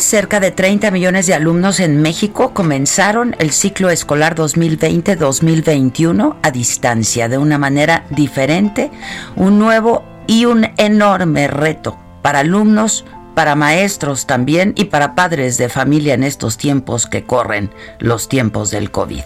[0.00, 7.28] Cerca de 30 millones de alumnos en México comenzaron el ciclo escolar 2020-2021 a distancia,
[7.28, 8.90] de una manera diferente,
[9.36, 13.04] un nuevo y un enorme reto para alumnos,
[13.38, 18.72] para maestros también y para padres de familia en estos tiempos que corren, los tiempos
[18.72, 19.22] del COVID.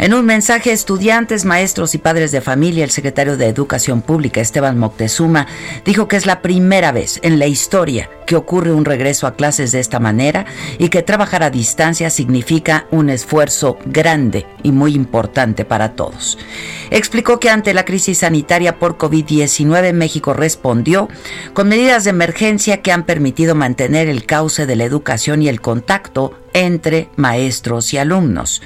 [0.00, 4.80] En un mensaje estudiantes, maestros y padres de familia, el secretario de Educación Pública, Esteban
[4.80, 5.46] Moctezuma,
[5.84, 9.72] dijo que es la primera vez en la historia que ocurre un regreso a clases
[9.72, 10.44] de esta manera
[10.78, 16.36] y que trabajar a distancia significa un esfuerzo grande y muy importante para todos.
[16.90, 21.08] Explicó que ante la crisis sanitaria por COVID-19 México respondió
[21.54, 25.60] con medidas de emergencia que han permitido mantener el cauce de la educación y el
[25.60, 28.62] contacto entre maestros y alumnos.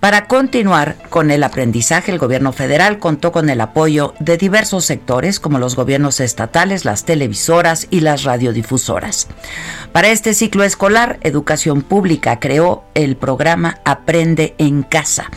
[0.00, 5.38] Para continuar con el aprendizaje, el gobierno federal contó con el apoyo de diversos sectores
[5.38, 9.28] como los gobiernos estatales, las televisoras y las radiodifusoras.
[9.92, 15.30] Para este ciclo escolar, Educación Pública creó el programa Aprende en Casa.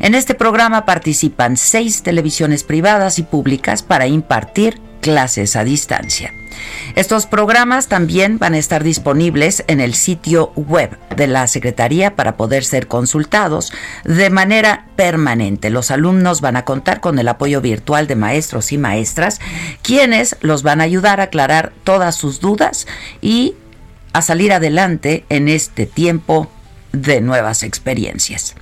[0.00, 6.32] En este programa participan seis televisiones privadas y públicas para impartir clases a distancia.
[6.94, 12.36] Estos programas también van a estar disponibles en el sitio web de la Secretaría para
[12.36, 13.72] poder ser consultados
[14.04, 15.70] de manera permanente.
[15.70, 19.40] Los alumnos van a contar con el apoyo virtual de maestros y maestras,
[19.82, 22.86] quienes los van a ayudar a aclarar todas sus dudas
[23.20, 23.54] y
[24.12, 26.48] a salir adelante en este tiempo
[26.92, 28.54] de nuevas experiencias.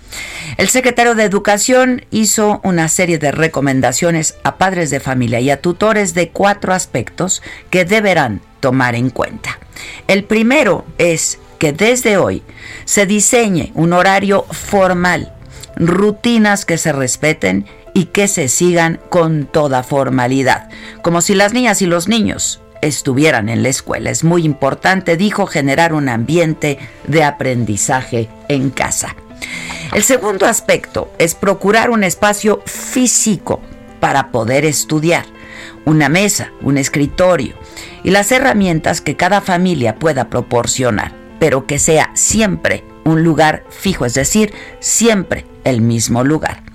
[0.57, 5.61] El secretario de Educación hizo una serie de recomendaciones a padres de familia y a
[5.61, 9.59] tutores de cuatro aspectos que deberán tomar en cuenta.
[10.07, 12.43] El primero es que desde hoy
[12.85, 15.33] se diseñe un horario formal,
[15.77, 20.69] rutinas que se respeten y que se sigan con toda formalidad,
[21.03, 24.11] como si las niñas y los niños estuvieran en la escuela.
[24.11, 29.15] Es muy importante, dijo, generar un ambiente de aprendizaje en casa.
[29.93, 33.61] El segundo aspecto es procurar un espacio físico
[33.99, 35.25] para poder estudiar,
[35.85, 37.55] una mesa, un escritorio
[38.05, 44.05] y las herramientas que cada familia pueda proporcionar, pero que sea siempre un lugar fijo,
[44.05, 46.70] es decir, siempre el mismo lugar.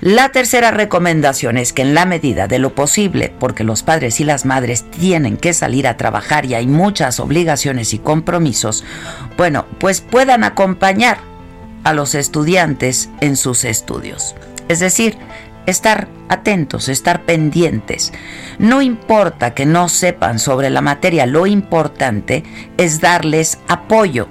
[0.00, 4.24] La tercera recomendación es que en la medida de lo posible, porque los padres y
[4.24, 8.84] las madres tienen que salir a trabajar y hay muchas obligaciones y compromisos,
[9.36, 11.18] bueno, pues puedan acompañar
[11.84, 14.34] a los estudiantes en sus estudios.
[14.68, 15.16] Es decir,
[15.66, 18.12] estar atentos, estar pendientes.
[18.58, 22.44] No importa que no sepan sobre la materia, lo importante
[22.76, 24.28] es darles apoyo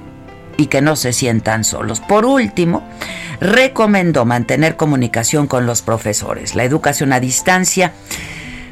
[0.57, 1.99] y que no se sientan solos.
[1.99, 2.83] Por último,
[3.39, 6.55] recomendó mantener comunicación con los profesores.
[6.55, 7.93] La educación a distancia,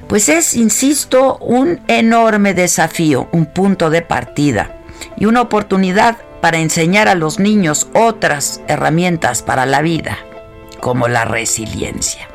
[0.07, 4.77] pues es, insisto, un enorme desafío, un punto de partida
[5.17, 10.17] y una oportunidad para enseñar a los niños otras herramientas para la vida,
[10.81, 12.27] como la resiliencia.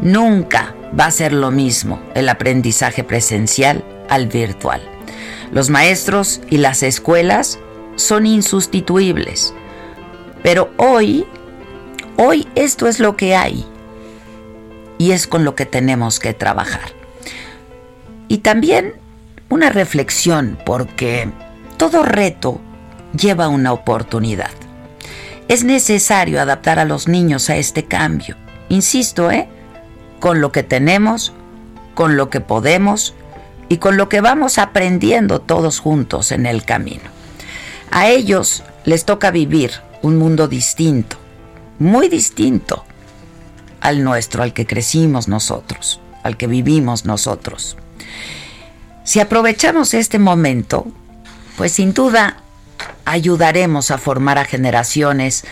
[0.00, 4.82] Nunca va a ser lo mismo el aprendizaje presencial al virtual.
[5.52, 7.58] Los maestros y las escuelas
[7.98, 9.52] son insustituibles.
[10.42, 11.26] Pero hoy,
[12.16, 13.66] hoy esto es lo que hay.
[14.96, 16.92] Y es con lo que tenemos que trabajar.
[18.28, 18.94] Y también
[19.48, 21.30] una reflexión, porque
[21.76, 22.60] todo reto
[23.16, 24.50] lleva una oportunidad.
[25.48, 28.36] Es necesario adaptar a los niños a este cambio.
[28.68, 29.48] Insisto, ¿eh?
[30.20, 31.32] Con lo que tenemos,
[31.94, 33.14] con lo que podemos
[33.68, 37.17] y con lo que vamos aprendiendo todos juntos en el camino.
[37.90, 41.16] A ellos les toca vivir un mundo distinto,
[41.78, 42.84] muy distinto
[43.80, 47.76] al nuestro, al que crecimos nosotros, al que vivimos nosotros.
[49.04, 50.86] Si aprovechamos este momento,
[51.56, 52.42] pues sin duda
[53.04, 55.44] ayudaremos a formar a generaciones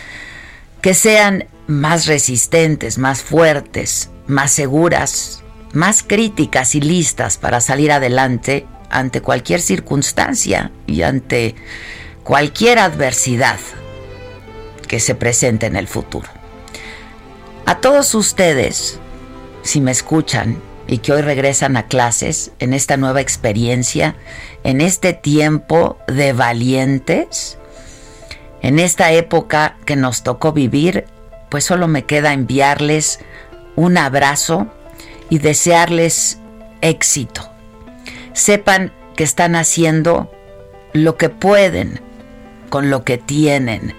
[0.81, 5.43] que sean más resistentes, más fuertes, más seguras,
[5.73, 11.55] más críticas y listas para salir adelante ante cualquier circunstancia y ante
[12.27, 13.57] cualquier adversidad
[14.85, 16.27] que se presente en el futuro.
[17.65, 18.99] A todos ustedes,
[19.61, 24.17] si me escuchan y que hoy regresan a clases en esta nueva experiencia,
[24.65, 27.57] en este tiempo de valientes,
[28.61, 31.05] en esta época que nos tocó vivir,
[31.49, 33.19] pues solo me queda enviarles
[33.77, 34.67] un abrazo
[35.29, 36.39] y desearles
[36.81, 37.49] éxito.
[38.33, 40.29] Sepan que están haciendo
[40.91, 42.05] lo que pueden
[42.69, 43.93] con lo que tienen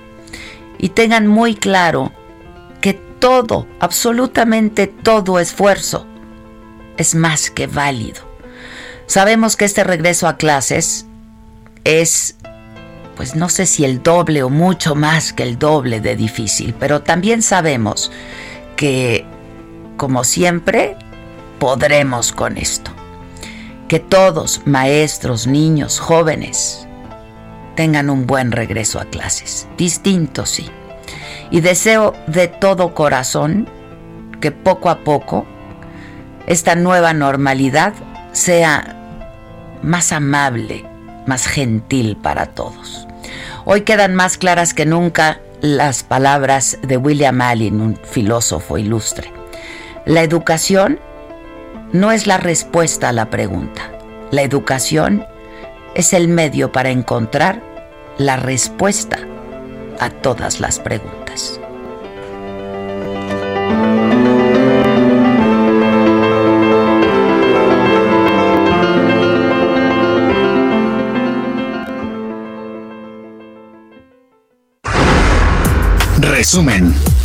[0.78, 2.12] y tengan muy claro
[2.80, 6.06] que todo, absolutamente todo esfuerzo
[6.96, 8.22] es más que válido.
[9.06, 11.06] Sabemos que este regreso a clases
[11.84, 12.36] es,
[13.16, 17.02] pues no sé si el doble o mucho más que el doble de difícil, pero
[17.02, 18.12] también sabemos
[18.76, 19.24] que,
[19.96, 20.96] como siempre,
[21.58, 22.92] podremos con esto.
[23.88, 26.87] Que todos, maestros, niños, jóvenes,
[27.78, 29.68] tengan un buen regreso a clases.
[29.76, 30.68] Distinto, sí.
[31.52, 33.70] Y deseo de todo corazón
[34.40, 35.46] que poco a poco
[36.48, 37.94] esta nueva normalidad
[38.32, 38.96] sea
[39.80, 40.86] más amable,
[41.28, 43.06] más gentil para todos.
[43.64, 49.32] Hoy quedan más claras que nunca las palabras de William Allen, un filósofo ilustre.
[50.04, 50.98] La educación
[51.92, 53.92] no es la respuesta a la pregunta.
[54.32, 55.24] La educación
[55.94, 57.62] es el medio para encontrar
[58.18, 59.18] la respuesta
[60.00, 61.60] a todas las preguntas.
[76.20, 77.17] Resumen.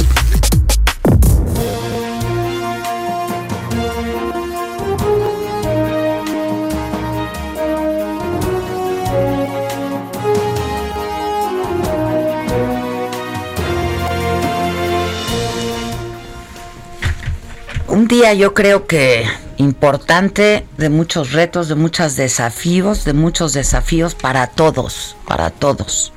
[18.03, 24.13] Un día yo creo que importante, de muchos retos, de muchos desafíos, de muchos desafíos
[24.13, 26.11] para todos, para todos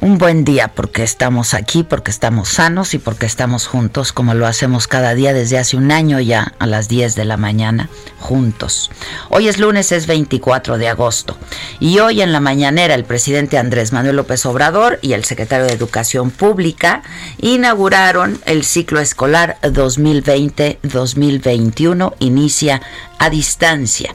[0.00, 4.46] un buen día porque estamos aquí, porque estamos sanos y porque estamos juntos, como lo
[4.46, 7.88] hacemos cada día desde hace un año ya a las 10 de la mañana,
[8.18, 8.90] juntos.
[9.30, 11.36] Hoy es lunes, es 24 de agosto.
[11.80, 15.72] Y hoy en la mañanera el presidente Andrés Manuel López Obrador y el secretario de
[15.72, 17.02] Educación Pública
[17.38, 22.82] inauguraron el ciclo escolar 2020-2021, inicia
[23.18, 24.14] a distancia.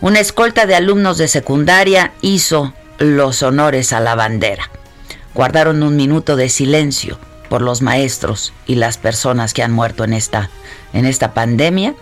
[0.00, 4.70] Una escolta de alumnos de secundaria hizo los honores a la bandera
[5.34, 10.12] guardaron un minuto de silencio por los maestros y las personas que han muerto en
[10.12, 10.50] esta,
[10.92, 11.94] en esta pandemia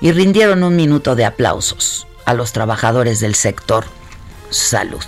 [0.00, 3.86] y rindieron un minuto de aplausos a los trabajadores del sector
[4.50, 5.02] salud.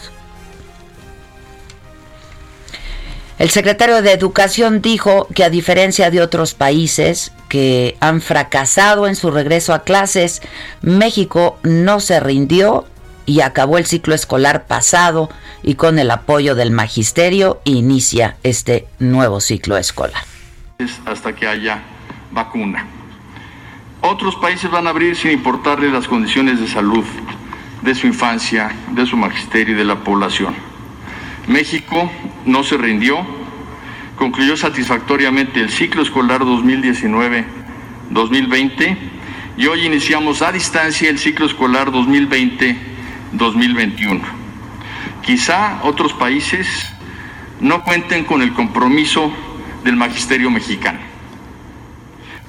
[3.38, 9.14] El secretario de Educación dijo que a diferencia de otros países que han fracasado en
[9.14, 10.42] su regreso a clases,
[10.82, 12.86] México no se rindió
[13.28, 15.28] y acabó el ciclo escolar pasado
[15.62, 20.22] y con el apoyo del magisterio inicia este nuevo ciclo escolar.
[21.04, 21.82] Hasta que haya
[22.32, 22.86] vacuna.
[24.00, 27.04] Otros países van a abrir sin importarle las condiciones de salud
[27.82, 30.54] de su infancia, de su magisterio y de la población.
[31.48, 32.10] México
[32.46, 33.26] no se rindió,
[34.16, 38.96] concluyó satisfactoriamente el ciclo escolar 2019-2020
[39.58, 42.87] y hoy iniciamos a distancia el ciclo escolar 2020
[43.32, 44.20] 2021.
[45.22, 46.66] Quizá otros países
[47.60, 49.32] no cuenten con el compromiso
[49.84, 51.00] del magisterio mexicano.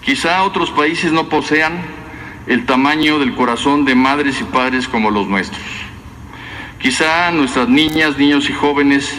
[0.02, 1.82] Quizá otros países no posean
[2.48, 5.62] el tamaño del corazón de madres y padres como los nuestros.
[6.80, 9.14] Quizá nuestras niñas, niños y jóvenes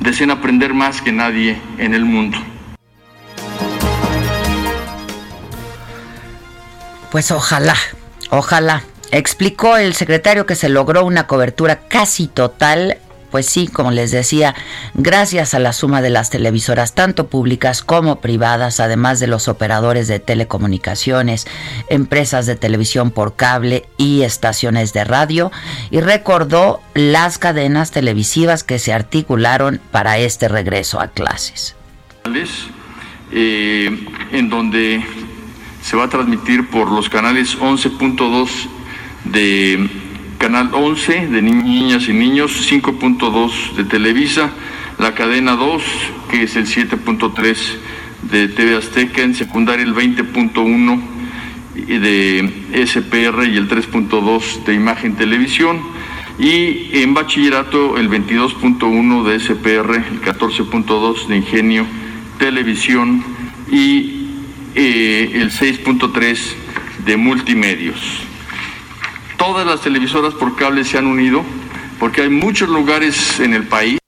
[0.00, 2.38] deseen aprender más que nadie en el mundo.
[7.10, 7.76] Pues ojalá,
[8.30, 8.82] ojalá.
[9.10, 12.98] Explicó el secretario que se logró una cobertura casi total
[13.30, 14.54] pues sí, como les decía,
[14.94, 20.08] gracias a la suma de las televisoras, tanto públicas como privadas, además de los operadores
[20.08, 21.46] de telecomunicaciones,
[21.90, 25.52] empresas de televisión por cable y estaciones de radio,
[25.90, 31.74] y recordó las cadenas televisivas que se articularon para este regreso a clases.
[33.32, 35.04] Eh, en donde
[35.82, 38.75] se va a transmitir por los canales 11.2
[39.32, 39.88] de
[40.38, 44.50] Canal 11 de niñas y niños, 5.2 de Televisa,
[44.98, 45.82] la cadena 2,
[46.30, 47.56] que es el 7.3
[48.30, 51.00] de TV Azteca, en secundaria el 20.1
[51.74, 55.80] de SPR y el 3.2 de Imagen Televisión,
[56.38, 61.86] y en bachillerato el 22.1 de SPR, el 14.2 de Ingenio
[62.38, 63.24] Televisión
[63.70, 64.28] y
[64.74, 66.38] eh, el 6.3
[67.06, 68.25] de Multimedios
[69.36, 71.42] todas las televisoras por cable se han unido
[71.98, 73.98] porque hay muchos lugares en el país.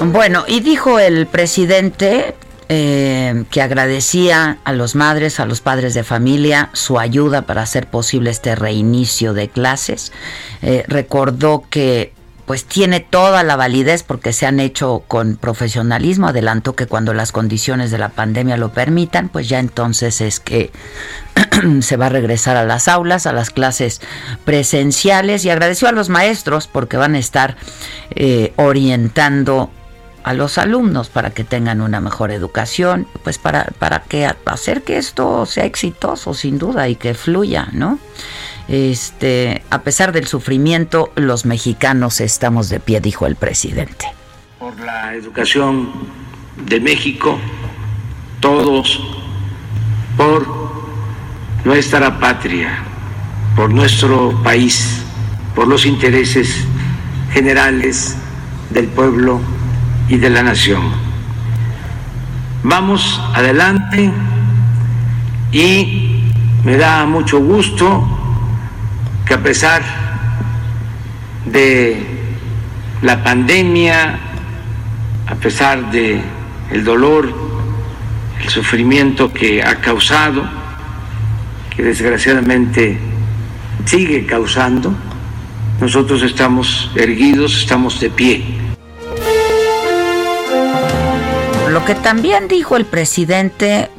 [0.00, 2.34] Bueno, y dijo el presidente
[2.68, 7.88] eh, que agradecía a los madres, a los padres de familia su ayuda para hacer
[7.88, 10.12] posible este reinicio de clases.
[10.62, 12.12] Eh, recordó que
[12.46, 16.28] pues tiene toda la validez porque se han hecho con profesionalismo.
[16.28, 20.70] Adelantó que cuando las condiciones de la pandemia lo permitan, pues ya entonces es que
[21.80, 24.00] se va a regresar a las aulas, a las clases
[24.44, 27.56] presenciales y agradeció a los maestros porque van a estar
[28.10, 29.70] eh, orientando
[30.22, 34.98] a los alumnos para que tengan una mejor educación, pues para, para que hacer que
[34.98, 38.00] esto sea exitoso sin duda y que fluya, ¿no?
[38.68, 44.06] Este, a pesar del sufrimiento, los mexicanos estamos de pie, dijo el presidente.
[44.58, 45.90] Por la educación
[46.66, 47.38] de México,
[48.40, 49.00] todos
[50.16, 50.46] por
[51.64, 52.78] nuestra patria,
[53.54, 55.02] por nuestro país,
[55.54, 56.64] por los intereses
[57.32, 58.16] generales
[58.70, 59.40] del pueblo
[60.08, 60.82] y de la nación.
[62.64, 64.10] Vamos adelante
[65.52, 66.32] y
[66.64, 68.15] me da mucho gusto
[69.26, 69.82] que a pesar
[71.46, 71.96] de
[73.02, 74.18] la pandemia,
[75.26, 76.22] a pesar de
[76.70, 77.32] el dolor,
[78.40, 80.44] el sufrimiento que ha causado,
[81.74, 82.98] que desgraciadamente
[83.84, 84.94] sigue causando,
[85.80, 88.44] nosotros estamos erguidos, estamos de pie.
[91.68, 93.90] Lo que también dijo el presidente,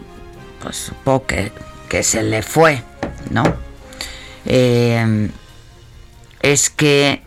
[0.63, 1.51] pues supongo que,
[1.89, 2.81] que se le fue,
[3.29, 3.66] ¿no?
[4.47, 5.29] Eh,
[6.41, 7.21] es que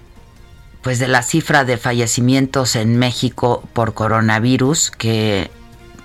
[0.82, 5.50] pues de la cifra de fallecimientos en México por coronavirus que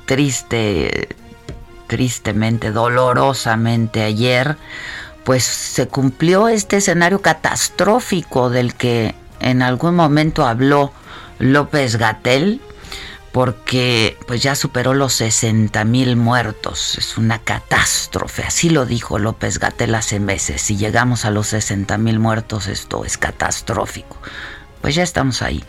[0.06, 1.08] triste
[1.88, 4.58] tristemente dolorosamente ayer
[5.24, 10.92] pues se cumplió este escenario catastrófico del que en algún momento habló
[11.40, 12.62] López Gatel
[13.36, 16.98] porque pues ya superó los 60 mil muertos.
[16.98, 20.62] Es una catástrofe, así lo dijo López Gatel hace meses.
[20.62, 24.16] Si llegamos a los 60 mil muertos, esto es catastrófico.
[24.82, 25.62] Pues ya estamos ahí,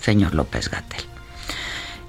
[0.00, 1.02] señor López Gatel.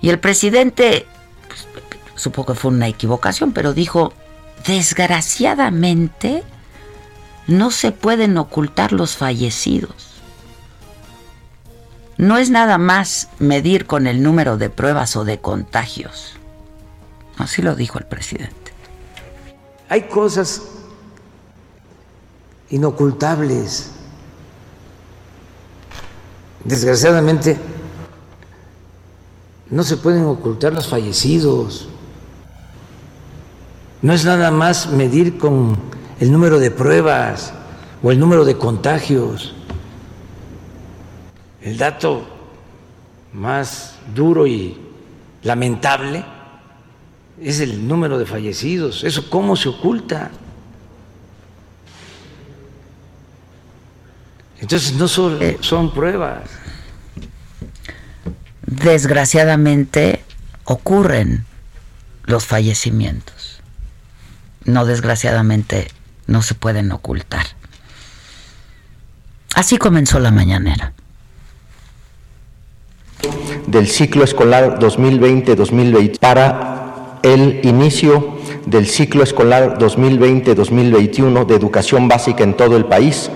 [0.01, 1.07] Y el presidente,
[1.47, 1.65] pues,
[2.13, 4.13] supongo que fue una equivocación, pero dijo,
[4.67, 6.43] desgraciadamente,
[7.47, 10.10] no se pueden ocultar los fallecidos
[12.21, 16.33] no es nada más medir con el número de pruebas o de contagios.
[17.37, 18.73] Así lo dijo el presidente.
[19.89, 20.61] Hay cosas
[22.69, 23.89] inocultables.
[26.63, 27.57] Desgraciadamente,
[29.71, 31.89] no se pueden ocultar los fallecidos.
[34.03, 35.75] No es nada más medir con
[36.19, 37.51] el número de pruebas
[38.03, 39.55] o el número de contagios.
[41.61, 42.27] El dato
[43.33, 44.77] más duro y
[45.43, 46.25] lamentable
[47.39, 49.03] es el número de fallecidos.
[49.03, 50.31] ¿Eso cómo se oculta?
[54.59, 56.49] Entonces no son, eh, son pruebas.
[58.65, 60.23] Desgraciadamente
[60.63, 61.45] ocurren
[62.23, 63.61] los fallecimientos.
[64.65, 65.89] No desgraciadamente
[66.27, 67.45] no se pueden ocultar.
[69.55, 70.93] Así comenzó la mañanera
[73.67, 78.35] del ciclo escolar 2020-2020 para el inicio
[78.65, 83.29] del ciclo escolar 2020-2021 de educación básica en todo el país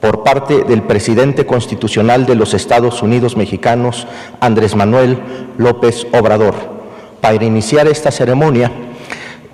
[0.00, 4.06] por parte del presidente constitucional de los Estados Unidos mexicanos,
[4.40, 5.18] Andrés Manuel
[5.56, 6.54] López Obrador.
[7.20, 8.70] Para iniciar esta ceremonia,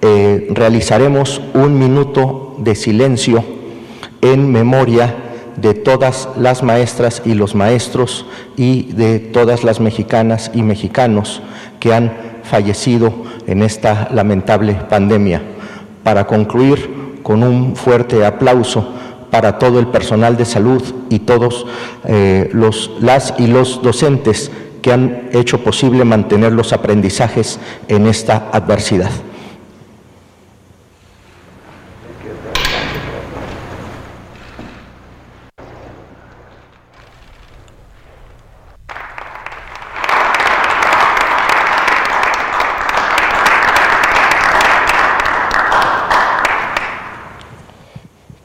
[0.03, 3.43] eh, realizaremos un minuto de silencio
[4.21, 5.24] en memoria
[5.57, 11.43] de todas las maestras y los maestros y de todas las mexicanas y mexicanos
[11.81, 13.13] que han fallecido
[13.47, 15.43] en esta lamentable pandemia.
[16.03, 18.93] Para concluir con un fuerte aplauso
[19.31, 21.67] para todo el personal de salud y todos
[22.05, 27.59] eh, los, las y los docentes que han hecho posible mantener los aprendizajes
[27.89, 29.11] en esta adversidad.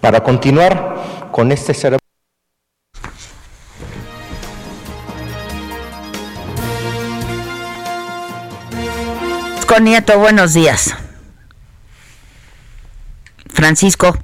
[0.09, 1.99] Para continuar con este cerebro.
[9.67, 10.95] Con Nieto, buenos días.
[13.53, 14.17] Francisco.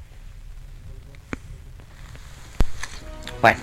[3.40, 3.60] Bueno,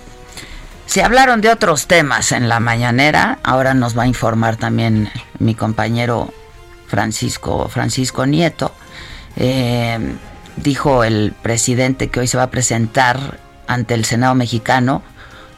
[0.86, 3.40] se hablaron de otros temas en la mañanera.
[3.44, 6.34] Ahora nos va a informar también mi compañero
[6.88, 8.72] Francisco, Francisco Nieto.
[9.36, 10.16] Eh,
[10.58, 15.02] dijo el presidente que hoy se va a presentar ante el Senado mexicano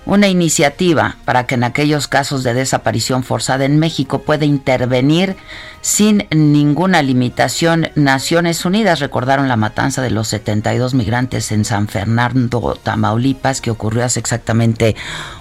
[0.05, 5.35] una iniciativa para que en aquellos casos de desaparición forzada en México pueda intervenir
[5.81, 7.89] sin ninguna limitación.
[7.95, 14.05] Naciones Unidas recordaron la matanza de los 72 migrantes en San Fernando, Tamaulipas, que ocurrió
[14.05, 14.95] hace exactamente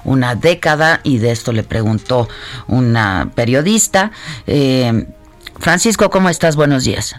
[0.05, 2.29] una década y de esto le preguntó
[2.67, 4.13] una periodista.
[4.47, 5.07] Eh,
[5.59, 6.57] Francisco, ¿cómo estás?
[6.57, 7.17] Buenos días.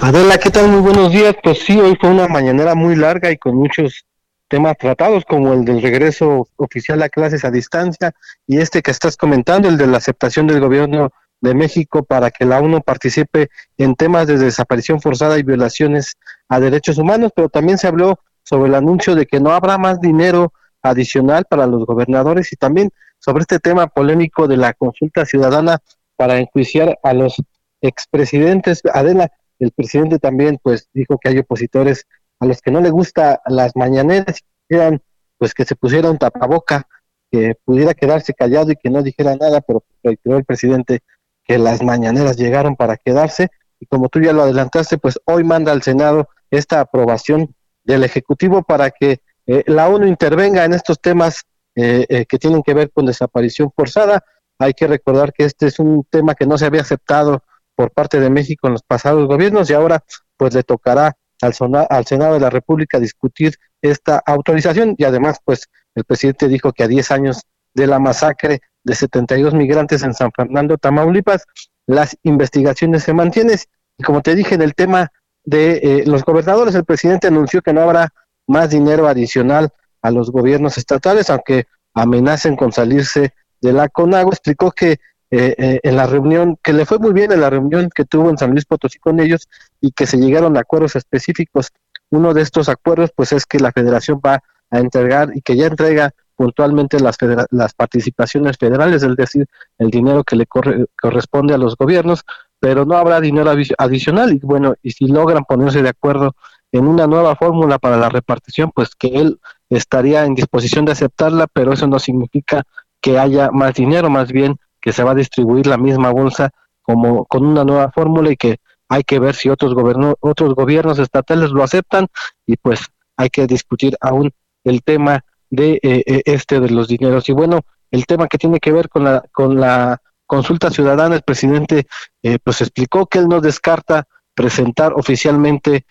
[0.00, 0.68] Adela, ¿qué tal?
[0.68, 1.34] Muy buenos días.
[1.42, 4.06] Pues sí, hoy fue una mañanera muy larga y con muchos
[4.48, 8.12] temas tratados, como el del regreso oficial a clases a distancia
[8.46, 12.44] y este que estás comentando, el de la aceptación del gobierno de México para que
[12.44, 16.16] la ONU participe en temas de desaparición forzada y violaciones
[16.48, 20.00] a derechos humanos, pero también se habló sobre el anuncio de que no habrá más
[20.00, 20.52] dinero
[20.82, 25.78] adicional para los gobernadores y también sobre este tema polémico de la consulta ciudadana
[26.16, 27.36] para enjuiciar a los
[27.82, 28.82] expresidentes.
[28.92, 32.06] Adela, el presidente también pues dijo que hay opositores
[32.40, 35.02] a los que no le gusta las mañaneras, quieran
[35.38, 36.86] pues que se pusiera un tapaboca,
[37.30, 41.00] que pudiera quedarse callado y que no dijera nada, pero reiteró el presidente
[41.44, 45.72] que las mañaneras llegaron para quedarse y como tú ya lo adelantaste, pues hoy manda
[45.72, 51.44] al Senado esta aprobación del Ejecutivo para que eh, la ONU intervenga en estos temas
[51.74, 54.24] eh, eh, que tienen que ver con desaparición forzada.
[54.58, 57.42] Hay que recordar que este es un tema que no se había aceptado
[57.78, 60.02] por parte de México en los pasados gobiernos y ahora
[60.36, 61.54] pues le tocará al,
[61.88, 64.96] al Senado de la República discutir esta autorización.
[64.98, 67.42] Y además pues el presidente dijo que a 10 años
[67.74, 71.44] de la masacre de 72 migrantes en San Fernando, Tamaulipas,
[71.86, 73.56] las investigaciones se mantienen.
[73.96, 75.12] Y como te dije en el tema
[75.44, 78.08] de eh, los gobernadores, el presidente anunció que no habrá
[78.48, 79.70] más dinero adicional
[80.02, 84.98] a los gobiernos estatales, aunque amenacen con salirse de la CONAGO, explicó que
[85.30, 88.30] eh, eh, en la reunión, que le fue muy bien en la reunión que tuvo
[88.30, 89.48] en San Luis Potosí con ellos
[89.80, 91.68] y que se llegaron a acuerdos específicos.
[92.10, 95.66] Uno de estos acuerdos, pues es que la federación va a entregar y que ya
[95.66, 97.18] entrega puntualmente las,
[97.50, 102.24] las participaciones federales, es decir, el dinero que le corresponde a los gobiernos,
[102.60, 106.34] pero no habrá dinero adicional y bueno, y si logran ponerse de acuerdo
[106.72, 111.46] en una nueva fórmula para la repartición, pues que él estaría en disposición de aceptarla,
[111.52, 112.62] pero eso no significa
[113.00, 116.50] que haya más dinero, más bien que se va a distribuir la misma bolsa
[116.82, 119.74] como con una nueva fórmula y que hay que ver si otros
[120.20, 122.06] otros gobiernos estatales lo aceptan
[122.46, 122.80] y pues
[123.16, 124.32] hay que discutir aún
[124.64, 127.28] el tema de eh, eh, este de los dineros.
[127.28, 127.60] Y bueno
[127.90, 131.86] el tema que tiene que ver con la con la consulta ciudadana el presidente
[132.22, 135.84] eh, pues explicó que él no descarta presentar oficialmente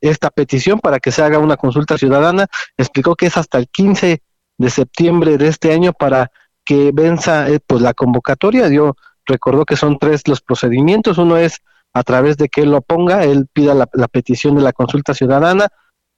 [0.00, 2.46] esta petición para que se haga una consulta ciudadana.
[2.76, 4.22] Explicó que es hasta el 15
[4.58, 6.30] de septiembre de este año para
[6.68, 8.68] que venza eh, pues la convocatoria.
[8.68, 11.16] Yo recordó que son tres los procedimientos.
[11.16, 11.62] Uno es
[11.94, 15.68] a través de que él lo ponga, él pida la, petición de la consulta ciudadana,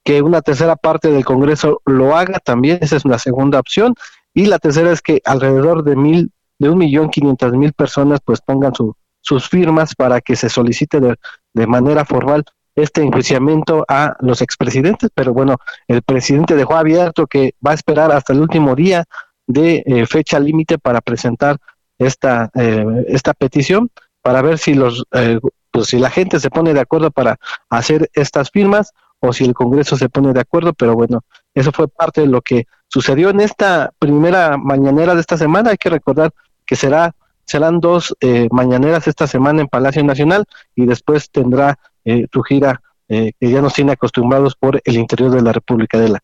[0.05, 3.95] que una tercera parte del Congreso lo haga también, esa es una segunda opción.
[4.35, 8.41] Y la tercera es que alrededor de mil, de un millón quinientas mil personas pues
[8.41, 11.15] pongan su, sus firmas para que se solicite de,
[11.55, 17.55] de manera formal este enjuiciamiento a los expresidentes, pero bueno, el presidente dejó abierto que
[17.65, 19.05] va a esperar hasta el último día
[19.53, 21.59] de eh, fecha límite para presentar
[21.99, 23.91] esta, eh, esta petición
[24.23, 25.39] para ver si los eh,
[25.71, 29.55] pues si la gente se pone de acuerdo para hacer estas firmas o si el
[29.55, 31.21] Congreso se pone de acuerdo, pero bueno,
[31.55, 35.71] eso fue parte de lo que sucedió en esta primera mañanera de esta semana.
[35.71, 36.33] Hay que recordar
[36.67, 37.15] que será
[37.51, 40.45] serán dos eh, mañaneras esta semana en Palacio Nacional
[40.77, 45.33] y después tendrá eh, su gira eh, que ya nos tiene acostumbrados por el interior
[45.33, 46.21] de la República de la.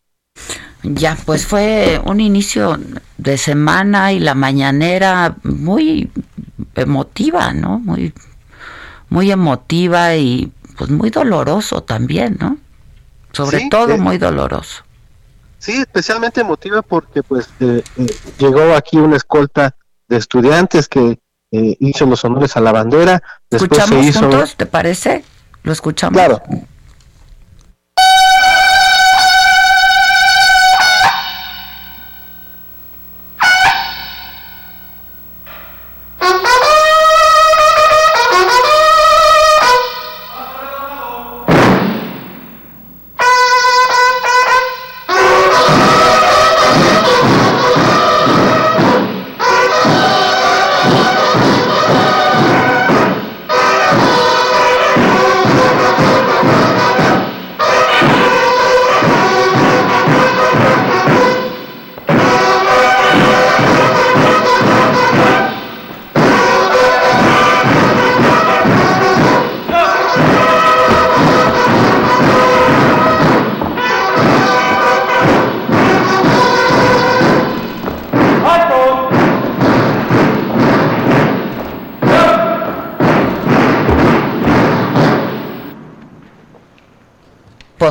[0.83, 2.79] Ya, pues fue un inicio
[3.19, 6.11] de semana y la mañanera muy
[6.75, 7.81] emotiva, ¿no?
[7.81, 8.13] Muy,
[9.09, 12.59] muy emotiva y pues muy doloroso también, ¿no?
[13.33, 14.85] Sobre todo muy doloroso.
[15.59, 17.49] Sí, especialmente emotiva porque pues
[18.39, 19.75] llegó aquí una escolta
[20.09, 21.19] de estudiantes que
[21.51, 23.23] eh, hizo los honores a la bandera.
[23.51, 24.21] Después ¿Escuchamos se hizo...
[24.21, 25.25] juntos, te parece?
[25.63, 26.15] Lo escuchamos.
[26.15, 26.43] Claro.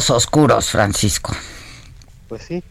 [0.10, 1.36] Oscuros, Francisco.
[2.28, 2.64] Pues sí,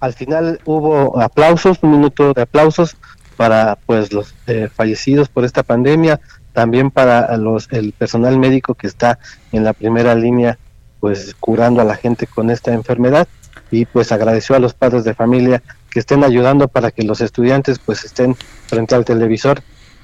[0.00, 2.96] al final hubo aplausos, un minuto de aplausos
[3.36, 6.20] para pues los eh, fallecidos por esta pandemia,
[6.52, 9.18] también para los el personal médico que está
[9.52, 10.58] en la primera línea
[11.00, 13.26] pues curando a la gente con esta enfermedad
[13.70, 17.78] y pues agradeció a los padres de familia que estén ayudando para que los estudiantes
[17.78, 19.62] pues estén frente al televisor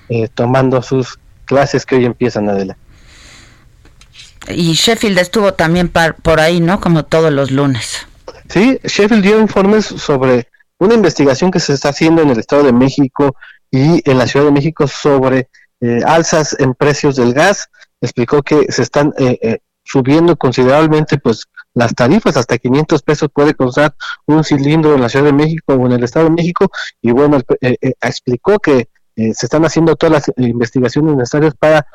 [0.09, 2.88] eh, tomando sus clases que hoy empiezan adelante.
[4.51, 6.81] Y Sheffield estuvo también por ahí, ¿no?
[6.81, 8.07] Como todos los lunes.
[8.49, 12.73] Sí, Sheffield dio informes sobre una investigación que se está haciendo en el Estado de
[12.73, 13.37] México
[13.71, 15.49] y en la Ciudad de México sobre
[15.81, 17.69] eh, alzas en precios del gas.
[18.01, 23.55] Explicó que se están eh, eh, subiendo considerablemente pues las tarifas, hasta 500 pesos puede
[23.55, 23.95] costar
[24.27, 26.71] un cilindro en la Ciudad de México o en el Estado de México.
[27.03, 27.41] Y bueno,
[28.01, 31.87] explicó que se están haciendo todas las investigaciones necesarias para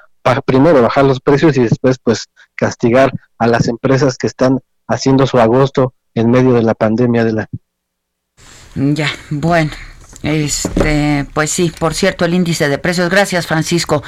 [0.45, 5.37] primero bajar los precios y después pues castigar a las empresas que están haciendo su
[5.37, 7.49] agosto en medio de la pandemia de la
[8.75, 9.71] ya bueno
[10.23, 14.01] este, pues sí, por cierto, el índice de precios, gracias Francisco,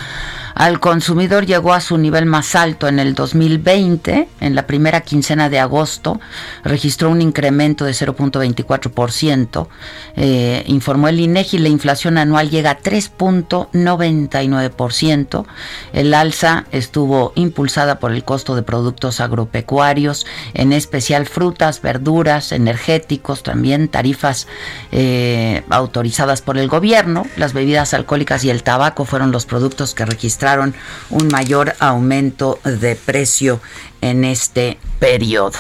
[0.55, 5.49] al consumidor llegó a su nivel más alto en el 2020, en la primera quincena
[5.49, 6.21] de agosto,
[6.63, 9.67] registró un incremento de 0.24%,
[10.15, 15.45] eh, informó el INEGI, la inflación anual llega a 3.99%,
[15.91, 23.43] el alza estuvo impulsada por el costo de productos agropecuarios, en especial frutas, verduras, energéticos,
[23.43, 24.47] también tarifas
[24.93, 25.63] eh,
[26.41, 27.25] por el gobierno.
[27.37, 30.73] Las bebidas alcohólicas y el tabaco fueron los productos que registraron
[31.09, 33.59] un mayor aumento de precio
[34.01, 35.59] en este periodo.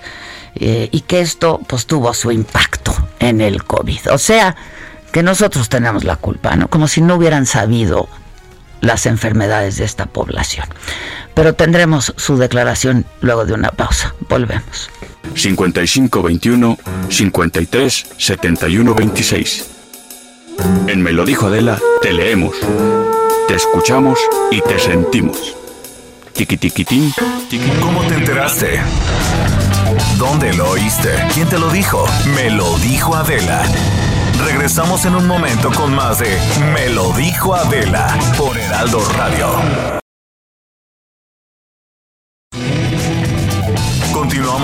[0.56, 4.12] eh, y que esto pues tuvo su impacto en el COVID.
[4.12, 4.56] O sea,
[5.12, 6.68] que nosotros tenemos la culpa, ¿no?
[6.68, 8.08] Como si no hubieran sabido
[8.80, 10.66] las enfermedades de esta población.
[11.34, 14.14] Pero tendremos su declaración luego de una pausa.
[14.28, 14.90] Volvemos.
[15.34, 19.79] 5521 53 71 26.
[20.86, 22.56] En Me lo dijo Adela, te leemos,
[23.48, 24.18] te escuchamos
[24.50, 25.56] y te sentimos.
[26.32, 27.12] Tiki tiquitín.
[27.80, 28.80] ¿Cómo te enteraste?
[30.16, 31.10] ¿Dónde lo oíste?
[31.34, 32.04] ¿Quién te lo dijo?
[32.34, 33.62] Me lo dijo Adela.
[34.44, 36.38] Regresamos en un momento con más de
[36.72, 39.99] Me lo dijo Adela por Heraldo Radio.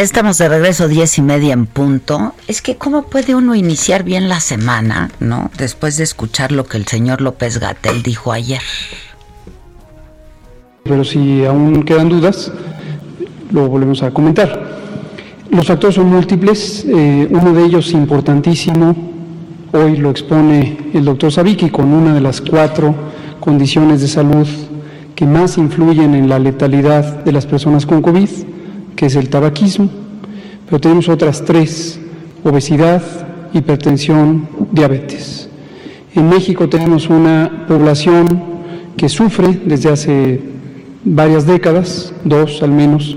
[0.00, 2.32] Estamos de regreso diez y media en punto.
[2.48, 5.52] Es que cómo puede uno iniciar bien la semana, ¿no?
[5.56, 8.60] Después de escuchar lo que el señor López Gatel dijo ayer.
[10.82, 12.50] Pero si aún quedan dudas,
[13.52, 14.80] lo volvemos a comentar.
[15.50, 18.96] Los factores son múltiples, eh, uno de ellos importantísimo,
[19.72, 22.92] hoy lo expone el doctor Sabiki con una de las cuatro
[23.38, 24.48] condiciones de salud
[25.14, 28.53] que más influyen en la letalidad de las personas con COVID
[28.96, 29.88] que es el tabaquismo,
[30.66, 31.98] pero tenemos otras tres,
[32.42, 33.02] obesidad,
[33.52, 35.48] hipertensión, diabetes.
[36.14, 38.42] En México tenemos una población
[38.96, 40.40] que sufre desde hace
[41.04, 43.16] varias décadas, dos al menos,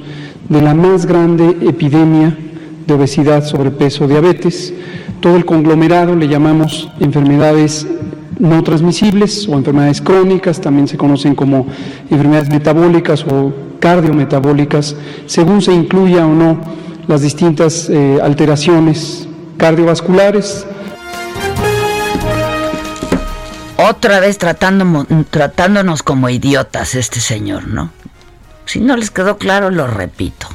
[0.50, 2.38] de la más grande epidemia
[2.86, 4.74] de obesidad, sobrepeso, diabetes.
[5.20, 7.86] Todo el conglomerado le llamamos enfermedades
[8.40, 11.68] no transmisibles o enfermedades crónicas, también se conocen como
[12.10, 16.60] enfermedades metabólicas o cardiometabólicas, según se incluya o no
[17.08, 20.66] las distintas eh, alteraciones cardiovasculares.
[23.78, 27.92] Otra vez tratándonos como idiotas este señor, ¿no?
[28.66, 30.48] Si no les quedó claro, lo repito,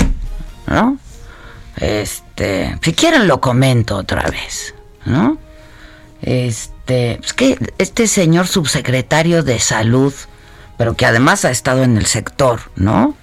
[0.66, 0.98] ¿no?
[1.76, 4.74] Este, si quieren lo comento otra vez,
[5.06, 5.38] ¿no?
[6.20, 10.12] Este, es que este señor subsecretario de salud
[10.76, 13.14] pero que además ha estado en el sector, ¿no?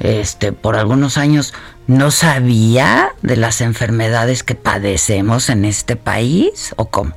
[0.00, 1.54] Este, por algunos años
[1.86, 7.14] no sabía de las enfermedades que padecemos en este país o cómo.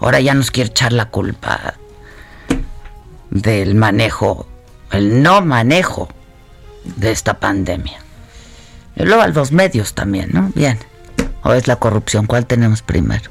[0.00, 1.74] Ahora ya nos quiere echar la culpa
[3.30, 4.46] del manejo,
[4.92, 6.08] el no manejo
[6.84, 7.98] de esta pandemia.
[8.96, 10.50] Y luego a los medios también, ¿no?
[10.54, 10.78] Bien.
[11.42, 12.26] ¿O es la corrupción?
[12.26, 13.30] ¿Cuál tenemos primero?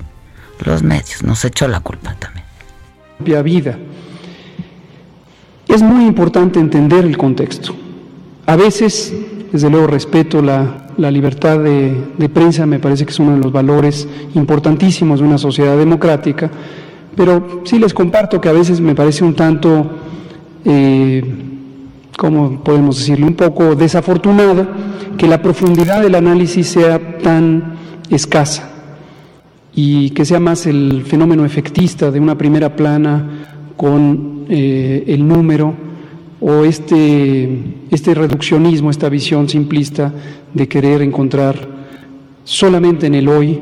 [0.59, 1.23] Los medios.
[1.23, 2.45] Nos echó la culpa también.
[3.19, 3.41] Vida
[5.69, 7.73] es muy importante entender el contexto.
[8.45, 9.13] A veces,
[9.51, 14.07] desde luego, respeto la, libertad de, prensa, me parece que es uno de los valores
[14.33, 16.49] importantísimos de una sociedad democrática,
[17.15, 19.89] pero sí les comparto que a veces me parece un tanto,
[20.65, 21.23] eh,
[22.17, 24.67] ¿cómo podemos decirlo?, un poco desafortunado
[25.17, 27.75] que la profundidad del análisis sea tan
[28.09, 28.69] escasa
[29.75, 35.73] y que sea más el fenómeno efectista de una primera plana con eh, el número
[36.41, 37.47] o este,
[37.89, 40.13] este reduccionismo, esta visión simplista
[40.53, 41.55] de querer encontrar
[42.43, 43.61] solamente en el hoy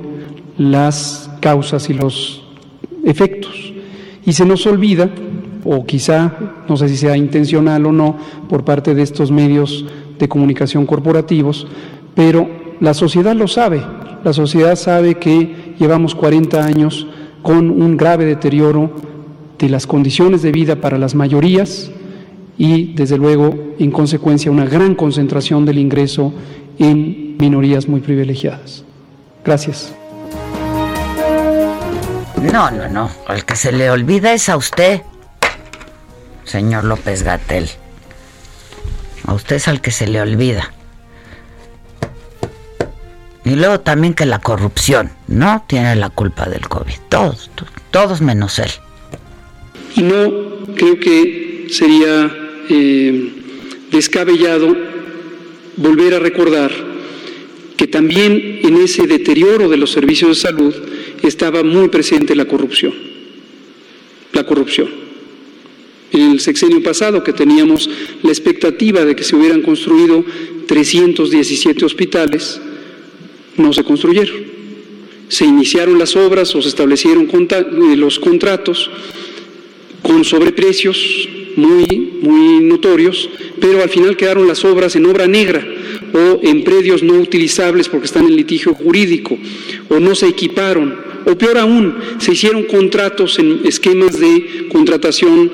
[0.58, 2.44] las causas y los
[3.06, 3.72] efectos.
[4.26, 5.08] Y se nos olvida,
[5.64, 6.34] o quizá,
[6.68, 8.18] no sé si sea intencional o no,
[8.50, 9.86] por parte de estos medios
[10.18, 11.68] de comunicación corporativos,
[12.16, 12.50] pero
[12.80, 13.84] la sociedad lo sabe,
[14.24, 17.06] la sociedad sabe que llevamos 40 años
[17.44, 19.06] con un grave deterioro
[19.60, 21.90] de las condiciones de vida para las mayorías
[22.58, 26.34] y, desde luego, en consecuencia, una gran concentración del ingreso
[26.80, 28.84] en minorías muy privilegiadas.
[29.44, 29.94] Gracias.
[32.52, 33.10] No, no, no.
[33.30, 35.02] El que se le olvida es a usted,
[36.44, 37.70] señor López Gatel.
[39.26, 40.72] A usted es al que se le olvida.
[43.44, 45.64] Y luego también que la corrupción, ¿no?
[45.68, 46.96] Tiene la culpa del COVID.
[47.10, 47.50] Todos,
[47.92, 48.72] todos menos él.
[49.98, 52.32] Y no creo que sería
[52.70, 53.30] eh,
[53.92, 54.78] descabellado
[55.76, 56.72] volver a recordar
[57.76, 60.74] que también en ese deterioro de los servicios de salud
[61.24, 62.94] estaba muy presente la corrupción.
[64.34, 64.88] La corrupción.
[66.12, 67.90] En el sexenio pasado que teníamos
[68.22, 70.24] la expectativa de que se hubieran construido
[70.68, 72.62] 317 hospitales
[73.58, 74.58] no se construyeron.
[75.28, 78.90] Se iniciaron las obras o se establecieron eh, los contratos
[80.08, 85.68] con sobreprecios muy, muy notorios, pero al final quedaron las obras en obra negra
[86.14, 89.38] o en predios no utilizables porque están en litigio jurídico
[89.90, 90.96] o no se equiparon.
[91.26, 95.52] O peor aún, se hicieron contratos en esquemas de contratación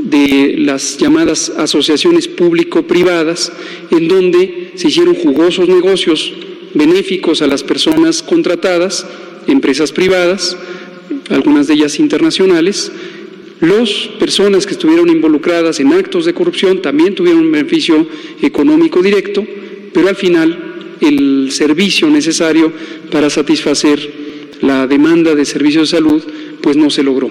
[0.00, 3.52] de las llamadas asociaciones público-privadas,
[3.92, 6.32] en donde se hicieron jugosos negocios
[6.74, 9.06] benéficos a las personas contratadas,
[9.46, 10.56] empresas privadas,
[11.30, 12.90] algunas de ellas internacionales,
[13.62, 18.04] las personas que estuvieron involucradas en actos de corrupción también tuvieron un beneficio
[18.42, 19.46] económico directo,
[19.94, 22.72] pero al final el servicio necesario
[23.12, 26.24] para satisfacer la demanda de servicios de salud
[26.60, 27.30] pues no se logró.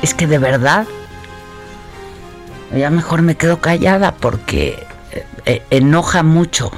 [0.00, 0.86] Es que de verdad,
[2.72, 4.86] ya mejor me quedo callada porque
[5.46, 6.72] eh, enoja mucho,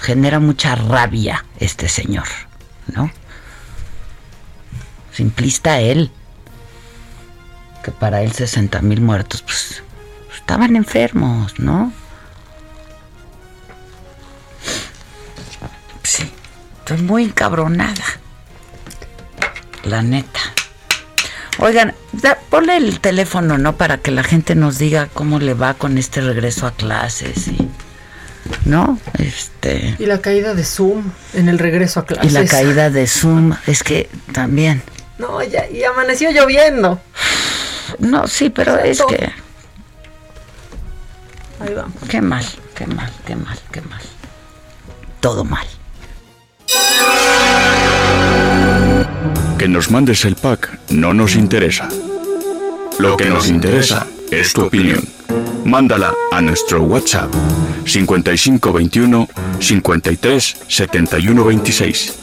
[0.00, 2.26] genera mucha rabia este señor,
[2.86, 3.10] ¿no?
[5.12, 6.10] Simplista él,
[7.82, 9.82] que para él 60 mil muertos, pues
[10.34, 11.92] estaban enfermos, ¿no?
[16.02, 16.32] Sí,
[16.78, 18.04] estoy muy encabronada,
[19.82, 20.53] la neta.
[21.58, 21.94] Oigan,
[22.50, 23.76] ponle el teléfono, ¿no?
[23.76, 27.68] Para que la gente nos diga cómo le va con este regreso a clases y...
[28.66, 28.98] ¿No?
[29.18, 29.96] Este...
[29.98, 32.30] Y la caída de Zoom en el regreso a clases.
[32.30, 34.82] Y la caída de Zoom, es que también...
[35.18, 37.00] No, ya, y amaneció lloviendo.
[38.00, 39.30] No, sí, pero es que...
[41.60, 41.94] Ahí vamos.
[42.08, 44.02] Qué mal, qué mal, qué mal, qué mal.
[45.20, 45.66] Todo mal.
[49.58, 51.88] Que nos mandes el pack no nos interesa.
[52.98, 55.02] Lo que nos interesa es tu opinión.
[55.64, 57.32] Mándala a nuestro WhatsApp
[57.84, 59.28] 5521
[59.60, 62.14] 53 71 26.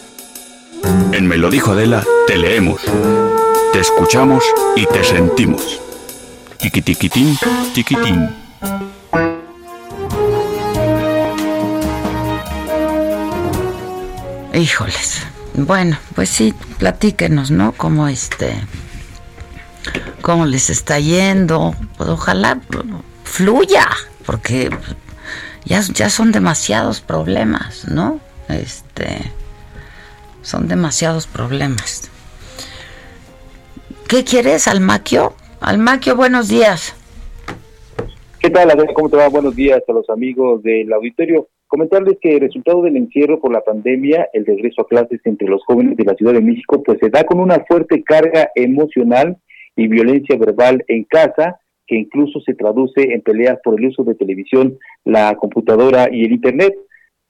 [1.12, 2.82] En Me dijo Adela, te leemos,
[3.74, 4.44] te escuchamos
[4.76, 5.80] y te sentimos.
[6.58, 7.38] Tiquitiquitín,
[7.74, 8.30] tiquitín.
[14.54, 15.26] Híjoles.
[15.54, 17.74] Bueno, pues sí, platíquenos, ¿no?
[17.74, 18.54] Cómo este,
[20.22, 21.76] cómo les está yendo.
[21.98, 22.60] Pues ojalá
[23.24, 23.88] fluya,
[24.26, 24.70] porque
[25.66, 28.20] ya, ya son demasiados problemas, ¿no?
[28.48, 29.32] Este,
[30.42, 32.10] son demasiados problemas.
[34.08, 35.34] ¿Qué quieres, Almaquio?
[35.60, 36.96] Almaquio, buenos días.
[38.40, 39.28] ¿Qué tal, ¿Cómo te va?
[39.28, 41.48] Buenos días a los amigos del auditorio.
[41.72, 45.64] Comentarles que el resultado del encierro por la pandemia, el regreso a clases entre los
[45.64, 49.38] jóvenes de la Ciudad de México, pues se da con una fuerte carga emocional
[49.78, 54.16] y violencia verbal en casa, que incluso se traduce en peleas por el uso de
[54.16, 56.74] televisión, la computadora y el Internet.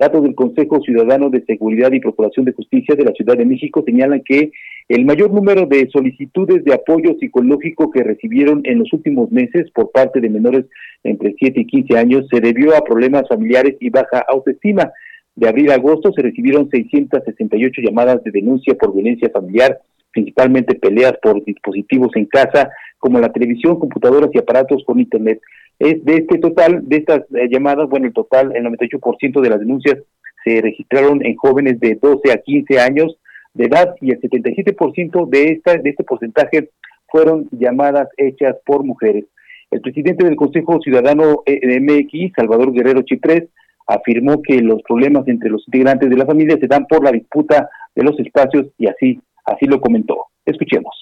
[0.01, 3.83] Datos del Consejo Ciudadano de Seguridad y Procuración de Justicia de la Ciudad de México
[3.85, 4.51] señalan que
[4.89, 9.91] el mayor número de solicitudes de apoyo psicológico que recibieron en los últimos meses por
[9.91, 10.65] parte de menores
[11.03, 14.91] entre 7 y 15 años se debió a problemas familiares y baja autoestima.
[15.35, 21.13] De abril a agosto se recibieron 668 llamadas de denuncia por violencia familiar, principalmente peleas
[21.21, 25.41] por dispositivos en casa, como la televisión, computadoras y aparatos con Internet.
[25.79, 29.59] Es de este total, de estas eh, llamadas, bueno, el total, el 98% de las
[29.59, 29.97] denuncias
[30.45, 33.17] se registraron en jóvenes de 12 a 15 años
[33.53, 36.69] de edad y el 77% de, esta, de este porcentaje
[37.07, 39.25] fueron llamadas hechas por mujeres.
[39.71, 43.49] El presidente del Consejo Ciudadano eh, MX, Salvador Guerrero Chiprés,
[43.87, 47.67] afirmó que los problemas entre los integrantes de la familia se dan por la disputa
[47.95, 50.27] de los espacios y así, así lo comentó.
[50.45, 51.00] Escuchemos.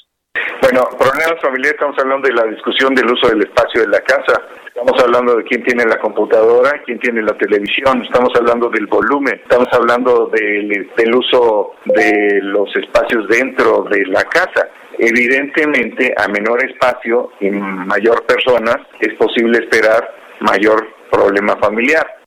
[0.61, 4.41] Bueno, problemas familiares, estamos hablando de la discusión del uso del espacio de la casa,
[4.67, 9.39] estamos hablando de quién tiene la computadora, quién tiene la televisión, estamos hablando del volumen,
[9.41, 14.69] estamos hablando del, uso de los espacios dentro de la casa.
[14.99, 22.18] Evidentemente, a menor espacio y mayor personas, es posible esperar mayor problema familiar.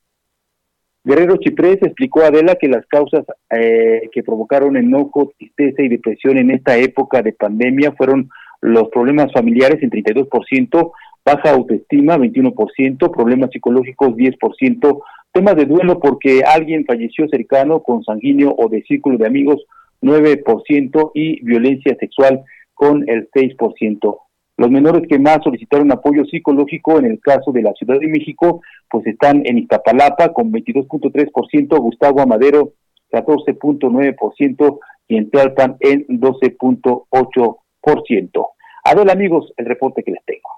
[1.05, 6.39] Guerrero Chiprés explicó a Adela que las causas eh, que provocaron enojo, tristeza y depresión
[6.39, 8.31] en esta época de pandemia fueron
[8.61, 10.93] los problemas familiares en 32%,
[11.25, 18.55] baja autoestima 21%, problemas psicológicos 10%, temas de duelo porque alguien falleció cercano con sanguíneo
[18.57, 19.65] o de círculo de amigos
[20.03, 22.45] 9% y violencia sexual
[22.75, 24.19] con el 6%.
[24.57, 28.61] Los menores que más solicitaron apoyo psicológico en el caso de la Ciudad de México,
[28.91, 32.73] pues están en Iztapalapa con 22.3%, Gustavo Amadero
[33.11, 34.79] 14.9%
[35.09, 38.47] y en Tlalpan en 12.8%.
[38.85, 40.49] A ver, amigos, el reporte que les tengo.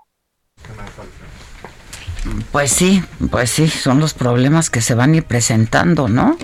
[2.53, 6.37] Pues sí, pues sí, son los problemas que se van a ir presentando, ¿no?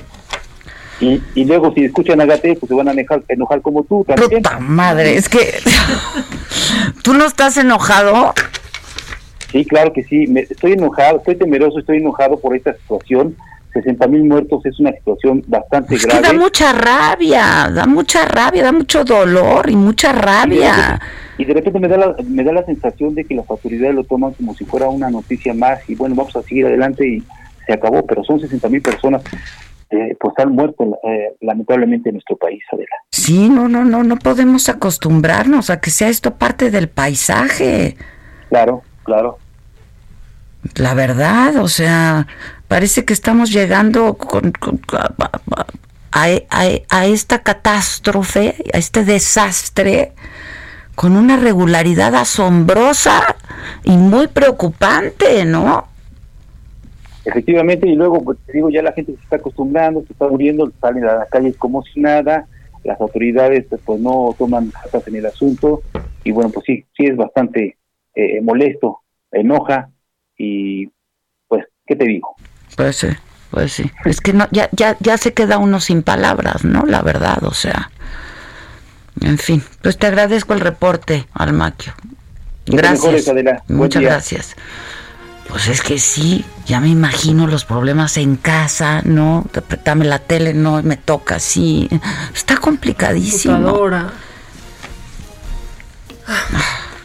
[1.00, 4.04] Y, y luego si escuchan a Gate, pues se van a enojar, enojar como tú
[4.04, 4.42] también.
[4.42, 5.54] Puta madre, es que...
[7.02, 8.34] ¿Tú no estás enojado?
[9.50, 10.26] Sí, claro que sí.
[10.26, 13.36] Me, estoy enojado, estoy temeroso, estoy enojado por esta situación.
[13.72, 16.22] 60 mil muertos es una situación bastante Es grave.
[16.22, 21.00] que da mucha rabia, da mucha rabia, da mucho dolor y mucha rabia.
[21.38, 24.04] Y de repente me da, la, me da la sensación de que las autoridades lo
[24.04, 27.22] toman como si fuera una noticia más y bueno, vamos a seguir adelante y
[27.64, 29.22] se acabó, pero son 60 mil personas
[29.90, 32.96] eh, pues han muerto eh, lamentablemente en nuestro país, Adela.
[33.10, 37.96] Sí, no, no, no, no podemos acostumbrarnos a que sea esto parte del paisaje.
[38.48, 39.38] Claro, claro.
[40.76, 42.26] La verdad, o sea,
[42.68, 45.30] parece que estamos llegando con, con- a,
[46.12, 50.12] a- a- a esta catástrofe, a este desastre,
[50.94, 53.36] con una regularidad asombrosa
[53.84, 55.88] y muy preocupante, ¿no?
[57.30, 60.70] Efectivamente, y luego, pues te digo, ya la gente se está acostumbrando, se está muriendo,
[60.80, 62.46] salen a las calles como si nada,
[62.82, 65.82] las autoridades pues, pues, no toman cartas en el asunto,
[66.24, 67.76] y bueno, pues sí, sí es bastante
[68.14, 68.98] eh, molesto,
[69.30, 69.90] enoja,
[70.36, 70.90] y
[71.46, 72.34] pues, ¿qué te digo?
[72.76, 73.08] Pues sí,
[73.50, 73.84] pues sí.
[74.04, 76.84] Es que no, ya, ya, ya se queda uno sin palabras, ¿no?
[76.84, 77.90] La verdad, o sea.
[79.20, 81.92] En fin, pues te agradezco el reporte, Almaquio.
[82.66, 83.26] Gracias.
[83.26, 84.56] mejores, Muchas gracias.
[85.50, 89.44] Pues es que sí, ya me imagino los problemas en casa, ¿no?
[89.84, 91.88] Dame la tele, no me toca así.
[92.34, 93.54] Está complicadísimo.
[93.54, 94.10] Computadora.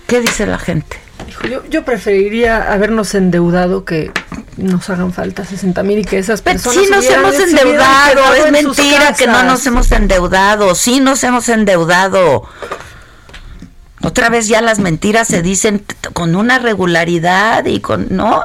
[0.08, 0.98] ¿Qué dice la gente?
[1.28, 4.12] Hijo, yo, yo preferiría habernos endeudado que
[4.58, 8.46] nos hagan falta 60 mil y que esas Pero personas sí nos hemos endeudado, es
[8.46, 12.44] en mentira que no nos hemos endeudado, sí nos hemos endeudado.
[14.02, 15.84] Otra vez ya las mentiras se dicen
[16.14, 18.44] con una regularidad y con, ¿no?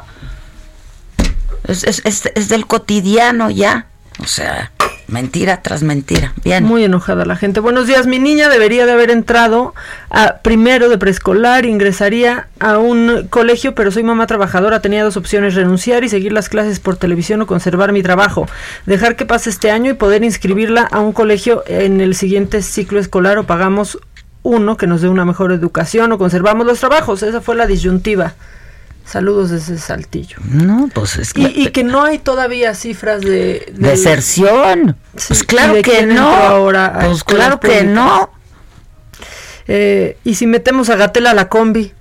[1.66, 3.86] Es- es del cotidiano ya,
[4.18, 4.72] o sea,
[5.06, 6.32] mentira tras mentira.
[6.44, 6.64] Bien.
[6.64, 7.60] Muy enojada la gente.
[7.60, 9.74] Buenos días, mi niña debería de haber entrado
[10.08, 15.54] a primero de preescolar, ingresaría a un colegio, pero soy mamá trabajadora, tenía dos opciones,
[15.54, 18.48] renunciar y seguir las clases por televisión o conservar mi trabajo,
[18.86, 22.98] dejar que pase este año y poder inscribirla a un colegio en el siguiente ciclo
[23.00, 23.98] escolar o pagamos
[24.42, 27.22] uno que nos dé una mejor educación o conservamos los trabajos.
[27.22, 28.34] Esa fue la disyuntiva.
[29.04, 30.36] Saludos desde Saltillo.
[30.44, 31.40] No, pues es que...
[31.40, 33.72] Y, y que no hay todavía cifras de...
[33.76, 34.96] Deserción.
[35.16, 36.28] Sí, pues ¿y claro de que no.
[36.28, 38.30] ahora pues claro que no.
[39.66, 41.92] Eh, y si metemos a Gatel a la combi,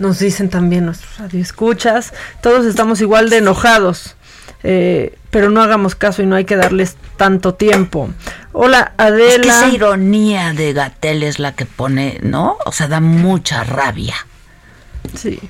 [0.00, 2.12] nos dicen también nuestros radioescuchas,
[2.42, 4.16] todos estamos igual de enojados,
[4.62, 8.10] eh, pero no hagamos caso y no hay que darles tanto tiempo.
[8.52, 9.42] Hola, Es Adela.
[9.42, 12.56] que esa ironía de Gatel es la que pone, ¿no?
[12.66, 14.14] O sea, da mucha rabia.
[15.16, 15.40] Sí.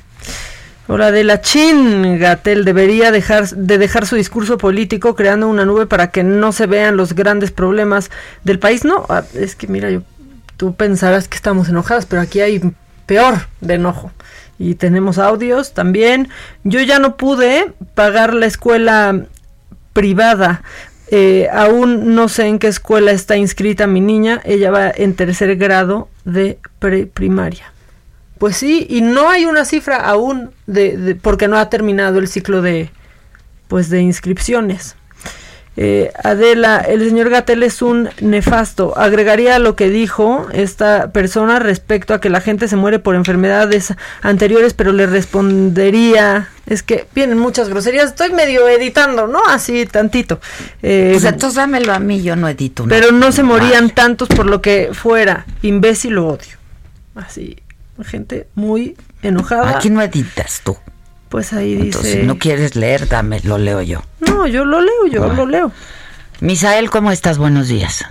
[0.87, 5.87] Hola, de la Chin, Gatel debería dejar de dejar su discurso político creando una nube
[5.87, 8.11] para que no se vean los grandes problemas
[8.43, 8.85] del país.
[8.85, 10.03] No, ah, es que mira, yo,
[10.57, 12.61] tú pensarás que estamos enojadas, pero aquí hay
[13.07, 14.11] peor de enojo.
[14.61, 16.29] Y tenemos audios también.
[16.65, 19.25] Yo ya no pude pagar la escuela
[19.95, 20.63] privada.
[21.11, 24.43] Eh, aún no sé en qué escuela está inscrita mi niña.
[24.45, 27.73] Ella va en tercer grado de preprimaria.
[28.39, 32.29] Pues sí, y no hay una cifra aún de, de- porque no ha terminado el
[32.29, 32.91] ciclo de
[33.67, 34.95] pues de inscripciones.
[35.83, 38.93] Eh, Adela, el señor Gatel es un nefasto.
[38.99, 43.95] Agregaría lo que dijo esta persona respecto a que la gente se muere por enfermedades
[44.21, 49.41] anteriores, pero le respondería, es que vienen muchas groserías, estoy medio editando, ¿no?
[49.49, 50.39] Así tantito.
[50.83, 52.85] Eh, Pues entonces dámelo a mí, yo no edito.
[52.87, 53.63] pero no se madre.
[53.63, 55.47] morían tantos por lo que fuera.
[55.63, 56.59] Imbécil o odio.
[57.15, 57.57] Así,
[58.05, 59.71] gente muy enojada.
[59.79, 60.77] Aquí no editas tú.
[61.31, 61.87] Pues ahí dice.
[61.87, 64.01] Entonces, si no quieres leer, dame, lo leo yo.
[64.29, 65.37] No, yo lo leo, yo Bueno.
[65.37, 65.73] lo leo.
[66.41, 67.39] Misael, ¿cómo estás?
[67.39, 68.05] Buenos días.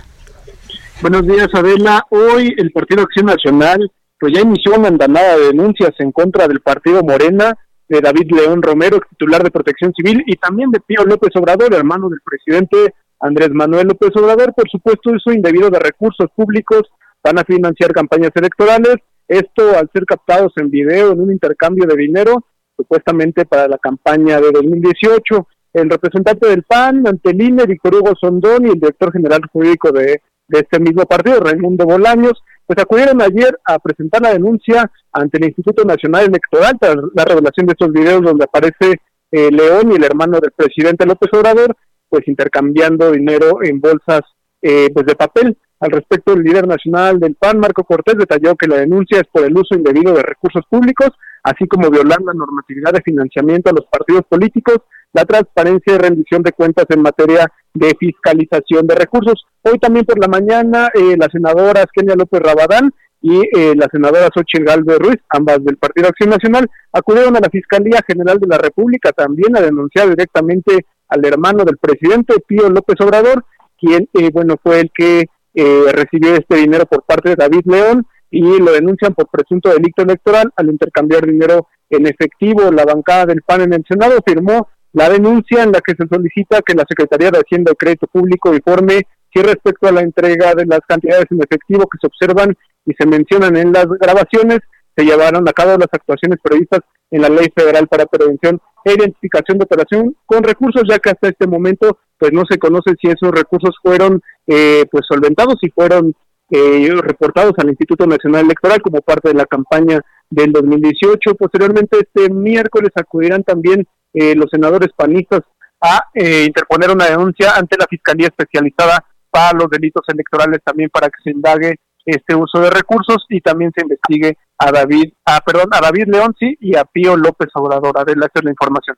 [1.02, 2.04] Buenos días, Adela.
[2.10, 3.90] Hoy el Partido Acción Nacional
[4.20, 7.56] pues ya inició una andanada de denuncias en contra del partido Morena,
[7.88, 12.10] de David León Romero, titular de Protección Civil, y también de Pío López Obrador, hermano
[12.10, 16.82] del presidente Andrés Manuel López Obrador, por supuesto uso indebido de recursos públicos,
[17.24, 18.96] van a financiar campañas electorales,
[19.26, 22.44] esto al ser captados en video en un intercambio de dinero,
[22.80, 25.46] supuestamente para la campaña de 2018.
[25.74, 29.92] El representante del PAN ante el INE, Víctor Hugo Sondón, y el director general jurídico
[29.92, 35.38] de, de este mismo partido, Raimundo Bolaños, pues acudieron ayer a presentar la denuncia ante
[35.38, 39.00] el Instituto Nacional Electoral tras la revelación de estos videos donde aparece
[39.32, 41.76] eh, León y el hermano del presidente López Obrador,
[42.08, 44.22] pues intercambiando dinero en bolsas
[44.62, 45.56] eh, pues de papel.
[45.80, 49.44] Al respecto, el líder nacional del PAN, Marco Cortés, detalló que la denuncia es por
[49.44, 51.08] el uso indebido de recursos públicos,
[51.42, 54.78] así como violar la normatividad de financiamiento a los partidos políticos,
[55.12, 59.44] la transparencia y rendición de cuentas en materia de fiscalización de recursos.
[59.62, 62.90] Hoy también por la mañana, eh, las senadoras Kenia López Rabadán
[63.22, 67.50] y eh, la senadora Xochitl Galvez Ruiz, ambas del Partido Acción Nacional, acudieron a la
[67.50, 72.96] Fiscalía General de la República también a denunciar directamente al hermano del presidente, Pío López
[73.00, 73.44] Obrador,
[73.78, 78.06] quien, eh, bueno, fue el que eh, recibió este dinero por parte de David León
[78.30, 82.70] y lo denuncian por presunto delito electoral al intercambiar dinero en efectivo.
[82.70, 86.62] La bancada del PAN en el Senado firmó la denuncia en la que se solicita
[86.62, 89.02] que la Secretaría de Hacienda y Crédito Público informe
[89.32, 93.06] si respecto a la entrega de las cantidades en efectivo que se observan y se
[93.06, 94.58] mencionan en las grabaciones,
[94.96, 99.58] se llevaron a cabo las actuaciones previstas en la Ley Federal para Prevención e Identificación
[99.58, 103.30] de Operación con recursos, ya que hasta este momento pues no se conoce si esos
[103.30, 106.14] recursos fueron eh, pues solventados, si fueron
[106.50, 111.34] eh, reportados al Instituto Nacional Electoral como parte de la campaña del 2018.
[111.34, 115.40] Posteriormente, este miércoles acudirán también eh, los senadores panistas
[115.82, 121.22] a interponer una denuncia ante la Fiscalía Especializada para los Delitos Electorales también para que
[121.24, 125.80] se indague este uso de recursos y también se investigue a David, a, perdón, a
[125.80, 127.98] David León sí, y a Pío López Obrador.
[127.98, 128.94] Adelante la información.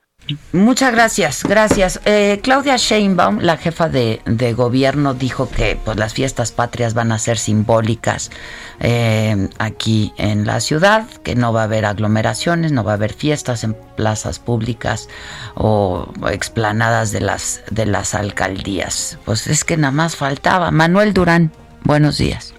[0.51, 2.01] Muchas gracias, gracias.
[2.03, 7.13] Eh, Claudia Sheinbaum, la jefa de, de, gobierno, dijo que pues las fiestas patrias van
[7.13, 8.29] a ser simbólicas
[8.81, 13.13] eh, aquí en la ciudad, que no va a haber aglomeraciones, no va a haber
[13.13, 15.07] fiestas en plazas públicas
[15.55, 19.17] o explanadas de las de las alcaldías.
[19.23, 20.71] Pues es que nada más faltaba.
[20.71, 21.53] Manuel Durán,
[21.85, 22.53] buenos días.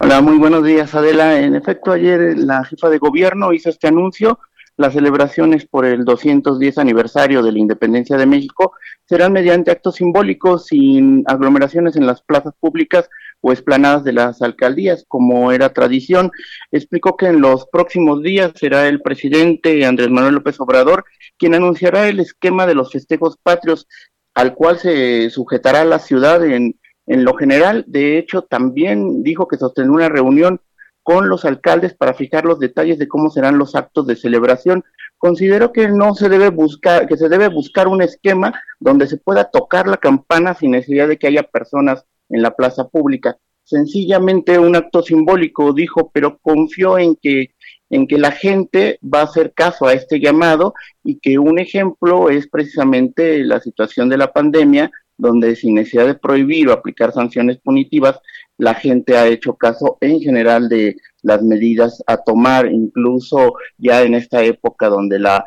[0.00, 1.40] Hola, muy buenos días, Adela.
[1.40, 4.38] En efecto, ayer la jefa de gobierno hizo este anuncio.
[4.76, 8.74] Las celebraciones por el 210 aniversario de la independencia de México
[9.06, 15.04] serán mediante actos simbólicos sin aglomeraciones en las plazas públicas o esplanadas de las alcaldías,
[15.08, 16.30] como era tradición.
[16.70, 21.04] Explicó que en los próximos días será el presidente Andrés Manuel López Obrador
[21.38, 23.86] quien anunciará el esquema de los festejos patrios
[24.34, 26.78] al cual se sujetará la ciudad en
[27.08, 30.60] en lo general, de hecho, también dijo que sostendrá una reunión
[31.02, 34.84] con los alcaldes para fijar los detalles de cómo serán los actos de celebración.
[35.16, 39.50] Considero que no se debe buscar, que se debe buscar un esquema donde se pueda
[39.50, 43.38] tocar la campana sin necesidad de que haya personas en la plaza pública.
[43.64, 47.54] Sencillamente un acto simbólico, dijo, pero confió en que
[47.90, 52.28] en que la gente va a hacer caso a este llamado y que un ejemplo
[52.28, 57.58] es precisamente la situación de la pandemia, donde sin necesidad de prohibir o aplicar sanciones
[57.58, 58.18] punitivas,
[58.56, 64.14] la gente ha hecho caso en general de las medidas a tomar, incluso ya en
[64.14, 65.44] esta época donde la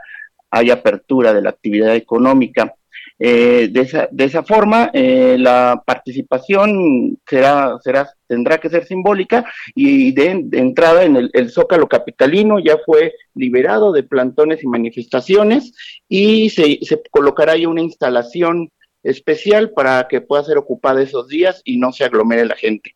[0.51, 2.75] hay apertura de la actividad económica.
[3.23, 9.45] Eh, de, esa, de esa forma, eh, la participación será, será, tendrá que ser simbólica
[9.75, 15.71] y de, entrada en el, Zócalo Capitalino ya fue liberado de plantones y manifestaciones
[16.09, 18.71] y se, se colocará ahí una instalación
[19.03, 22.95] especial para que pueda ser ocupada esos días y no se aglomere la gente.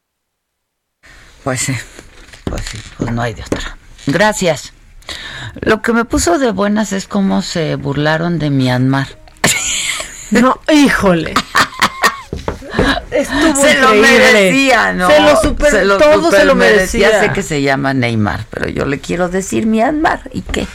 [1.44, 1.74] Pues sí,
[2.46, 3.78] pues sí, pues no hay de otra.
[4.08, 4.74] Gracias.
[5.62, 9.08] Lo que me puso de buenas es cómo se burlaron de Myanmar.
[10.32, 11.36] No, híjole.
[13.12, 15.08] Estuvo se lo merecía, ¿no?
[15.08, 17.12] Se lo super, se lo todo se lo merecía.
[17.12, 20.22] Ya sé que se llama Neymar, pero yo le quiero decir Myanmar.
[20.34, 20.68] ¿Y qué?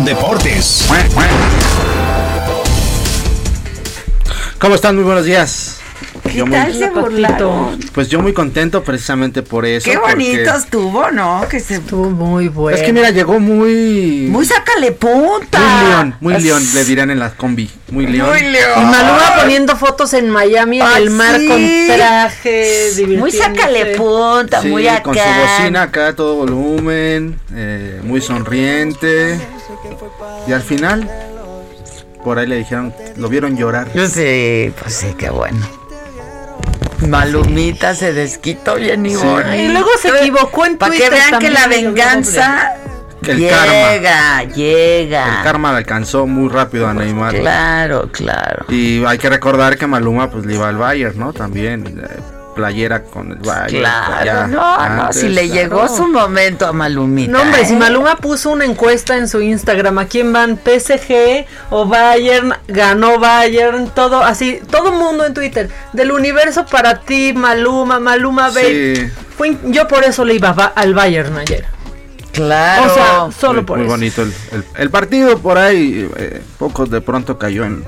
[0.00, 0.88] Deportes.
[4.64, 4.94] ¿Cómo están?
[4.94, 5.76] Muy buenos días.
[6.22, 7.78] ¿Qué yo tal muy, se burlaron?
[7.92, 9.90] Pues yo muy contento precisamente por eso.
[9.90, 11.46] Qué bonito estuvo, ¿no?
[11.50, 12.74] Que se estuvo muy bueno.
[12.74, 14.26] Es que mira, llegó muy...
[14.30, 15.58] Muy sácale punta.
[15.58, 17.70] Muy león, muy león, le dirán en la combi.
[17.90, 18.30] Muy león.
[18.30, 18.70] Muy león.
[18.80, 24.68] Y Maluma poniendo fotos en Miami en el mar con traje, Muy sácale punta, sí,
[24.68, 25.02] muy acá.
[25.02, 29.38] con su bocina acá a todo volumen, eh, muy sonriente.
[30.48, 31.06] Y al final
[32.24, 33.88] por ahí le dijeron, lo vieron llorar.
[34.08, 35.64] Sí, pues sí, qué bueno.
[37.06, 39.26] Malumita se desquitó bien y sí.
[39.58, 42.76] Y luego se equivocó en Para que vean que la venganza
[43.26, 44.54] el llega, karma.
[44.54, 45.38] llega.
[45.38, 47.34] El karma le alcanzó muy rápido a Neymar.
[47.34, 48.66] Claro, claro.
[48.68, 51.32] Y hay que recordar que Maluma pues le iba al Bayern, ¿no?
[51.32, 52.00] También
[52.54, 53.80] playera con el Bayern.
[53.80, 55.54] Claro, no, antes, no, si le claro.
[55.54, 57.32] llegó su momento a Malumita.
[57.32, 57.66] No, hombre, ¿eh?
[57.66, 60.58] si Maluma puso una encuesta en su Instagram, ¿a quién van?
[60.58, 67.32] PSG o Bayern, ganó Bayern, todo así, todo mundo en Twitter, del universo para ti,
[67.34, 69.10] Maluma, Maluma, Sí.
[69.36, 71.66] Fue, yo por eso le iba al Bayern ayer.
[72.32, 72.90] Claro.
[72.90, 73.94] O sea, solo muy, por muy eso.
[73.94, 77.84] bonito el, el, el, partido por ahí, eh, poco de pronto cayó en,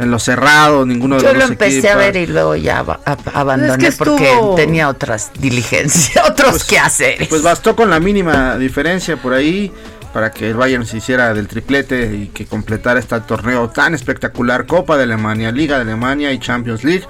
[0.00, 2.84] en lo cerrado, ninguno de Yo los lo dos empecé a ver y luego ya
[2.84, 7.28] ab- ab- abandoné Es que porque tenía otras diligencias, otros quehaceres.
[7.28, 9.70] Pues bastó con la mínima diferencia por ahí
[10.12, 14.66] para que el Bayern se hiciera del triplete y que completara este torneo tan espectacular,
[14.66, 17.04] Copa de Alemania, Liga de Alemania y Champions League.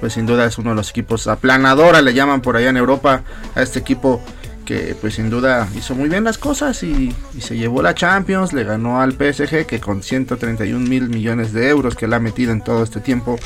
[0.00, 3.22] Pues sin duda es uno de los equipos aplanadora, le llaman por allá en Europa
[3.54, 4.20] a este equipo
[4.64, 8.52] que pues sin duda hizo muy bien las cosas y, y se llevó la Champions,
[8.52, 12.52] le ganó al PSG que con 131 mil millones de euros que le ha metido
[12.52, 13.38] en todo este tiempo,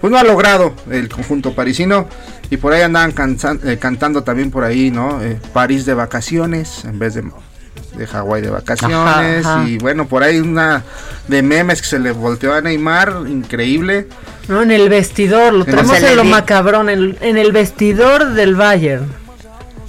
[0.00, 2.06] pues no ha logrado el conjunto parisino
[2.50, 5.22] y por ahí andaban cansan- eh, cantando también por ahí, ¿no?
[5.22, 7.24] Eh, París de vacaciones en vez de,
[7.96, 9.68] de Hawái de vacaciones Ajá, ajá.
[9.68, 10.82] y bueno, por ahí una
[11.28, 14.06] de memes que se le volteó a Neymar, increíble.
[14.48, 18.56] No, en el vestidor, lo En tenemos en lo macabrón, en, en el vestidor del
[18.56, 19.06] Bayern.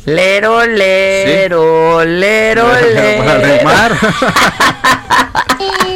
[0.06, 3.48] Lero, lero, lero, Para lero.
[3.48, 3.92] Neymar.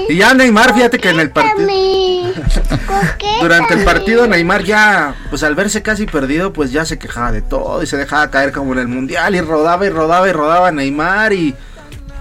[0.10, 1.68] y ya Neymar, fíjate que en el partido
[3.42, 7.42] durante el partido Neymar ya, pues al verse casi perdido, pues ya se quejaba de
[7.42, 10.72] todo y se dejaba caer como en el mundial y rodaba y rodaba y rodaba
[10.72, 11.56] Neymar y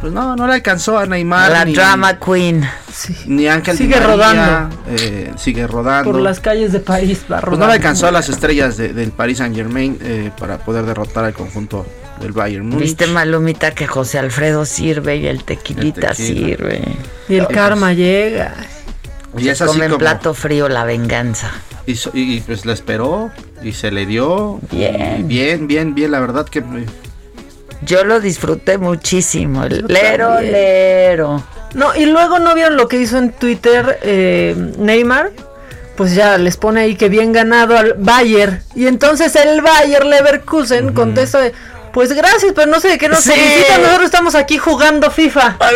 [0.00, 1.50] pues no, no le alcanzó a Neymar.
[1.50, 2.64] La ni- drama queen.
[3.26, 4.76] Ni Ángel Sigue María, rodando.
[4.88, 6.12] eh, sigue rodando.
[6.12, 9.10] Por las calles de París va Pues no le alcanzó a las estrellas de- del
[9.10, 9.98] Paris Saint Germain
[10.38, 11.86] para poder derrotar al conjunto
[12.20, 12.80] del Bayern Múnich.
[12.82, 16.46] Viste Malumita que José Alfredo sirve y el tequilita El tequila.
[16.46, 16.82] sirve.
[17.28, 18.54] Y el karma llega.
[19.36, 21.50] Y Se es así come en como- plato frío la venganza.
[21.84, 23.30] Y, so- y, pues la esperó
[23.62, 24.58] y se le dio.
[24.72, 25.28] Bien.
[25.28, 26.10] Bien, bien, bien.
[26.10, 26.86] La verdad que eh,
[27.82, 29.66] Yo lo disfruté muchísimo.
[29.66, 30.52] Yo Lero, también.
[30.52, 31.44] lero.
[31.74, 35.30] No, y luego no vieron lo que hizo en Twitter eh, Neymar.
[35.96, 38.62] Pues ya les pone ahí que bien ganado al Bayern.
[38.74, 41.52] Y entonces el Bayern Leverkusen contesta de,
[41.92, 43.30] pues gracias, pero no sé de qué nos Sí.
[43.30, 43.80] felicitan.
[43.82, 45.56] Nosotros estamos aquí jugando FIFA.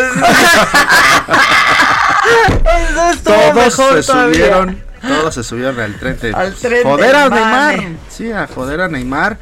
[3.12, 4.34] Eso todos mejor se todavía.
[4.34, 4.82] subieron.
[5.00, 7.80] Todos se subieron al tren de Al tren joder a del Neymar.
[8.10, 9.38] Sí, a joder a Neymar.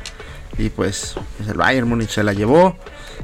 [0.59, 2.77] Y pues, pues el Bayern Múnich se la llevó.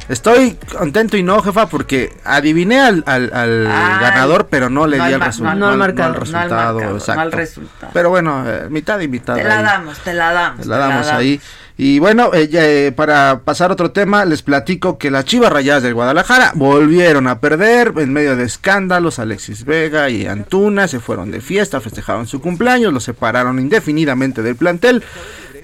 [0.08, 4.98] Estoy contento y no, jefa, porque adiviné al, al- al Ay, ganador, pero no le
[4.98, 5.56] no di el resultado.
[5.58, 7.20] no el no resultado, no exacto.
[7.20, 7.92] al resultado.
[7.94, 9.34] Pero bueno, eh, mitad y mitad.
[9.36, 9.64] Te la ahí.
[9.64, 10.60] damos, te la damos.
[10.60, 11.40] Te la damos ahí.
[11.76, 15.82] Y bueno, eh, eh, para pasar a otro tema, les platico que las Chivas Rayadas
[15.82, 19.18] del Guadalajara volvieron a perder en medio de escándalos.
[19.18, 24.54] Alexis Vega y Antuna se fueron de fiesta, festejaron su cumpleaños, los separaron indefinidamente del
[24.54, 25.02] plantel.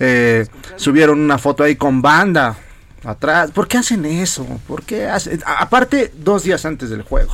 [0.01, 0.47] Eh,
[0.77, 2.57] subieron una foto ahí con banda
[3.05, 3.51] atrás.
[3.53, 4.45] ¿Por qué hacen eso?
[4.67, 5.41] ¿Por qué hacen?
[5.47, 7.33] a- Aparte, dos días antes del juego.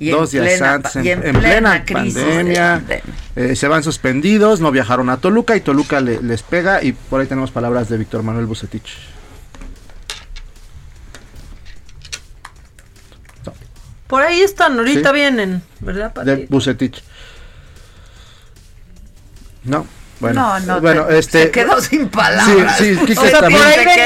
[0.00, 2.82] Y dos días plena antes, en, y en en plena plena, crisis pandemia.
[3.36, 6.82] Eh, se van suspendidos, no viajaron a Toluca y Toluca le- les pega.
[6.82, 8.88] Y por ahí tenemos palabras de Víctor Manuel Bucetich.
[14.06, 15.14] Por ahí están, ahorita Sí.
[15.14, 16.26] vienen, ¿verdad, Pati?
[16.26, 17.02] De Bucetich.
[19.64, 19.86] No,
[20.20, 20.40] bueno.
[20.40, 21.42] No, no, bueno, te- este.
[21.44, 22.76] se quedó sin palabras.
[22.78, 23.60] Sí, sí, Quique O sea, por también.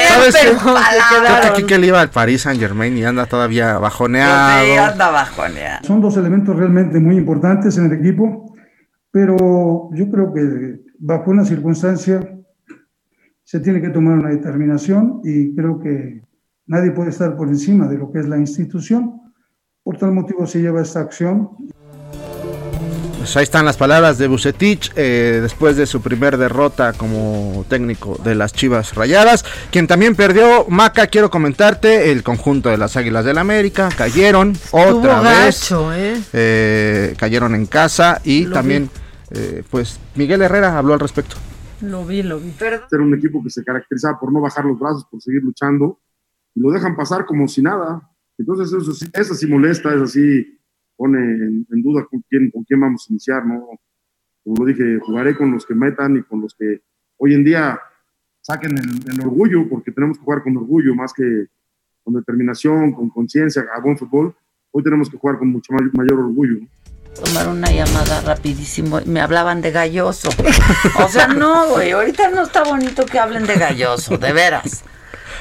[0.07, 0.59] ¿Sabes pero qué?
[0.59, 4.65] Creo que Quique le iba al Paris Saint Germain y anda todavía bajoneado.
[4.65, 5.85] Sí, anda bajoneado.
[5.85, 8.53] Son dos elementos realmente muy importantes en el equipo,
[9.11, 12.19] pero yo creo que bajo una circunstancia
[13.43, 16.21] se tiene que tomar una determinación y creo que
[16.67, 19.21] nadie puede estar por encima de lo que es la institución.
[19.83, 21.49] Por tal motivo se lleva esta acción
[23.19, 28.17] Pues ahí están las palabras de Bucetich eh, después de su primer derrota como técnico
[28.23, 29.43] de las Chivas Rayadas.
[29.71, 35.17] Quien también perdió, Maca, quiero comentarte, el conjunto de las Águilas del América cayeron otra
[35.17, 35.59] Estuvo vez.
[35.59, 36.21] gacho, ¿eh?
[36.31, 38.89] eh, cayeron en casa y Lo también,
[39.31, 41.35] eh, pues Miguel Herrera habló al respecto.
[41.81, 42.53] Lo vi, lo vi.
[42.61, 45.99] Era un equipo que se caracterizaba por no bajar los brazos, por seguir luchando,
[46.55, 48.01] y lo dejan pasar como si nada.
[48.37, 50.58] Entonces eso sí, eso sí molesta, eso sí
[50.99, 53.65] pone en, duda con quién, con quién vamos a iniciar, ¿no?
[54.43, 56.81] Como lo dije, jugaré con los que metan y con los que
[57.15, 57.79] hoy en día
[58.41, 61.45] saquen el, orgullo, porque tenemos que jugar con orgullo más que
[62.03, 64.35] con determinación, con conciencia, a buen fútbol.
[64.71, 66.59] Hoy tenemos que jugar con mucho may- mayor orgullo.
[67.15, 68.99] Tomar una llamada rapidísimo.
[69.05, 70.29] Me hablaban de galloso.
[70.99, 71.91] O sea, no, güey.
[71.91, 74.83] Ahorita no está bonito que hablen de galloso, de veras.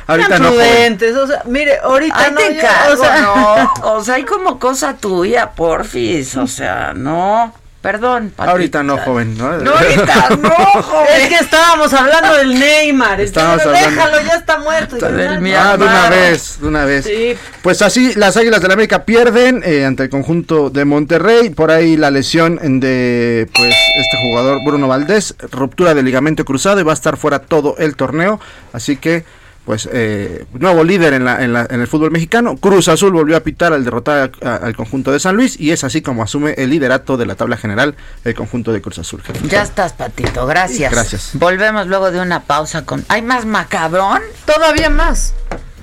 [0.09, 3.21] Ahorita no, prudentes, o sea, mire, ahorita Ay, no, te ya, encargo, o sea,
[3.83, 3.93] no.
[3.97, 6.37] O sea, hay como cosa tuya, porfis.
[6.37, 7.55] O sea, no.
[7.81, 8.51] Perdón, Patita.
[8.51, 9.39] Ahorita no, joven.
[9.39, 11.09] No, No, ahorita no, joven.
[11.17, 13.21] Es que estábamos hablando del Neymar.
[13.21, 14.97] Estábamos Pero hablando- Déjalo, ya está muerto.
[14.97, 17.05] Del Ah, de una vez, de una vez.
[17.05, 17.37] Sí.
[17.63, 21.51] Pues así, las Águilas del América pierden eh, ante el conjunto de Monterrey.
[21.51, 26.81] Por ahí la lesión en de pues este jugador Bruno Valdés, ruptura de ligamento cruzado
[26.81, 28.41] y va a estar fuera todo el torneo.
[28.73, 29.25] Así que
[29.69, 32.57] pues eh, nuevo líder en, la, en, la, en, el fútbol mexicano.
[32.57, 35.73] Cruz Azul volvió a pitar al derrotar a, a, al conjunto de San Luis y
[35.73, 37.95] es así como asume el liderato de la tabla general
[38.25, 39.23] el conjunto de Cruz Azul.
[39.43, 40.91] Ya estás, Patito, gracias.
[40.91, 41.31] Gracias.
[41.35, 43.05] Volvemos luego de una pausa con...
[43.09, 44.23] ¿Hay más macabrón?
[44.47, 45.35] Todavía más.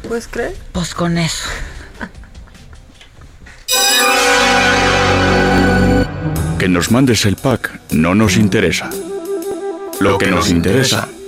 [0.08, 0.56] ¿Puedes creer?
[0.72, 1.48] Pues con eso.
[6.58, 8.90] Que nos mandes el pack no nos interesa.
[10.00, 11.08] Lo que nos interesa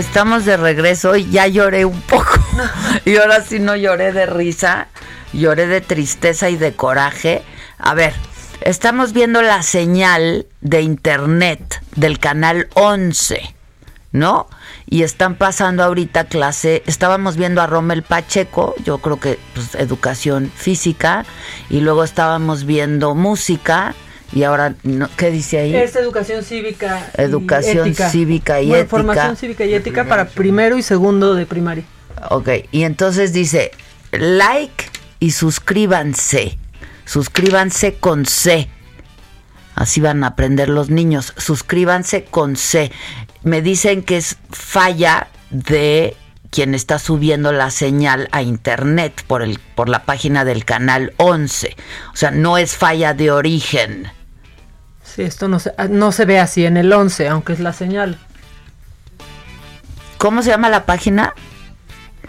[0.00, 2.40] Estamos de regreso y ya lloré un poco.
[3.04, 4.88] y ahora sí no lloré de risa,
[5.34, 7.42] lloré de tristeza y de coraje.
[7.76, 8.14] A ver,
[8.62, 13.54] estamos viendo la señal de internet del canal 11,
[14.12, 14.48] ¿no?
[14.86, 20.50] Y están pasando ahorita clase, estábamos viendo a Rommel Pacheco, yo creo que pues, educación
[20.56, 21.26] física,
[21.68, 23.94] y luego estábamos viendo música
[24.32, 25.74] y ahora, no, ¿qué dice ahí?
[25.74, 27.10] Es educación cívica.
[27.16, 28.10] Educación y ética.
[28.10, 28.90] cívica y bueno, ética.
[28.96, 31.84] Formación cívica y ética para primero y segundo de primaria.
[32.28, 33.72] Ok, y entonces dice,
[34.12, 34.84] like
[35.18, 36.58] y suscríbanse.
[37.04, 38.68] Suscríbanse con C.
[39.74, 41.34] Así van a aprender los niños.
[41.36, 42.92] Suscríbanse con C.
[43.42, 46.16] Me dicen que es falla de
[46.50, 51.76] quien está subiendo la señal a internet por, el, por la página del canal 11.
[52.12, 54.10] O sea, no es falla de origen.
[55.14, 58.18] Sí, esto no se, no se ve así en el 11, aunque es la señal.
[60.18, 61.34] ¿Cómo se llama la página?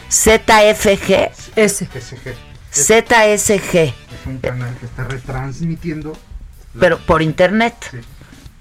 [0.09, 1.31] ZFG.
[1.55, 1.87] S.
[2.71, 3.75] ZSG.
[3.77, 3.93] Es
[4.25, 6.17] un canal que está retransmitiendo.
[6.79, 7.75] Pero por internet.
[7.91, 7.97] Sí.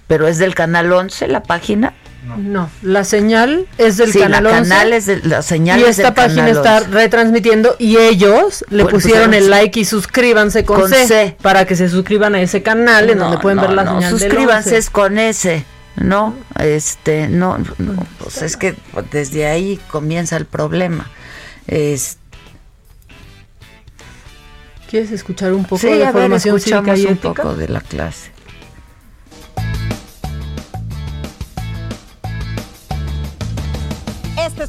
[0.07, 1.95] Pero es del canal 11 la página.
[2.37, 2.63] No.
[2.63, 4.69] no, la señal es del sí, canal la 11.
[4.69, 8.95] Canal es de, la señal y es esta página está retransmitiendo y ellos le Pues,
[8.95, 12.41] pusieron pues, el like y suscríbanse con, con C, C, para que se suscriban a
[12.41, 15.19] ese canal en no, donde pueden no, ver la no, señal suscríbanse del es con
[15.19, 15.65] ese.
[15.97, 18.75] No, este, no, no pues es que
[19.11, 21.11] desde ahí comienza el problema.
[21.67, 22.19] Es,
[24.89, 27.81] ¿Quieres escuchar un poco sí, de a ver, formación cívica y un poco de la
[27.81, 28.33] clase.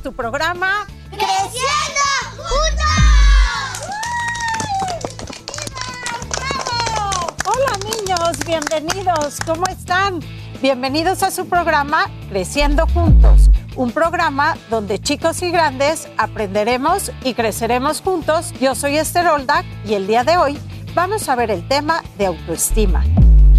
[0.02, 2.02] Es tu programa Creciendo
[2.38, 2.82] Juntos.
[7.46, 9.38] Hola niños, bienvenidos.
[9.46, 10.20] ¿Cómo están?
[10.62, 18.02] Bienvenidos a su programa Creciendo Juntos, un programa donde chicos y grandes aprenderemos y creceremos
[18.02, 18.54] juntos.
[18.60, 20.60] Yo soy Esther Olda y el día de hoy
[20.96, 23.04] vamos a ver el tema de autoestima.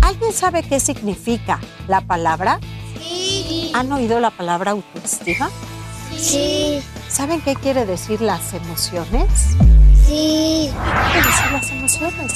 [0.00, 2.58] ¿Alguien sabe qué significa la palabra?
[2.98, 3.70] Sí.
[3.74, 5.48] ¿Han oído la palabra autoestima?
[6.16, 6.82] Sí.
[7.08, 9.28] ¿Saben qué quiere decir las emociones?
[10.06, 10.70] Sí.
[10.72, 12.32] ¿Qué quiere decir las emociones?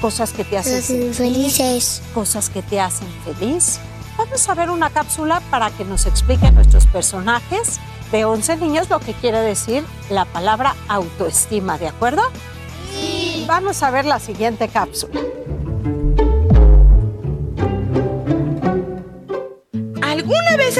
[0.00, 2.02] Cosas que te hacen sentir felices.
[2.12, 3.78] Cosas que te hacen feliz.
[4.16, 7.80] Vamos a ver una cápsula para que nos expliquen nuestros personajes
[8.12, 12.22] de 11 niños lo que quiere decir la palabra autoestima, ¿de acuerdo?
[12.92, 13.44] Sí.
[13.48, 15.20] Vamos a ver la siguiente cápsula.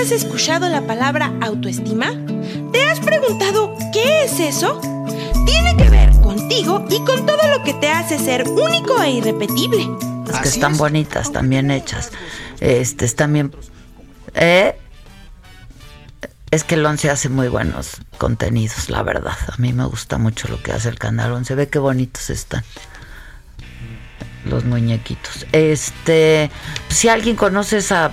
[0.05, 2.13] Has escuchado la palabra autoestima?
[2.73, 4.79] ¿Te has preguntado qué es eso?
[5.47, 9.89] Tiene que ver contigo y con todo lo que te hace ser único e irrepetible.
[10.31, 12.11] Es que están bonitas, también hechas.
[12.61, 13.57] Este, están bien.
[14.35, 14.79] Eh,
[16.51, 19.39] es que el 11 hace muy buenos contenidos, la verdad.
[19.49, 21.55] A mí me gusta mucho lo que hace el canal 11.
[21.55, 22.63] Ve qué bonitos están
[24.45, 25.47] los muñequitos.
[25.53, 26.51] Este,
[26.91, 28.13] si alguien conoce esa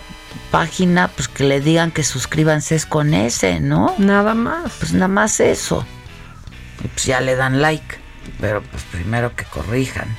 [0.52, 3.96] página, pues que le digan que suscríbanse es con ese, ¿no?
[3.98, 4.72] Nada más.
[4.80, 5.86] Pues nada más eso.
[6.84, 7.98] Y pues ya le dan like.
[8.40, 10.16] Pero pues primero que corrijan.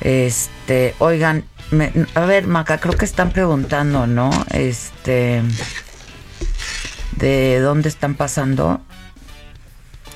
[0.00, 4.30] Este, oigan, me- a ver, Maca, creo que están preguntando, ¿no?
[4.50, 5.42] Este,
[7.16, 8.80] ¿de dónde están pasando?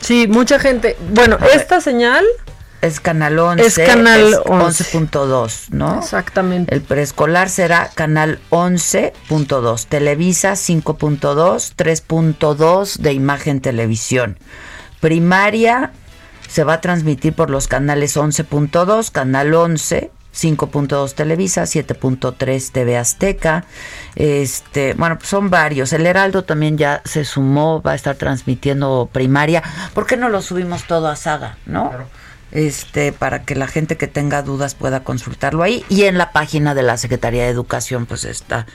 [0.00, 0.96] Sí, mucha gente.
[1.10, 2.24] Bueno, esta señal
[2.82, 3.64] Es Canal 11.
[3.64, 4.98] Es Canal es 11.
[4.98, 6.00] 11.2, ¿no?
[6.00, 6.74] Exactamente.
[6.74, 9.86] El preescolar será Canal 11.2.
[9.86, 14.36] Televisa 5.2, 3.2 de imagen televisión.
[15.00, 15.92] Primaria
[16.48, 20.10] se va a transmitir por los canales 11.2, Canal 11.
[20.34, 23.64] 5.2 Televisa, 7.3 TV Azteca.
[24.16, 25.92] Este, bueno, pues son varios.
[25.92, 29.62] El Heraldo también ya se sumó, va a estar transmitiendo primaria.
[29.94, 31.92] ¿Por qué no lo subimos todo a Saga, no?
[32.52, 36.74] Este, para que la gente que tenga dudas pueda consultarlo ahí y en la página
[36.74, 38.66] de la Secretaría de Educación pues está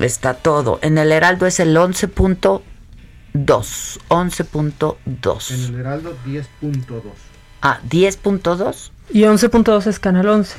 [0.00, 0.78] está todo.
[0.82, 2.62] En el Heraldo es el 11.2,
[3.34, 5.50] 11.2.
[5.54, 7.02] En el Heraldo 10.2.
[7.62, 8.90] Ah, 10.2.
[9.12, 10.56] Y 11.2 es Canal 11.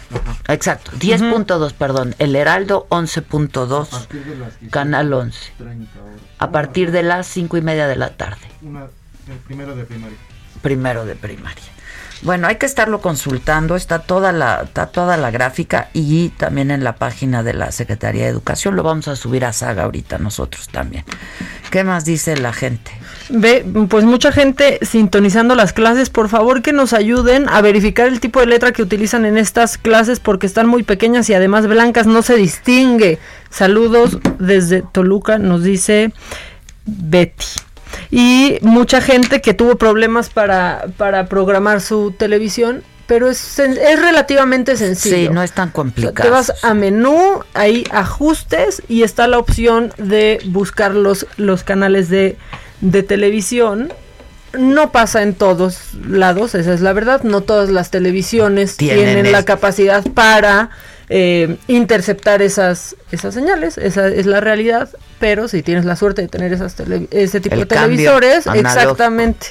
[0.49, 2.15] Exacto, 10.2, perdón.
[2.19, 5.51] El Heraldo 11.2, partir de las 17:30 Canal 11.
[5.59, 5.75] horas.
[6.37, 10.17] A partir de las cinco y media de la tarde, Una, el primero de primaria.
[10.61, 11.63] primero de primaria.
[12.23, 16.83] Bueno, hay que estarlo consultando, está toda la, está toda la gráfica y también en
[16.83, 18.75] la página de la Secretaría de Educación.
[18.75, 21.03] Lo vamos a subir a Saga ahorita nosotros también.
[21.71, 22.91] ¿Qué más dice la gente?
[23.29, 28.19] Ve, pues mucha gente sintonizando las clases, por favor que nos ayuden a verificar el
[28.19, 32.05] tipo de letra que utilizan en estas clases porque están muy pequeñas y además blancas,
[32.05, 33.17] no se distingue.
[33.49, 36.13] Saludos desde Toluca, nos dice
[36.85, 37.70] Betty.
[38.11, 44.75] Y mucha gente que tuvo problemas para, para programar su televisión, pero es, es relativamente
[44.75, 45.15] sencillo.
[45.15, 46.29] Sí, no es tan Te complicado.
[46.29, 52.37] vas a menú, ahí ajustes y está la opción de buscar los, los canales de,
[52.81, 53.93] de televisión.
[54.57, 57.23] No pasa en todos lados, esa es la verdad.
[57.23, 60.69] No todas las televisiones Tienen tienen, la capacidad para
[61.13, 63.77] eh, interceptar esas, esas señales.
[63.77, 64.89] Esa es la realidad.
[65.19, 69.47] Pero si tienes la suerte de tener esas tele- ese tipo El de televisores, exactamente,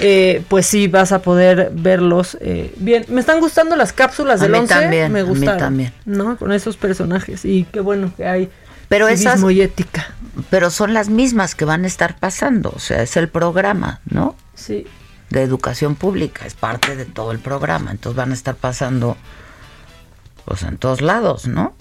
[0.00, 3.04] eh, pues sí vas a poder verlos eh, bien.
[3.08, 5.58] Me están gustando las cápsulas A del mí 11, también, me a mí gustaron.
[5.58, 5.92] también.
[6.04, 6.36] ¿no?
[6.36, 7.44] Con esos personajes.
[7.44, 8.48] Y qué bueno que hay
[8.88, 10.14] Pero esas- y ética.
[10.50, 14.36] Pero son las mismas que van a estar pasando, o sea, es el programa, ¿no?
[14.54, 14.86] Sí.
[15.30, 19.16] De educación pública, es parte de todo el programa, entonces van a estar pasando,
[20.48, 21.74] pues en todos lados, ¿no?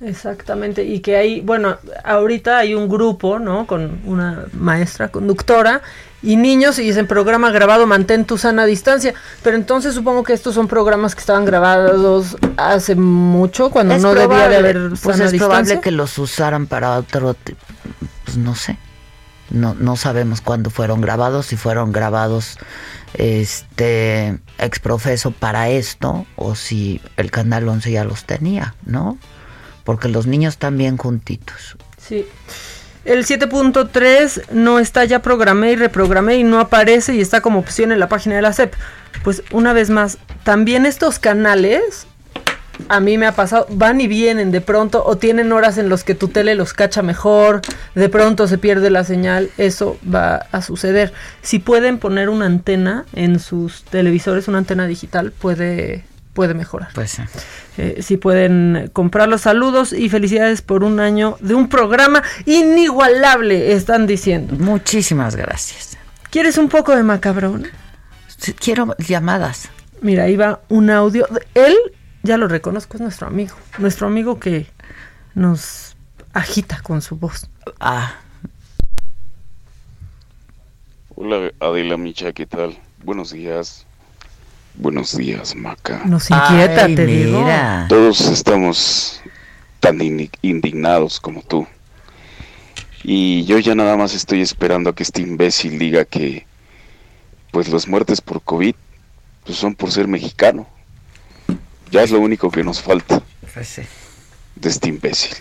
[0.00, 3.66] Exactamente, y que hay, bueno, ahorita hay un grupo, ¿no?
[3.66, 5.82] Con una maestra conductora
[6.22, 9.14] y niños y dicen programa grabado, mantén tu sana distancia.
[9.42, 14.14] Pero entonces supongo que estos son programas que estaban grabados hace mucho, cuando Es no
[14.14, 15.38] debía de probable, haber pues sana es distancia.
[15.38, 17.36] probable que los usaran para otro,
[18.24, 18.78] pues no sé,
[19.50, 22.58] no, no sabemos cuándo fueron grabados, si fueron grabados
[23.14, 29.18] este exprofeso para esto o si el Canal 11 ya los tenía, ¿no?
[29.84, 31.76] Porque los niños están bien juntitos.
[31.98, 32.26] Sí.
[33.04, 37.92] El 7.3 no está ya programé y reprogramé y no aparece y está como opción
[37.92, 38.74] en la página de la SEP.
[39.22, 42.06] Pues una vez más, también estos canales,
[42.88, 46.04] a mí me ha pasado, van y vienen de pronto o tienen horas en los
[46.04, 47.62] que tu tele los cacha mejor,
[47.94, 51.12] de pronto se pierde la señal, eso va a suceder.
[51.42, 56.90] Si pueden poner una antena en sus televisores, una antena digital, puede, puede mejorar.
[56.94, 57.18] Pues
[57.76, 63.72] Eh, si pueden comprar los saludos y felicidades por un año de un programa inigualable,
[63.72, 64.54] están diciendo.
[64.58, 65.98] Muchísimas gracias.
[66.30, 67.66] ¿Quieres un poco de macabrón?
[68.52, 69.68] quiero llamadas.
[70.00, 71.26] Mira, ahí va un audio.
[71.54, 71.74] Él,
[72.24, 73.54] ya lo reconozco, es nuestro amigo.
[73.78, 74.66] Nuestro amigo que
[75.34, 75.94] nos
[76.32, 77.48] agita con su voz.
[77.78, 78.14] Ah.
[81.14, 82.76] Hola Adela Micha, ¿qué tal?
[83.04, 83.86] Buenos días.
[84.76, 86.02] Buenos días, Maca.
[86.04, 87.40] Nos inquieta, Ay, te digo.
[87.42, 87.86] mira.
[87.88, 89.20] Todos estamos
[89.78, 91.66] tan indi- indignados como tú.
[93.04, 96.46] Y yo ya nada más estoy esperando a que este imbécil diga que
[97.52, 98.74] pues las muertes por COVID
[99.44, 100.66] pues son por ser mexicano.
[101.94, 103.22] Ya es lo único que nos falta
[103.54, 103.82] Pues sí.
[104.56, 105.36] de este imbécil.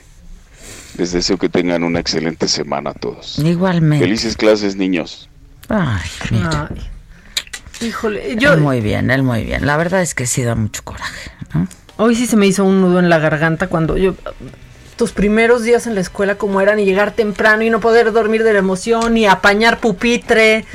[1.00, 3.40] Les deseo que tengan una excelente semana a todos.
[3.40, 4.06] Igualmente.
[4.06, 5.28] Felices clases, niños.
[5.68, 6.70] Ay, mira.
[6.70, 7.88] Ay.
[7.88, 9.66] Híjole, yo Él muy bien, él muy bien.
[9.66, 11.32] La verdad es que sí da mucho coraje.
[11.56, 11.68] ¿no?
[11.98, 14.14] hoy sí se me hizo un nudo en la garganta cuando yo
[14.96, 18.44] tus primeros días en la escuela como eran y llegar temprano y no poder dormir
[18.44, 20.66] de la emoción y apañar pupitre.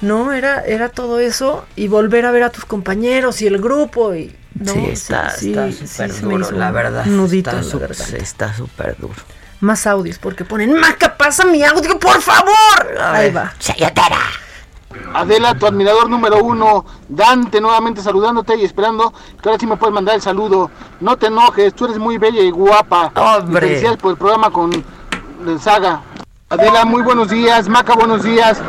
[0.00, 4.14] No, era era todo eso y volver a ver a tus compañeros y el grupo
[4.14, 7.04] y no, sí, está sí, está sí, súper se me duro, la verdad.
[7.06, 8.04] nudito está súper- garganta.
[8.04, 9.14] sí, está súper duro.
[9.60, 13.36] Más audios porque ponen, "Maca, pasa mi audio, por favor." A Ahí ver.
[13.36, 13.52] va.
[15.14, 19.94] Adela, tu admirador número uno, Dante, nuevamente saludándote y esperando que ahora sí me puedes
[19.94, 20.70] mandar el saludo.
[21.00, 23.12] No te enojes, tú eres muy bella y guapa.
[23.14, 23.66] Hombre.
[23.66, 24.72] Y felicidades por el programa con
[25.46, 26.02] el Saga.
[26.48, 27.68] Adela, muy buenos días.
[27.68, 28.60] Maca, buenos días.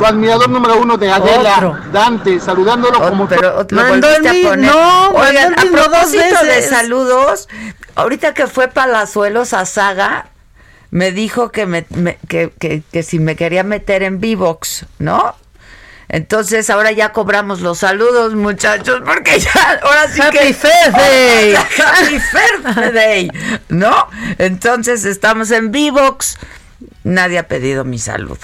[0.00, 1.78] Tu admirador número uno de Adela, Otro.
[1.92, 3.28] Dante, saludándolo como...
[3.28, 4.70] Pero lo Mandó el a poner.
[4.72, 6.70] no, Oigan, mandó a mismo dos propósito de veces.
[6.70, 7.48] saludos,
[7.96, 10.28] ahorita que fue Palazuelos a Saga,
[10.90, 15.36] me dijo que, me, me- que, que, que si me quería meter en Vivox, ¿no?
[16.08, 20.44] Entonces ahora ya cobramos los saludos, muchachos, porque ya, ahora sí Happy que...
[20.46, 21.54] Birthday.
[21.78, 22.20] Happy
[22.64, 23.30] Birthday,
[23.68, 24.08] ¿no?
[24.38, 26.38] Entonces estamos en Vivox.
[27.04, 28.38] Nadie ha pedido mi saludo.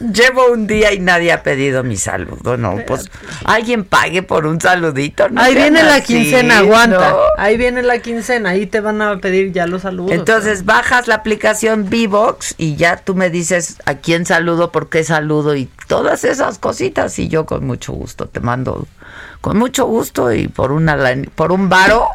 [0.00, 3.10] Llevo un día y nadie ha pedido mi saludo, no, pues
[3.44, 5.42] alguien pague por un saludito, ¿no?
[5.42, 7.10] Ahí viene la así, quincena, aguanta.
[7.10, 7.18] ¿no?
[7.36, 10.12] Ahí viene la quincena, ahí te van a pedir ya los saludos.
[10.12, 15.04] Entonces bajas la aplicación Vivox y ya tú me dices a quién saludo, por qué
[15.04, 18.86] saludo y todas esas cositas y yo con mucho gusto te mando
[19.40, 20.96] con mucho gusto y por una
[21.34, 22.08] por un varo.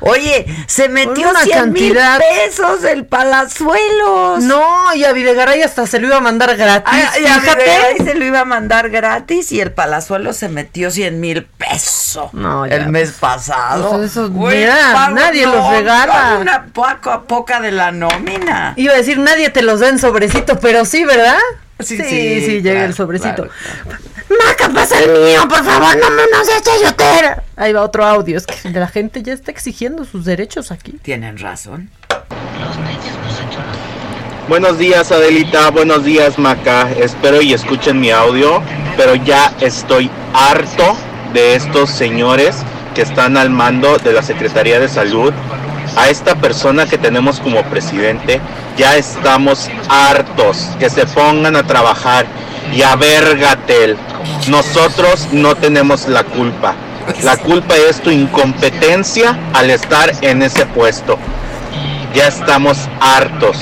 [0.00, 2.18] Oye, se metió una 100 mil cantidad.
[2.18, 4.42] pesos el Palazuelos.
[4.44, 6.92] No, y a Videgaray hasta se lo iba a mandar gratis.
[7.20, 7.38] Y a.
[7.38, 12.32] Videgaray se lo iba a mandar gratis y el Palazuelo se metió 100 mil pesos
[12.32, 13.90] No, ya, el mes pasado.
[13.90, 16.38] Pues esos, Güey, mira, pago- nadie los regala.
[16.40, 18.74] Una poca, poca de la nómina.
[18.76, 21.38] Iba a decir, nadie te los da en sobrecito, pero sí, ¿verdad?
[21.82, 23.48] Sí, sí, sí, sí, llega claro, el sobrecito.
[23.48, 23.50] claro,
[24.46, 27.42] Maca, pasa el mío, por favor, no me no seas chayotera.
[27.56, 30.92] Ahí va otro audio, es que la gente ya está exigiendo sus derechos aquí.
[31.02, 31.90] Tienen razón.
[34.48, 38.60] Buenos días Adelita, buenos días Maca, espero y escuchen mi audio,
[38.96, 40.96] pero ya estoy harto
[41.32, 42.56] de estos señores
[42.94, 45.32] que están al mando de la Secretaría de Salud.
[45.96, 48.40] A esta persona que tenemos como presidente,
[48.76, 52.26] ya estamos hartos, que se pongan a trabajar
[52.72, 53.96] y a ver Gatel,
[54.48, 56.74] nosotros no tenemos la culpa.
[57.22, 61.18] La culpa es tu incompetencia al estar en ese puesto.
[62.14, 63.56] Ya estamos hartos,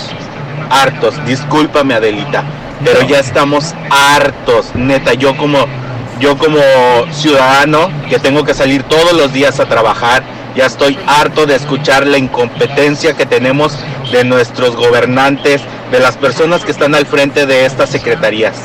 [0.71, 1.15] hartos.
[1.27, 2.45] Discúlpame Adelita,
[2.85, 4.75] pero ya estamos hartos.
[4.75, 5.67] Neta, yo como
[6.21, 6.59] yo como
[7.13, 10.25] ciudadano que tengo que salir todos los días a trabajar,
[10.59, 13.79] ya estoy harto de escuchar la incompetencia que tenemos
[14.11, 18.57] de nuestros gobernantes, de las personas que están al frente de estas secretarías.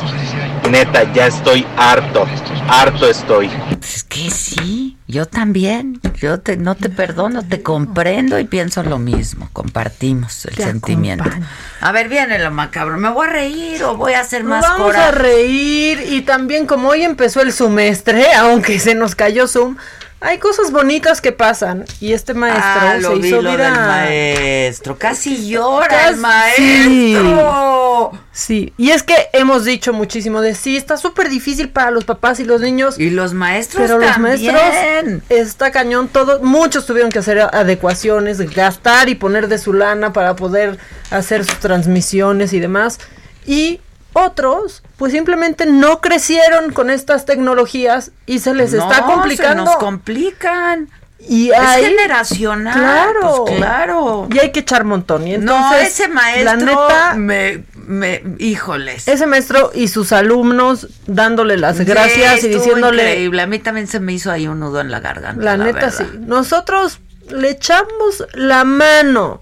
[0.71, 2.25] Neta, ya estoy harto,
[2.67, 3.47] harto estoy.
[3.79, 5.99] Pues que sí, yo también.
[6.15, 9.49] Yo te, no te perdono, te comprendo y pienso lo mismo.
[9.53, 11.25] Compartimos el Te sentimiento.
[11.25, 11.47] acompaño.
[11.81, 12.97] A ver, viene lo macabro.
[12.97, 15.05] ¿Me voy a reír o voy a hacer más vamos coraje?
[15.05, 19.75] a reír y también como hoy empezó el semestre, aunque se nos cayó Zoom,
[20.23, 23.57] hay cosas bonitas que pasan y este maestro Ah, se lo vi, hizo lo del
[23.59, 23.73] viral.
[23.87, 24.97] maestro.
[24.97, 28.11] Casi llora el maestro.
[28.31, 32.39] Sí, y es que hemos dicho muchísimo de sí, está súper difícil para los papás
[32.39, 32.99] y los niños.
[32.99, 34.53] Y los maestros Pero los también.
[34.53, 36.39] maestros está cañón todo.
[36.41, 40.77] Muchos tuvieron que hacer adecuaciones, gastar y poner de su lana para poder
[41.11, 42.99] hacer sus transmisiones y demás.
[43.45, 43.81] Y
[44.13, 49.63] otros, pues simplemente no crecieron con estas tecnologías y se les está No, complicando.
[49.65, 50.89] Se nos complican.
[51.25, 52.73] y Es hay- generacional.
[52.77, 53.45] Claro.
[53.45, 54.27] pues claro.
[54.29, 55.25] Y hay que echar montón.
[55.27, 59.07] Y no, entonces, ese maestro la neta, me, me, híjoles.
[59.07, 63.41] ese maestro y sus alumnos dándole las Sí, gracias y diciéndole increíble.
[63.41, 65.41] A mí también se me hizo ahí un nudo en la garganta.
[65.41, 65.93] La, neta verdad.
[65.97, 66.05] sí.
[66.19, 66.99] Nosotros
[67.29, 69.41] le echamos la mano,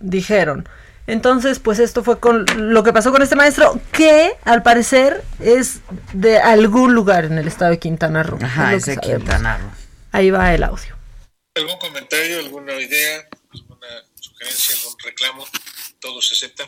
[0.00, 0.68] dijeron.
[1.10, 5.80] Entonces, pues esto fue con lo que pasó con este maestro, que al parecer es
[6.12, 8.38] de algún lugar en el estado de Quintana Roo.
[8.40, 9.04] Ajá, es sabemos.
[9.04, 9.70] Quintana Roo.
[10.12, 10.96] Ahí va el audio.
[11.56, 15.48] ¿Algún comentario, alguna idea, alguna sugerencia, algún reclamo?
[15.98, 16.64] ¿Todo se acepta?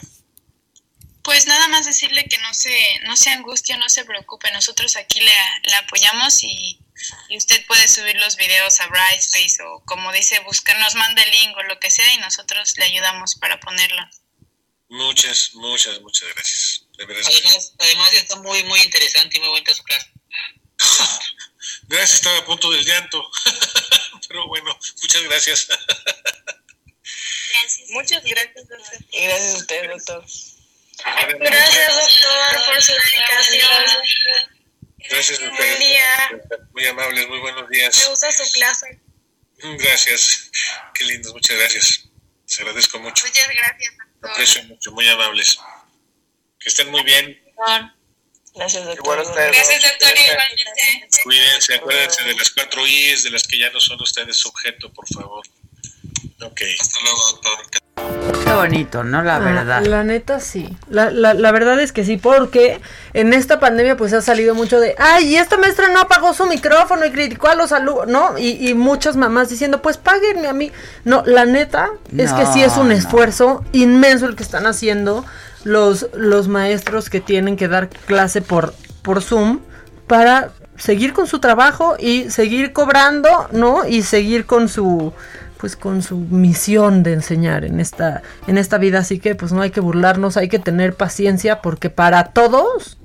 [1.23, 2.77] Pues nada más decirle que no se,
[3.07, 4.51] no se angustie, no se preocupe.
[4.51, 5.31] Nosotros aquí le,
[5.71, 6.81] le apoyamos y,
[7.29, 11.31] y usted puede subir los videos a Brightspace o como dice, buscar, nos manda el
[11.31, 14.03] link o lo que sea y nosotros le ayudamos para ponerlo.
[14.93, 16.87] Muchas, muchas, muchas gracias.
[16.99, 17.05] De.
[17.05, 20.13] Además, además está muy, muy interesante y muy bonita su clase.
[21.89, 23.31] Gracias, estaba a punto del llanto.
[24.29, 25.69] Pero bueno, muchas gracias.
[27.89, 28.99] Muchas gracias, doctor.
[29.13, 30.27] Y gracias a usted, doctor.
[31.39, 33.85] Gracias, doctor, por su dedicación.
[35.09, 35.79] Gracias, Buen ustedes.
[35.79, 36.31] día.
[36.75, 38.09] Muy amables, muy buenos Me días.
[38.09, 39.01] gusta su clase.
[39.57, 40.51] Gracias.
[40.93, 42.05] Qué lindos, muchas gracias.
[42.47, 43.25] Les agradezco mucho.
[43.25, 44.31] Muchas gracias, doctor.
[44.31, 45.59] Aprecio mucho, muy amables.
[46.59, 47.39] Que estén muy bien.
[48.55, 49.19] Gracias, doctor.
[49.35, 50.13] Gracias, doctor.
[50.17, 51.09] Igualmente.
[51.25, 55.07] Cuídense, acuérdense de las cuatro I's, de las que ya no son ustedes sujeto, por
[55.09, 55.45] favor.
[56.45, 56.61] Ok.
[56.81, 58.43] Hasta luego, doctor.
[58.45, 59.23] Qué bonito, ¿no?
[59.23, 59.85] La Ah, verdad.
[59.87, 60.77] La neta sí.
[60.89, 62.81] La, la, la verdad es que sí, porque
[63.13, 66.47] en esta pandemia pues ha salido mucho de, ay, y esta maestra no apagó su
[66.47, 68.39] micrófono y criticó a los alumnos, ¿no?
[68.39, 70.73] Y, y muchas mamás diciendo, pues páguenme a mí.
[71.05, 72.95] No, la neta es que sí es un no.
[72.95, 75.25] esfuerzo inmenso el que están haciendo
[75.65, 79.61] los, los maestros que tienen que dar clase por, por Zoom
[80.07, 83.87] para seguir con su trabajo y seguir cobrando, ¿no?
[83.87, 85.13] Y seguir con su
[85.63, 89.63] pues con su misión de enseñar en esta en esta vida, así que pues no
[89.63, 92.99] hay que burlarnos, hay que tener paciencia porque para todos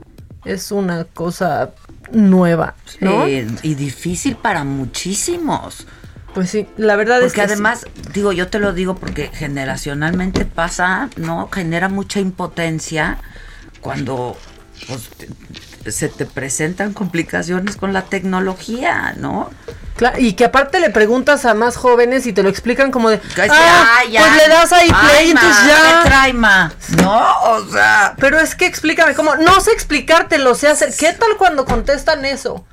[0.44, 1.70] es una cosa
[2.12, 3.28] nueva, ¿no?
[3.28, 5.86] Sí, y difícil para muchísimos.
[6.34, 7.86] Pues sí, la verdad es Porque que además,
[8.16, 11.50] digo, yo te lo digo porque generacionalmente pasa, ¿no?
[11.52, 13.20] Genera mucha impotencia
[13.82, 14.36] cuando
[14.88, 15.12] pues,
[15.92, 19.50] se te presentan complicaciones con la tecnología, ¿no?
[19.96, 23.20] Claro, y que aparte le preguntas a más jóvenes y te lo explican como de,
[23.50, 24.20] ah, "Ah, ya.
[24.22, 26.02] pues le das ahí play Ay, y entonces ma, ya.
[26.04, 26.74] ¿qué trae, ma?
[27.02, 28.14] No, o sea.
[28.20, 29.36] Pero es que explícame, ¿cómo?
[29.38, 30.94] No sé explicártelo, sé hacer.
[30.96, 32.64] ¿Qué tal cuando contestan eso?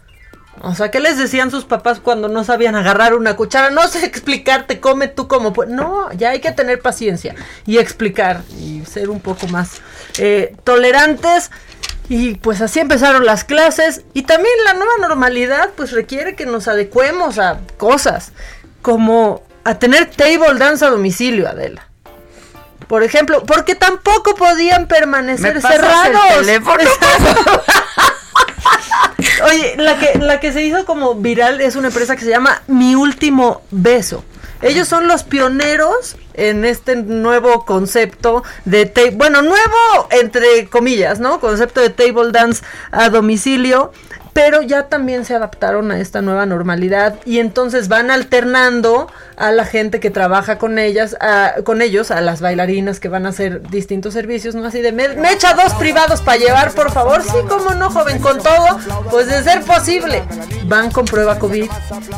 [0.60, 3.70] O sea, ¿qué les decían sus papás cuando no sabían agarrar una cuchara?
[3.70, 5.68] No sé explicarte, come tú como pues.
[5.70, 7.34] No, ya hay que tener paciencia
[7.66, 9.80] y explicar y ser un poco más
[10.18, 11.50] eh, tolerantes.
[12.08, 14.02] Y pues así empezaron las clases.
[14.12, 18.32] Y también la nueva normalidad pues requiere que nos adecuemos a cosas
[18.82, 21.88] como a tener table dance a domicilio, Adela.
[22.86, 26.40] Por ejemplo, porque tampoco podían permanecer ¿Me pasas el cerrados.
[26.40, 26.84] teléfono?
[29.50, 32.62] Oye, la que, la que se hizo como viral es una empresa que se llama
[32.66, 34.24] Mi Último Beso.
[34.64, 41.38] Ellos son los pioneros en este nuevo concepto de bueno, nuevo entre comillas, ¿no?
[41.38, 43.92] Concepto de table dance a domicilio,
[44.34, 49.64] pero ya también se adaptaron a esta nueva normalidad y entonces van alternando a la
[49.64, 53.62] gente que trabaja con ellas, a- con ellos, a las bailarinas que van a hacer
[53.70, 54.66] distintos servicios, ¿no?
[54.66, 57.22] Así de, ¿me, me echa dos privados para llevar, por favor?
[57.22, 58.78] Sí, cómo no, joven, con todo,
[59.10, 60.22] pues de ser posible.
[60.66, 61.70] Van con prueba COVID,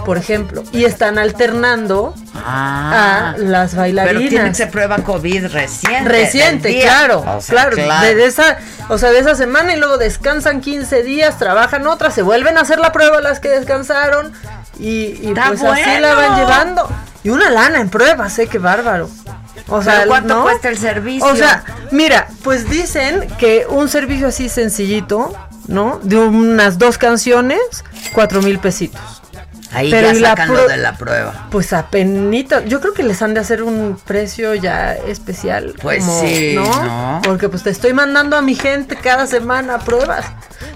[0.04, 2.14] por ejemplo, y están alternando
[2.48, 3.34] Ah.
[3.34, 4.56] a las Pero tiene que bailarinas.
[4.56, 6.08] ser prueba COVID reciente.
[6.08, 8.58] Reciente, claro, O sea, claro, De, de esa,
[8.88, 12.60] o sea, de esa semana y luego descansan 15 días, trabajan otras, se vuelven a
[12.62, 14.32] hacer la prueba las que descansaron
[14.78, 16.88] y, pues así la van llevando.
[17.24, 18.46] Y una lana en pruebas, ¿eh?
[18.46, 19.10] Qué bárbaro.
[19.68, 20.42] O sea, ¿Pero cuánto ¿no?
[20.44, 21.26] cuesta el servicio?
[21.26, 25.34] O sea, mira, pues dicen que un servicio así sencillito,
[25.66, 25.98] ¿no?
[26.02, 27.58] De unas dos canciones,
[28.12, 29.22] cuatro mil pesitos.
[29.72, 31.48] Ahí Pero ya y la sacan lo prue- de la prueba.
[31.50, 35.74] Pues apenita, yo creo que les han de hacer un precio ya especial.
[35.82, 37.20] Pues como, sí, ¿no?
[37.24, 40.24] Porque pues te estoy mandando a mi gente cada semana pruebas.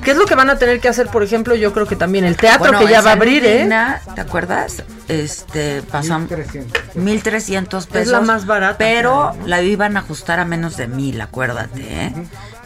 [0.04, 1.54] ¿Qué es lo que van a tener que hacer, por ejemplo?
[1.54, 3.58] Yo creo que también el teatro Bueno, que ya va a abrir, ¿eh?
[3.60, 4.82] Digna, ¿Te acuerdas?
[5.08, 6.30] Este, pasamos
[6.94, 8.02] 1300 pesos.
[8.02, 8.78] Es la más barata.
[8.78, 12.12] Pero la iban a ajustar a menos de mil, acuérdate, ¿eh?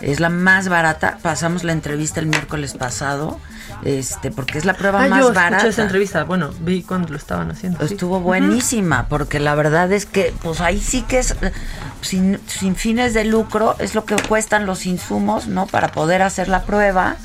[0.00, 1.18] Es la más barata.
[1.22, 3.40] Pasamos la entrevista el miércoles pasado,
[3.84, 5.66] este, porque es la prueba Ah, más yo escuché barata.
[5.68, 6.24] esa entrevista.
[6.24, 7.86] Bueno, vi cuando lo estaban haciendo.
[7.86, 7.94] sí.
[7.94, 11.52] Estuvo buenísima, porque la verdad es que, pues ahí sí que es eh,
[12.00, 15.66] sin, sin fines de lucro, es lo que cuestan los insumos, ¿no?
[15.66, 17.16] Para poder hacer la prueba.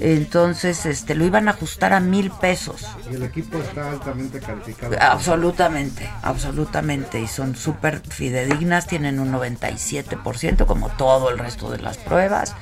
[0.00, 2.84] Entonces, este, lo iban a ajustar a mil pesos.
[3.08, 4.96] Y el equipo está altamente calificado.
[5.00, 7.20] Absolutamente, absolutamente.
[7.20, 12.54] Y son súper fidedignas, tienen un 97%, como todo el resto de las pruebas.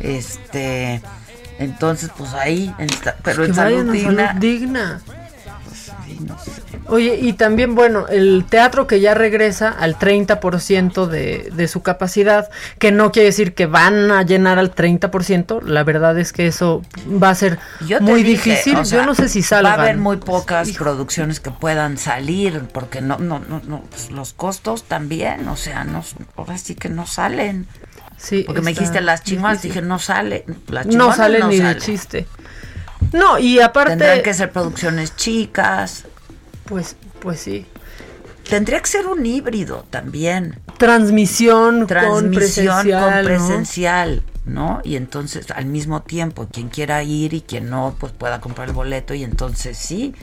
[0.00, 1.00] Este,
[1.60, 4.26] entonces, pues ahí, en esta- pero en salud digna.
[4.28, 5.00] salud digna.
[6.06, 6.50] sí, no sé.
[6.86, 12.50] Oye, y también, bueno, el teatro que ya regresa al 30% de, de su capacidad,
[12.80, 16.82] que no quiere decir que van a llenar al 30%, la verdad es que eso
[17.22, 19.72] va a ser Yo muy dije, difícil, o sea, yo no sé si salgan.
[19.72, 24.10] Va a haber muy pocas producciones que puedan salir, porque no, no, no, no, pues
[24.10, 26.02] los costos también, o sea, no,
[26.36, 27.68] ahora sí que no salen.
[28.20, 30.44] Sí, Porque me dijiste las chingonas, dije, no sale.
[30.68, 31.82] Las no salen ni de salen.
[31.82, 32.26] chiste.
[33.12, 33.92] No, y aparte...
[33.92, 36.04] Tendrán que ser producciones chicas.
[36.64, 37.66] Pues, pues sí.
[38.48, 40.60] Tendría que ser un híbrido también.
[40.76, 43.24] Transmisión, con Transmisión presencial, con ¿no?
[43.24, 44.80] presencial, ¿no?
[44.84, 48.74] Y entonces al mismo tiempo, quien quiera ir y quien no, pues pueda comprar el
[48.74, 50.14] boleto y entonces sí.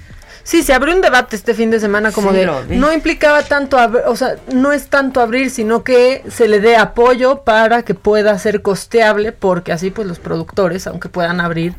[0.47, 3.77] Sí, se abrió un debate este fin de semana como Sí, de no implicaba tanto,
[4.05, 8.39] o sea, no es tanto abrir, sino que se le dé apoyo para que pueda
[8.39, 11.75] ser costeable, porque así pues los productores, aunque puedan abrir,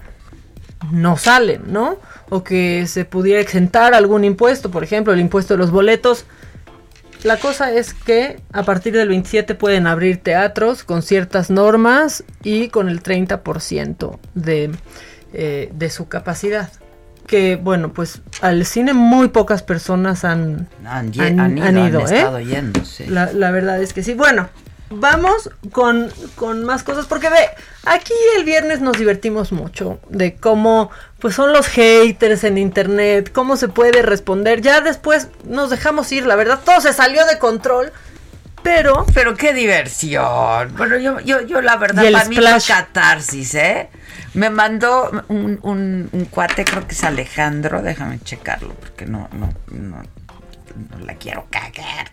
[0.93, 1.97] no salen, ¿no?
[2.29, 6.27] O que se pudiera exentar algún impuesto, por ejemplo, el impuesto de los boletos.
[7.23, 12.69] La cosa es que a partir del 27 pueden abrir teatros con ciertas normas y
[12.69, 14.73] con el 30% de,
[15.33, 16.69] eh, de su capacidad.
[17.29, 22.17] Que bueno, pues al cine muy pocas personas han, Han, ido, ¿eh?
[22.17, 23.07] estado yendo, sí.
[23.07, 24.15] La, la verdad es que sí.
[24.15, 24.49] Bueno,
[24.91, 27.51] vamos con, con más cosas, porque ve,
[27.85, 33.57] aquí el viernes nos divertimos mucho de cómo pues son los haters en internet, cómo
[33.57, 34.61] se puede responder.
[34.61, 37.93] Ya después nos dejamos ir, la verdad, todo se salió de control.
[38.63, 39.07] Pero.
[39.15, 40.75] Pero qué diversión.
[40.77, 43.89] Bueno, yo, yo, yo la verdad, para mí fue catarsis, ¿eh?
[44.35, 49.53] Me mandó un, un, un cuate, creo que es Alejandro, déjame checarlo, porque no, no,
[49.71, 50.03] no,
[50.91, 52.11] no la quiero cagar.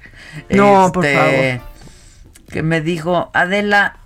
[0.49, 1.61] No, por favor.
[2.49, 3.97] Que me dijo, Adela,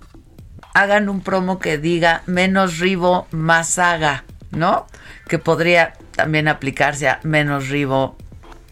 [0.74, 4.86] hagan un promo que diga menos ribo, más haga, ¿no?
[5.28, 8.16] Que podría también aplicarse a menos ribo,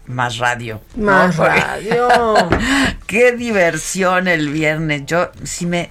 [0.07, 0.81] más radio.
[0.97, 2.09] Más radio.
[3.07, 5.07] Qué diversión el viernes.
[5.07, 5.91] Yo sí me.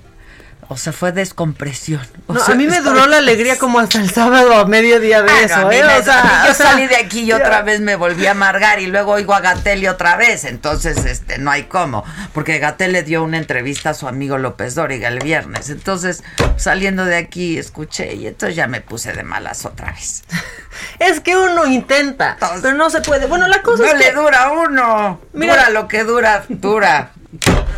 [0.70, 2.06] O sea, fue descompresión.
[2.28, 5.22] O No, sea, a mí me duró la alegría como hasta el sábado a mediodía
[5.22, 5.82] de Ah, eso, ¿eh?
[5.82, 8.80] me- O sea, yo salí de aquí y ya- otra vez me volví a amargar
[8.82, 10.44] y luego oigo a Gatelli otra vez.
[10.44, 12.04] Entonces, este, no hay cómo.
[12.34, 15.70] Porque Gatel le dio una entrevista a su amigo López Dóriga el viernes.
[15.70, 16.22] Entonces,
[16.58, 20.24] saliendo de aquí, escuché y entonces ya me puse de malas otra vez.
[21.00, 23.26] Es que uno intenta, pero no se puede.
[23.26, 25.22] Bueno, la cosa no es le que dura a uno.
[25.34, 27.12] Mira- dura lo que dura, dura.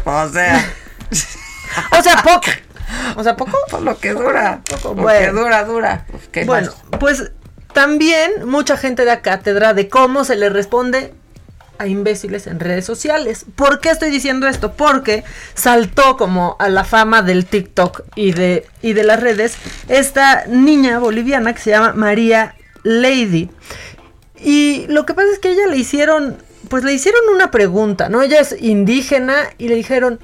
[0.06, 0.66] O sea.
[1.98, 2.48] O sea, poco.
[3.16, 3.58] O sea, poco.
[3.82, 4.62] lo que dura.
[4.70, 4.96] Poco.
[4.96, 5.20] Lo Bueno.
[5.26, 6.06] que dura, dura.
[6.12, 7.00] Pues, ¿qué Bueno, más?
[7.00, 7.32] pues
[7.74, 11.14] también mucha gente da cátedra de cómo se le responde
[11.78, 13.46] a imbéciles en redes sociales.
[13.56, 14.74] ¿Por qué estoy diciendo esto?
[14.74, 19.56] Porque saltó como a la fama del TikTok y de, y de las redes
[19.88, 23.50] esta niña boliviana que se llama María Lady.
[24.42, 26.38] Y lo que pasa es que a ella le hicieron,
[26.70, 28.22] pues le hicieron una pregunta, ¿no?
[28.22, 30.20] Ella es indígena y le dijeron,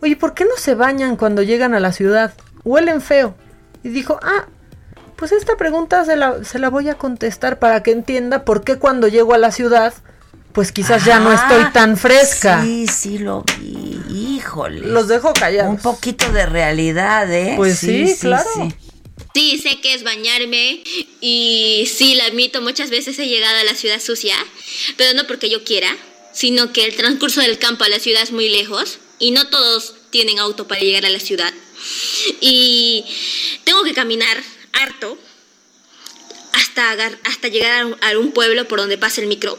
[0.00, 2.34] oye, ¿por qué no se bañan cuando llegan a la ciudad?
[2.64, 3.36] Huelen feo.
[3.82, 4.46] Y dijo, ah,
[5.16, 8.76] pues esta pregunta se la, se la voy a contestar para que entienda por qué
[8.76, 9.94] cuando llego a la ciudad,
[10.52, 12.62] pues quizás ya no Ah, estoy tan fresca.
[12.62, 14.00] Sí, sí lo vi.
[14.10, 14.80] Híjole.
[14.80, 15.70] Los dejo callados.
[15.70, 17.54] Un poquito de realidad, ¿eh?
[17.56, 18.48] Pues sí, claro.
[19.34, 20.82] Sí, sé que es bañarme
[21.20, 24.34] y sí, la admito, muchas veces he llegado a la ciudad sucia,
[24.96, 25.94] pero no porque yo quiera,
[26.32, 29.94] sino que el transcurso del campo a la ciudad es muy lejos y no todos
[30.10, 31.52] tienen auto para llegar a la ciudad.
[32.40, 33.04] Y
[33.64, 35.18] tengo que caminar harto
[36.52, 36.92] hasta,
[37.24, 39.58] hasta llegar a un, a un pueblo por donde pasa el micro.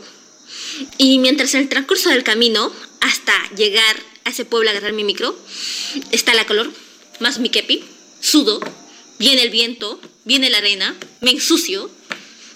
[0.98, 2.72] Y mientras en el transcurso del camino,
[3.02, 5.38] hasta llegar a ese pueblo a agarrar mi micro,
[6.12, 6.72] está la calor,
[7.20, 7.84] más mi kepi,
[8.20, 8.60] sudo,
[9.20, 11.90] viene el viento, viene la arena, me ensucio,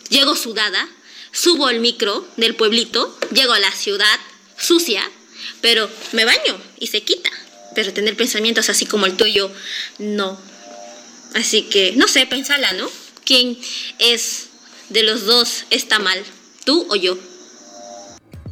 [0.10, 0.90] llego sudada,
[1.32, 4.20] subo al micro del pueblito, llego a la ciudad
[4.58, 5.10] sucia,
[5.62, 7.30] pero me baño y se quita.
[7.74, 9.50] Pero tener pensamientos así como el tuyo,
[9.98, 10.38] no.
[11.36, 12.90] Así que, no sé, pensala, ¿no?
[13.24, 13.58] ¿Quién
[14.00, 14.48] es
[14.90, 16.22] de los dos está mal?
[16.66, 17.18] ¿Tú o yo?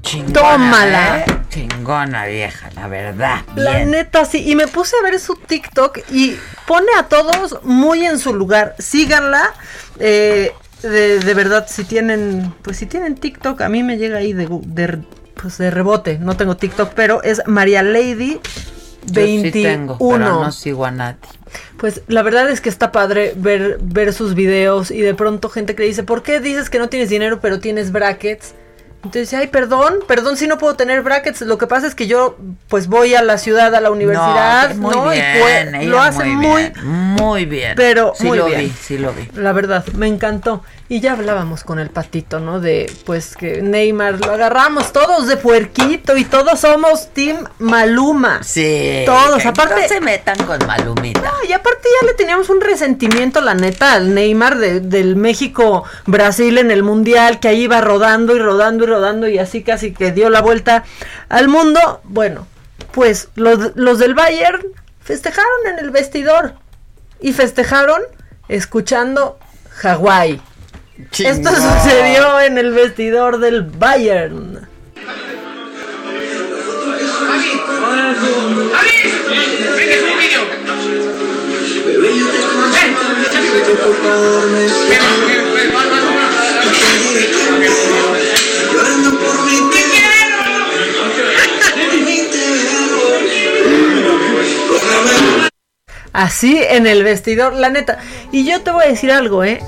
[0.02, 1.20] Chingona, Tómala.
[1.20, 1.26] ¿eh?
[1.50, 3.42] Chingona vieja, la verdad.
[3.56, 3.92] La Bien.
[3.92, 4.50] neta, sí.
[4.50, 8.76] Y me puse a ver su TikTok y pone a todos muy en su lugar.
[8.80, 9.54] Síganla.
[10.00, 14.32] eh, de, de verdad, si tienen, pues si tienen TikTok, a mí me llega ahí
[14.32, 14.48] de,
[15.42, 16.18] pues de rebote.
[16.20, 18.40] No tengo TikTok, pero es María Lady
[19.06, 19.44] Yo 21.
[19.44, 21.18] sí tengo, pero no sigo a nadie.
[21.78, 25.76] Pues la verdad es que está padre ver, ver sus videos y de pronto gente
[25.76, 28.54] que dice, ¿por qué dices que no tienes dinero pero tienes brackets?
[29.02, 31.42] Entonces, ay, perdón, perdón si no puedo tener brackets.
[31.42, 32.38] Lo que pasa es que yo,
[32.68, 35.10] pues voy a la ciudad, a la universidad, muy ¿no?
[35.10, 35.26] bien,
[35.70, 37.74] y pues, lo hace muy, bien, muy bien.
[37.78, 38.60] pero sí muy lo bien.
[38.60, 39.30] vi, sí lo vi.
[39.36, 40.64] La verdad, me encantó.
[40.92, 42.60] Y ya hablábamos con el patito, ¿no?
[42.60, 48.42] De, pues, que Neymar lo agarramos todos de puerquito y todos somos Team Maluma.
[48.42, 49.04] Sí.
[49.06, 49.84] Todos, aparte.
[49.84, 51.22] no se metan con Malumita.
[51.22, 56.58] No, y aparte ya le teníamos un resentimiento, la neta, al Neymar de- del México-Brasil
[56.58, 60.12] en el Mundial, que ahí iba rodando y rodando y rodando y así casi que
[60.12, 60.86] dio la vuelta
[61.30, 62.02] al mundo.
[62.04, 62.48] Bueno,
[62.94, 64.66] pues los, los del Bayern
[65.04, 66.56] festejaron en el vestidor
[67.22, 68.02] y festejaron
[68.48, 69.38] escuchando
[69.76, 70.42] Hawái.
[71.18, 74.68] Esto sucedió en el vestidor del Bayern.
[96.12, 98.00] Así en el vestidor, la neta.
[98.32, 99.62] Y yo te voy a decir algo, ¿eh?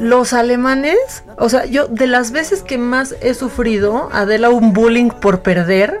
[0.00, 5.10] Los alemanes, o sea, yo de las veces que más he sufrido, Adela, un bullying
[5.10, 6.00] por perder,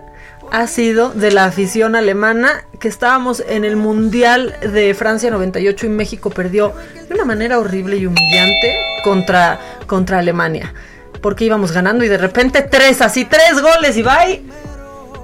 [0.50, 5.88] ha sido de la afición alemana, que estábamos en el Mundial de Francia 98 y
[5.90, 6.72] México perdió
[7.08, 8.74] de una manera horrible y humillante
[9.04, 10.72] contra, contra Alemania.
[11.20, 14.42] porque íbamos ganando y de repente tres, así tres goles y bye.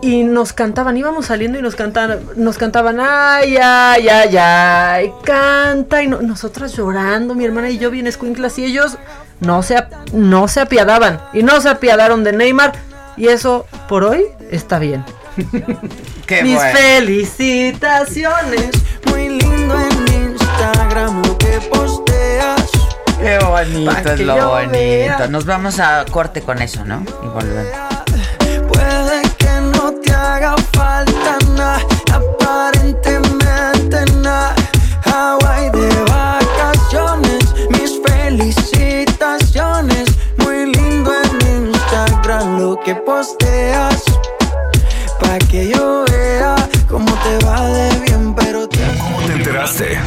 [0.06, 6.00] Y nos cantaban, íbamos saliendo y nos cantaban, nos cantaban, ay, ay, ay, ay, canta.
[6.00, 8.98] Y nosotras llorando, mi hermana y yo bien escuinclas y ellos
[9.40, 11.20] no se, no se apiadaban.
[11.32, 12.74] Y no se apiadaron de Neymar.
[13.16, 15.04] Y eso por hoy está bien.
[16.44, 18.70] Mis felicitaciones.
[19.10, 22.70] Muy lindo en Instagram lo que posteas.
[23.18, 25.26] Qué bonito es lo bonito.
[25.30, 27.02] Nos vamos a corte con eso, ¿no?
[27.24, 27.95] Y volvemos.
[30.26, 31.80] Haga falta nada,
[32.12, 34.54] aparentemente nada.
[35.04, 40.08] Hawaii de vacaciones, mis felicitaciones.
[40.38, 41.30] Muy lindo en
[41.66, 44.02] Instagram lo que posteas.
[45.20, 46.54] Pa' que yo vea
[46.88, 48.78] cómo te va de bien, pero te...
[48.98, 49.98] ¿Cómo te enteraste?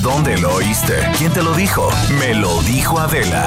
[0.00, 0.94] ¿Dónde lo oíste?
[1.18, 1.90] ¿Quién te lo dijo?
[2.18, 3.46] Me lo dijo Adela.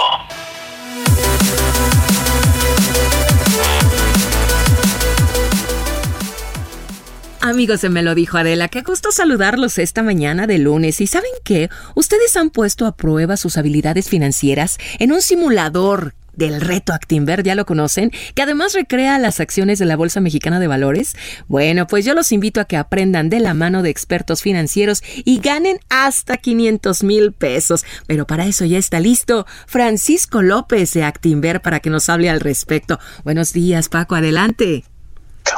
[7.43, 11.01] Amigos se Me lo dijo Adela, qué gusto saludarlos esta mañana de lunes.
[11.01, 11.71] ¿Y saben qué?
[11.95, 17.55] Ustedes han puesto a prueba sus habilidades financieras en un simulador del reto Actinver, ya
[17.55, 21.15] lo conocen, que además recrea las acciones de la Bolsa Mexicana de Valores.
[21.47, 25.39] Bueno, pues yo los invito a que aprendan de la mano de expertos financieros y
[25.39, 27.85] ganen hasta 500 mil pesos.
[28.05, 32.39] Pero para eso ya está listo Francisco López de Actinver para que nos hable al
[32.39, 32.99] respecto.
[33.23, 34.83] Buenos días, Paco, adelante.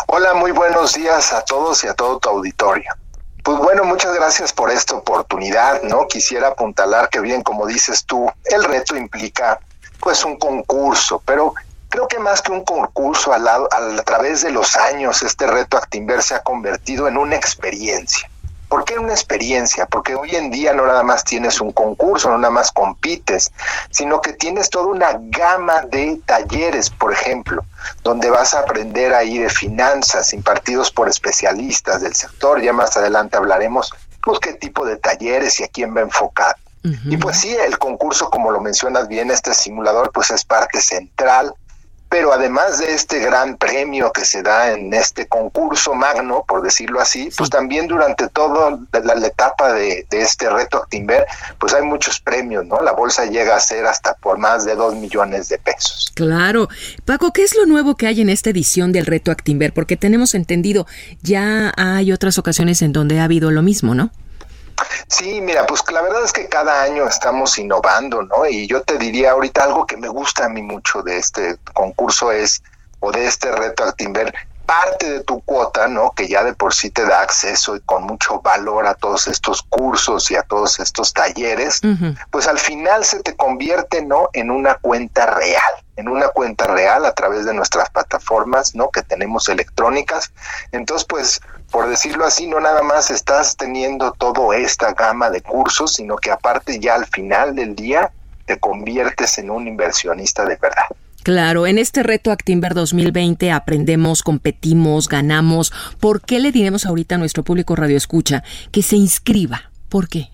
[0.07, 2.91] Hola, muy buenos días a todos y a todo tu auditorio.
[3.43, 6.07] Pues bueno, muchas gracias por esta oportunidad, ¿no?
[6.07, 9.59] Quisiera apuntalar que bien, como dices tú, el reto implica
[9.99, 11.53] pues un concurso, pero
[11.89, 15.77] creo que más que un concurso al lado, a través de los años, este reto
[15.77, 18.29] Actinver se ha convertido en una experiencia.
[18.73, 19.85] ¿Por qué una experiencia?
[19.85, 23.51] Porque hoy en día no nada más tienes un concurso, no nada más compites,
[23.91, 27.63] sino que tienes toda una gama de talleres, por ejemplo,
[28.01, 32.63] donde vas a aprender ahí de finanzas impartidos por especialistas del sector.
[32.63, 33.93] Ya más adelante hablaremos
[34.23, 36.55] pues qué tipo de talleres y a quién va enfocado.
[36.83, 41.53] Y pues sí, el concurso, como lo mencionas bien, este simulador pues es parte central
[42.13, 47.01] pero además de este gran premio que se da en este concurso magno, por decirlo
[47.01, 51.25] así, pues también durante toda la, la, etapa de, de, este reto Actinver,
[51.57, 52.79] pues hay muchos premios, ¿no?
[52.81, 56.11] La bolsa llega a ser hasta por más de dos millones de pesos.
[56.13, 56.69] Claro.
[57.03, 59.73] Paco, ¿qué es lo nuevo que hay en esta edición del reto Actinver?
[59.73, 60.85] Porque tenemos entendido,
[61.23, 64.11] ya hay otras ocasiones en donde ha habido lo mismo, ¿no?
[65.07, 68.45] Sí, mira, pues la verdad es que cada año estamos innovando, ¿no?
[68.45, 72.31] Y yo te diría ahorita algo que me gusta a mí mucho de este concurso
[72.31, 72.61] es,
[72.99, 74.33] o de este reto Actinver,
[74.65, 76.11] parte de tu cuota, ¿no?
[76.11, 79.61] Que ya de por sí te da acceso y con mucho valor a todos estos
[79.63, 82.17] cursos y a todos estos talleres, uh -huh.
[82.31, 84.29] pues al final se te convierte, ¿no?
[84.33, 88.89] En una cuenta real, en una cuenta real a través de nuestras plataformas, ¿no?
[88.89, 90.31] Que tenemos electrónicas.
[90.71, 91.41] Entonces, pues,
[91.73, 96.29] por decirlo así, no nada más estás teniendo toda esta gama de cursos, sino que
[96.29, 98.11] aparte ya al final del día
[98.45, 100.83] te conviertes en un inversionista de verdad.
[101.23, 105.73] Claro, en este reto Actimber 2020 aprendemos, competimos, ganamos.
[105.99, 109.71] ¿Por qué le diremos ahorita a nuestro público Radio Escucha que se inscriba?
[109.89, 110.29] ¿Por qué?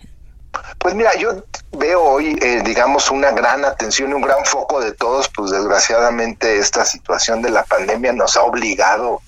[0.78, 4.92] Pues mira, yo veo hoy, eh, digamos, una gran atención y un gran foco de
[4.92, 9.22] todos, pues desgraciadamente esta situación de la pandemia nos ha obligado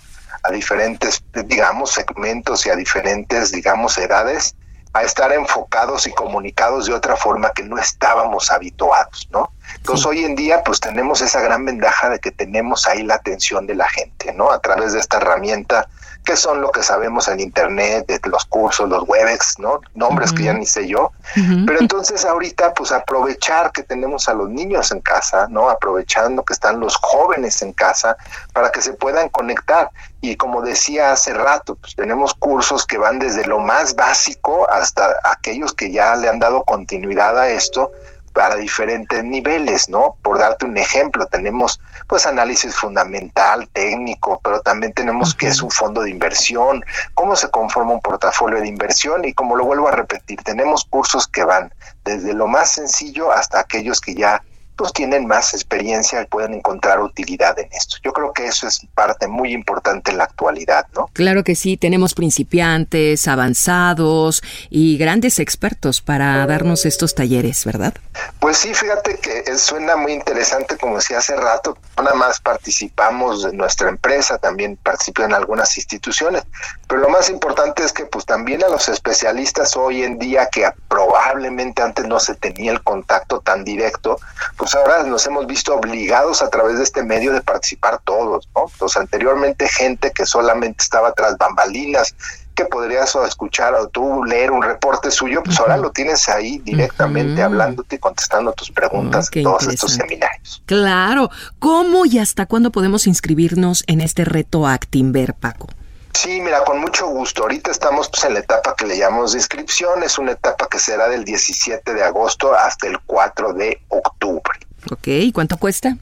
[0.44, 4.56] a diferentes, digamos, segmentos y a diferentes, digamos, edades
[4.94, 9.52] a estar enfocados y comunicados de otra forma que no estábamos habituados, ¿no?
[9.78, 10.10] Entonces sí.
[10.10, 13.76] hoy en día pues tenemos esa gran ventaja de que tenemos ahí la atención de
[13.76, 14.52] la gente, ¿no?
[14.52, 15.88] A través de esta herramienta
[16.24, 19.82] que son lo que sabemos en internet, de los cursos, los webex, ¿no?
[19.96, 20.38] Nombres uh -huh.
[20.38, 21.12] que ya ni sé yo.
[21.36, 21.66] Uh -huh.
[21.66, 25.70] Pero entonces ahorita pues aprovechar que tenemos a los niños en casa, ¿no?
[25.70, 28.18] Aprovechando que están los jóvenes en casa
[28.54, 29.90] para que se puedan conectar.
[30.22, 35.16] Y como decía hace rato, pues tenemos cursos que van desde lo más básico hasta
[35.24, 37.92] aquellos que ya le han dado continuidad a esto
[38.34, 40.16] para diferentes niveles, ¿no?
[40.22, 45.72] Por darte un ejemplo, tenemos pues análisis fundamental, técnico, pero también tenemos que es un
[45.72, 46.84] fondo de inversión,
[47.14, 51.28] cómo se conforma un portafolio de inversión y como lo vuelvo a repetir, tenemos cursos
[51.28, 54.44] que van desde lo más sencillo hasta aquellos que ya
[54.82, 57.98] pues tienen más experiencia y pueden encontrar utilidad en esto.
[58.04, 61.08] Yo creo que eso es parte muy importante en la actualidad, ¿no?
[61.14, 64.42] Claro que sí, tenemos principiantes, avanzados
[64.72, 67.94] y grandes expertos para darnos estos talleres, ¿verdad?
[68.40, 73.54] Pues sí, fíjate que suena muy interesante, como decía hace rato, nada más participamos de
[73.54, 76.42] nuestra empresa, también participan algunas instituciones,
[76.88, 80.68] pero lo más importante es que pues también a los especialistas hoy en día que
[80.88, 84.18] probablemente antes no se tenía el contacto tan directo,
[84.58, 88.66] pues ahora nos hemos visto obligados a través de este medio de participar todos, ¿no?
[88.72, 92.16] Entonces anteriormente gente que solamente estaba tras bambalinas,
[92.56, 97.42] que podrías escuchar o tú leer un reporte suyo, pues ahora lo tienes ahí directamente
[97.42, 100.62] hablándote y contestando tus preguntas en todos estos seminarios.
[100.66, 101.30] Claro,
[101.60, 105.68] ¿cómo y hasta cuándo podemos inscribirnos en este reto Actimber, Paco?
[106.14, 107.44] Sí, mira, con mucho gusto.
[107.44, 110.04] Ahorita estamos pues, en la etapa que le llamamos de inscripción.
[110.04, 114.60] Es una etapa que será del 17 de agosto hasta el 4 de octubre.
[114.92, 115.98] Ok, ¿y cuánto cuesta?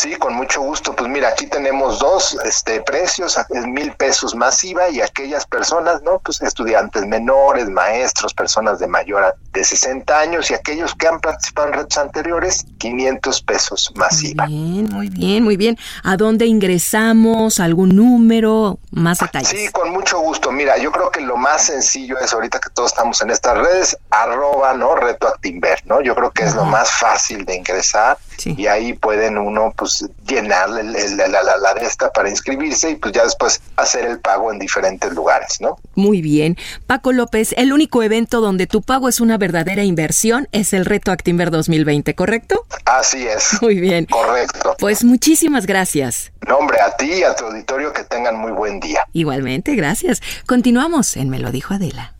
[0.00, 0.96] Sí, con mucho gusto.
[0.96, 6.20] Pues mira, aquí tenemos dos este, precios, es mil pesos masiva y aquellas personas, ¿no?
[6.20, 11.68] Pues estudiantes menores, maestros, personas de mayor de 60 años y aquellos que han participado
[11.68, 14.46] en retos anteriores, 500 pesos masiva.
[14.46, 15.78] Muy bien, muy bien, muy bien.
[16.02, 17.60] ¿A dónde ingresamos?
[17.60, 18.78] ¿Algún número?
[18.92, 19.48] Más detalles.
[19.48, 20.50] Sí, con mucho gusto.
[20.50, 23.98] Mira, yo creo que lo más sencillo es ahorita que todos estamos en estas redes,
[24.10, 24.94] arroba, ¿no?
[24.94, 26.00] Reto Actimber, ¿no?
[26.00, 30.70] Yo creo que es lo más fácil de ingresar y ahí pueden uno, pues, llenar
[30.70, 35.12] la, la, de esta para inscribirse y pues ya después hacer el pago en diferentes
[35.12, 35.78] lugares, ¿no?
[35.94, 36.56] Muy bien.
[36.86, 41.12] Paco López, el único evento donde tu pago es una verdadera inversión es el Reto
[41.12, 42.66] Actimber 2020, ¿correcto?
[42.84, 43.60] Así es.
[43.62, 44.06] Muy bien.
[44.06, 44.76] Correcto.
[44.78, 46.32] Pues muchísimas gracias.
[46.46, 49.06] No, hombre, a ti y a tu auditorio que tengan muy buen día.
[49.12, 50.20] Igualmente, gracias.
[50.46, 52.14] Continuamos en Me lo dijo Adela.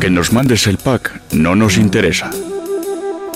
[0.00, 2.30] Que nos mandes el pack no nos interesa.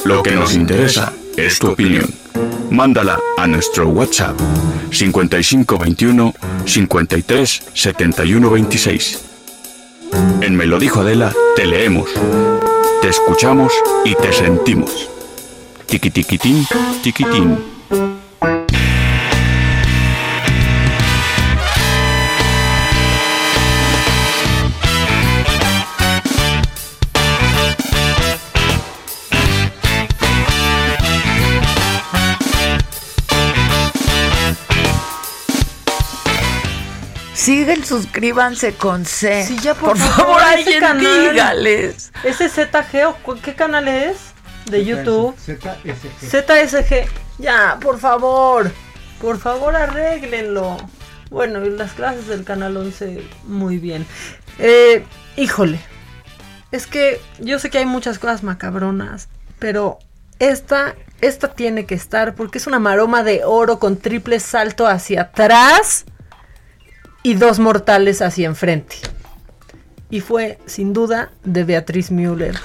[0.05, 2.09] Lo que nos interesa es tu opinión.
[2.71, 4.39] Mándala a nuestro WhatsApp
[4.91, 6.35] 5521
[6.67, 9.21] 53 71 26.
[10.41, 12.11] En Me lo dijo Adela, te leemos,
[13.01, 13.73] te escuchamos
[14.05, 15.09] y te sentimos.
[15.87, 16.67] Tiquitiquitín,
[17.03, 17.59] tiquitín.
[37.43, 39.45] Siguen, suscríbanse con C.
[39.45, 42.13] Sí, ya por, por favor, alguien canal, dígales.
[42.23, 44.17] ¿Ese ZG o qué canal es?
[44.71, 45.35] De YouTube.
[45.41, 46.31] ZSG.
[46.31, 47.09] ZSG.
[47.39, 48.71] Ya, por favor.
[49.21, 50.77] Por favor, arréglenlo.
[51.31, 54.07] Bueno, y las clases del canal 11, muy bien.
[54.61, 55.05] Eh,
[55.37, 55.81] híjole.
[56.71, 59.29] Es que yo sé que hay muchas cosas macabronas,
[59.59, 59.99] pero
[60.39, 65.23] esta, esta tiene que estar porque es una maroma de oro con triple salto hacia
[65.23, 66.05] atrás
[67.23, 68.97] y dos mortales hacia enfrente.
[70.11, 72.59] Y fue, sin duda, de Beatriz Müller.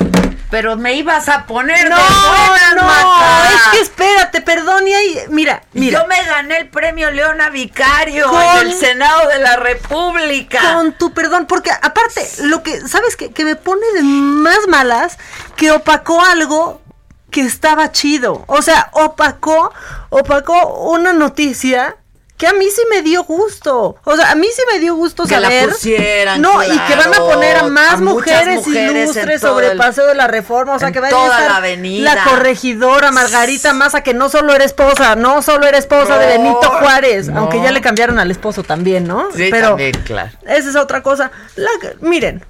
[0.50, 3.50] Pero me ibas a poner No, buenas, no, Maca.
[3.54, 6.02] es que espérate, perdón, y ahí, mira, mira.
[6.02, 10.74] Yo me gané el premio Leona Vicario Con- en el Senado de la República.
[10.74, 13.32] Con tu perdón, porque aparte, lo que, ¿sabes qué?
[13.32, 15.18] Que me pone de más malas
[15.58, 16.82] que opacó algo
[17.30, 18.44] que estaba chido.
[18.48, 19.74] O sea, opacó,
[20.10, 21.98] opacó una noticia
[22.38, 23.98] que a mí sí me dio gusto.
[24.04, 25.70] O sea, a mí sí me dio gusto Que la saber.
[25.70, 30.06] pusieran, no, y que van a poner a más a mujeres, ilustres sobre el- Paseo
[30.06, 30.76] de la Reforma.
[30.76, 32.14] O sea, que vaya a toda estar la avenida.
[32.14, 36.70] la corregidora Margarita Maza, que no solo era esposa, no solo era esposa de Benito
[36.70, 37.40] Juárez, no.
[37.40, 39.30] aunque ya le cambiaron al esposo también, ¿no?
[39.36, 40.30] Sí, Pero también, claro.
[40.46, 41.32] esa es otra cosa.
[41.56, 41.70] La-
[42.02, 42.46] miren,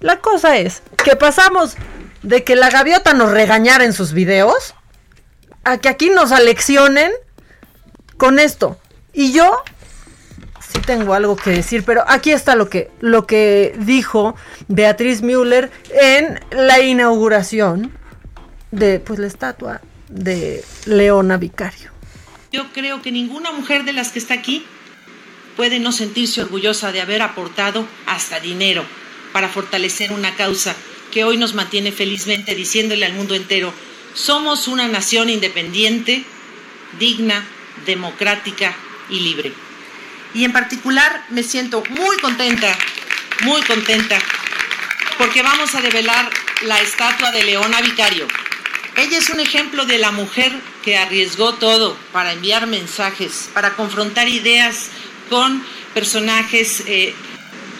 [0.00, 1.74] la cosa es que pasamos
[2.22, 4.74] de que la gaviota nos regañara en sus videos
[5.64, 7.12] a que aquí nos aleccionen
[8.16, 8.78] con esto.
[9.16, 9.50] Y yo
[10.60, 14.36] sí tengo algo que decir, pero aquí está lo que, lo que dijo
[14.68, 17.92] Beatriz Müller en la inauguración
[18.72, 19.80] de pues la estatua
[20.10, 21.90] de Leona Vicario.
[22.52, 24.66] Yo creo que ninguna mujer de las que está aquí
[25.56, 28.84] puede no sentirse orgullosa de haber aportado hasta dinero
[29.32, 30.76] para fortalecer una causa
[31.10, 33.72] que hoy nos mantiene felizmente diciéndole al mundo entero,
[34.12, 36.22] somos una nación independiente,
[36.98, 37.46] digna,
[37.86, 38.76] democrática
[39.08, 39.52] y libre.
[40.34, 42.76] Y en particular me siento muy contenta,
[43.42, 44.18] muy contenta,
[45.18, 46.28] porque vamos a develar
[46.62, 48.26] la estatua de Leona Vicario.
[48.96, 50.52] Ella es un ejemplo de la mujer
[50.82, 54.88] que arriesgó todo para enviar mensajes, para confrontar ideas
[55.28, 55.62] con
[55.92, 57.14] personajes eh,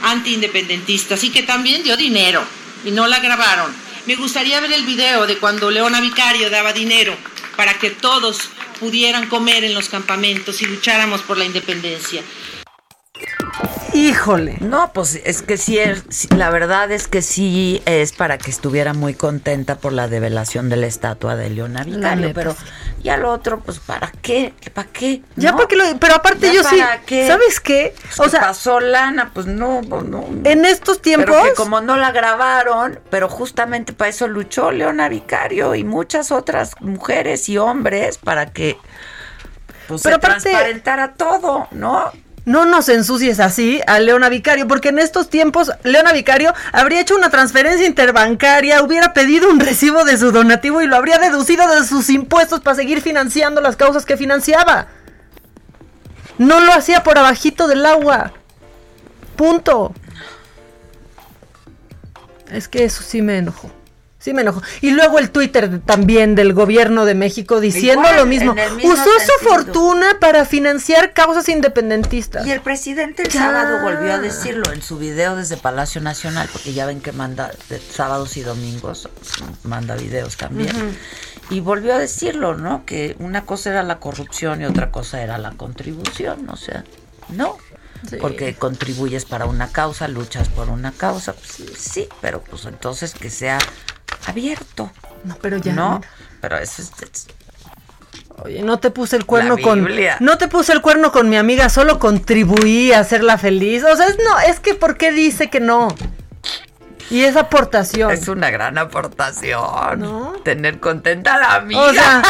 [0.03, 2.45] antiindependentistas y que también dio dinero
[2.85, 3.75] y no la grabaron.
[4.07, 7.17] Me gustaría ver el video de cuando Leona Vicario daba dinero
[7.57, 12.23] para que todos pudieran comer en los campamentos y lucháramos por la independencia.
[13.97, 14.59] Híjole.
[14.61, 16.05] No, pues es que sí, es,
[16.37, 20.77] la verdad es que sí es para que estuviera muy contenta por la develación de
[20.77, 22.55] la estatua de Leona Vicario, pero
[23.03, 24.53] ya lo otro, pues ¿para qué?
[24.75, 25.23] ¿Para qué?
[25.37, 25.57] Ya ¿No?
[25.57, 27.27] porque lo, pero aparte ¿Ya yo sí, qué?
[27.27, 27.95] ¿sabes qué?
[28.03, 30.27] Pues O que sea, pasó lana, pues no, pues no.
[30.45, 35.09] en estos tiempos Pero que como no la grabaron, pero justamente para eso luchó Leona
[35.09, 38.77] Vicario y muchas otras mujeres y hombres para que
[39.89, 42.13] pues, Pero se aparte- transparentara todo, ¿no?
[42.47, 47.17] No nos ensucies así a Leona Vicario, porque en estos tiempos Leona Vicario habría hecho
[47.17, 51.85] una transferencia interbancaria, hubiera pedido un recibo de su donativo y lo habría deducido de
[51.85, 54.87] sus impuestos para seguir financiando las causas que financiaba.
[56.39, 58.33] No lo hacía por abajito del agua.
[59.35, 59.93] Punto.
[62.53, 63.73] Es que eso sí me enojó.
[64.27, 64.61] Sí me enojó.
[64.81, 68.57] Y luego el Twitter también del gobierno de México diciendo Igual, lo mismo.
[68.83, 72.45] Usó su fortuna para financiar causas independentistas.
[72.45, 73.39] Y el presidente el Ya.
[73.43, 77.53] sábado volvió a decirlo en su video desde Palacio Nacional, porque ya ven que manda
[77.69, 79.09] de sábados y domingos,
[79.63, 80.99] manda videos también.
[81.49, 82.85] Y volvió a decirlo, ¿no?
[82.85, 86.83] Que una cosa era la corrupción y otra cosa era la contribución, o sea,
[87.29, 87.59] no.
[88.11, 88.17] Sí.
[88.21, 93.31] Porque contribuyes para una causa, luchas por una causa, pues sí, pero pues entonces que
[93.31, 93.59] sea
[94.27, 94.91] abierto.
[95.25, 95.73] No, pero ya.
[95.73, 95.97] ¿No?
[95.99, 96.09] mira.
[96.41, 97.27] Pero eso es, es-
[98.45, 99.89] Oye, no te puse el cuerno con.
[100.21, 103.83] No te puse el cuerno con mi amiga, solo contribuí a hacerla feliz.
[103.83, 105.89] O sea, es, no, es que ¿por qué dice que no?
[107.11, 108.11] Y esa aportación.
[108.11, 110.43] es una gran aportación.
[110.43, 111.81] Tener contenta a la amiga.
[111.83, 112.23] O sea,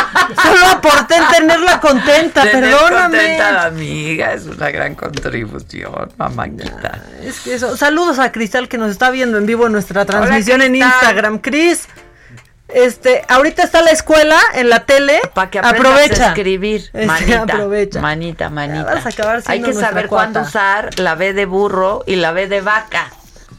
[0.42, 3.18] solo aporté en tenerla contenta, Tener perdóname.
[3.18, 7.02] contenta a la amiga es una gran contribución, mamáquita.
[7.22, 7.76] Es que eso.
[7.76, 10.76] Saludos a Cristal que nos está viendo en vivo en nuestra transmisión en.
[10.76, 11.38] Instagram.
[11.38, 11.88] Cris,
[12.68, 15.20] este, ahorita está la escuela en la tele.
[15.34, 16.26] Para que aprovecha.
[16.26, 16.82] a escribir.
[16.92, 18.00] Este, Manita, aprovecha.
[18.00, 18.94] manita, manita.
[18.94, 22.48] vas a acabar Hay que saber cuándo usar la B de burro y la B
[22.48, 23.10] de vaca.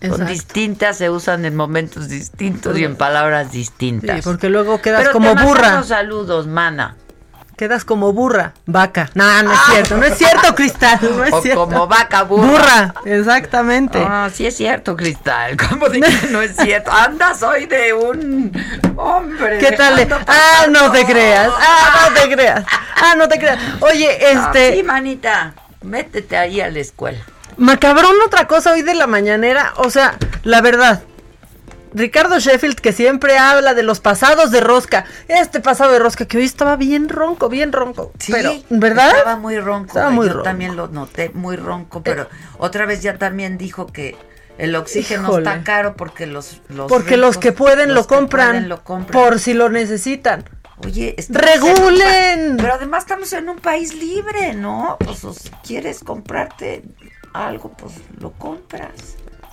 [0.01, 4.17] Son distintas, se usan en momentos distintos y en palabras distintas.
[4.17, 5.83] Sí, porque luego quedas Pero como te burra.
[5.83, 6.95] saludos, mana.
[7.57, 9.09] Quedas como burra, vaca.
[9.15, 11.61] No, no es cierto, no es cierto, Cristal, no es O cierto.
[11.65, 12.47] como vaca burra.
[12.47, 13.97] Burra, exactamente.
[13.99, 15.57] Ah, sí es cierto, Cristal.
[15.69, 16.91] ¿Cómo de que no es cierto?
[16.91, 18.51] Andas hoy de un
[18.95, 19.57] hombre.
[19.57, 20.07] ¿Qué tal?
[20.27, 21.51] Ah, no te creas.
[21.59, 22.63] Ah, no te creas.
[22.95, 23.57] Ah, no te creas.
[23.79, 24.75] Oye, Ah, este.
[24.75, 25.55] sí, manita.
[25.81, 27.17] Métete ahí a la escuela.
[27.57, 29.73] Macabrón, otra cosa hoy de la mañanera.
[29.77, 31.03] O sea, la verdad.
[31.93, 35.05] Ricardo Sheffield, que siempre habla de los pasados de rosca.
[35.27, 38.11] Este pasado de rosca, que hoy estaba bien ronco, bien ronco.
[38.19, 39.15] Sí, pero, ¿verdad?
[39.17, 39.87] Estaba muy ronco.
[39.87, 40.43] Estaba muy Yo ronco.
[40.43, 42.27] también lo noté, muy ronco, pero
[42.59, 44.15] otra vez ya también dijo que
[44.59, 45.49] el oxígeno Híjole.
[45.49, 48.47] está caro porque los, los Porque los que pueden los lo que compran.
[48.49, 49.23] pueden lo compran.
[49.23, 50.43] Por si lo necesitan.
[50.85, 52.57] Oye, un ¡Regulen!
[52.57, 54.97] Pero además estamos en un país libre, ¿no?
[54.99, 56.83] Pues o si quieres comprarte
[57.33, 58.91] algo, pues lo compras.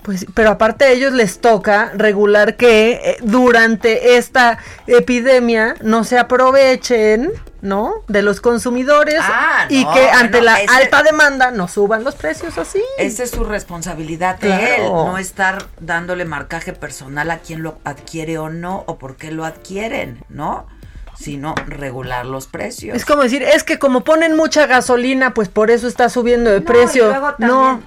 [0.03, 6.19] Pues, pero aparte a ellos les toca regular que eh, durante esta epidemia no se
[6.19, 7.31] aprovechen,
[7.63, 7.95] ¿no?
[8.07, 12.17] De los consumidores Ah, y no, que ante la ese- alta demanda no suban los
[12.17, 12.83] precios así.
[12.99, 14.65] Esa es su responsabilidad de Claro.
[14.75, 19.31] él, no estar dándole marcaje personal a quien lo adquiere o no, o por qué
[19.31, 20.67] lo adquieren, ¿no?
[21.17, 22.97] Sino regular los precios.
[22.97, 26.61] Es como decir, es que como ponen mucha gasolina, pues por eso está subiendo de
[26.61, 27.09] No, precio.
[27.09, 27.83] luego No,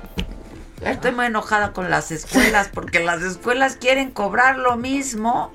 [0.82, 5.52] Estoy muy enojada con las escuelas porque las escuelas quieren cobrar lo mismo.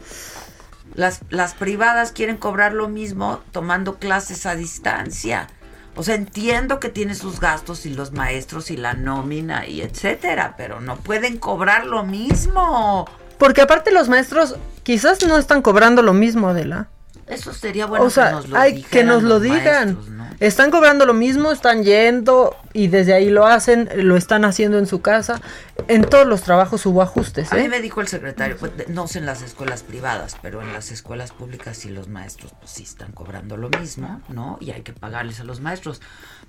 [0.94, 5.47] Las, las privadas quieren cobrar lo mismo tomando clases a distancia.
[5.94, 10.55] O sea, entiendo que tiene sus gastos y los maestros y la nómina y etcétera,
[10.57, 13.07] pero no pueden cobrar lo mismo.
[13.39, 16.89] porque aparte los maestros quizás no están cobrando lo mismo, Adela.
[17.27, 19.94] Eso sería bueno o sea, que nos lo hay que nos lo digan.
[19.94, 20.23] maestros, ¿no?
[20.40, 24.86] Están cobrando lo mismo, están yendo y desde ahí lo hacen, lo están haciendo en
[24.86, 25.40] su casa.
[25.86, 27.69] En todos los trabajos hubo ajustes, A mí ¿eh?
[27.69, 31.31] me dijo el secretario, pues, no sé en las escuelas privadas, pero en las escuelas
[31.31, 34.59] públicas sí los maestros pues sí están cobrando lo mismo, ¿no?
[34.61, 36.01] Y hay que pagarles a los maestros,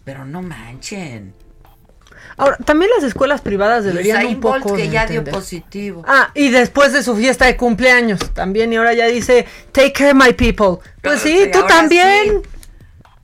[0.03, 1.35] pero no manchen.
[2.37, 6.03] Ahora, también las escuelas privadas deberían Usain un poco Bolt, que ya dio positivo.
[6.07, 10.13] Ah, y después de su fiesta de cumpleaños también, y ahora ya dice, take care
[10.13, 10.77] my people.
[11.01, 12.41] Pues sí, Sí, tú también.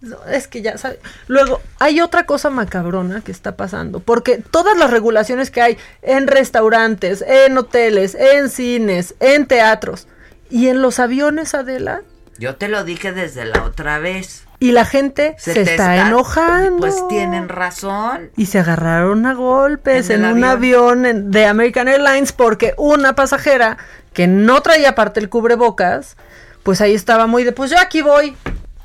[0.01, 0.99] No, Es que ya sabes.
[1.27, 6.27] Luego, hay otra cosa macabrona que está pasando, porque todas las regulaciones que hay en
[6.27, 10.07] restaurantes, en hoteles, en cines, en teatros
[10.49, 12.01] y en los aviones, Adela,
[12.37, 14.45] Yo te lo dije desde la otra vez.
[14.59, 16.77] Y la gente se, está, enojando.
[16.79, 18.29] Pues tienen razón.
[18.35, 23.77] Y se agarraron a golpes En un avión, de American Airlines porque una pasajera
[24.13, 26.17] que no traía aparte el cubrebocas,
[26.63, 28.35] pues ahí estaba muy de, pues yo aquí voy.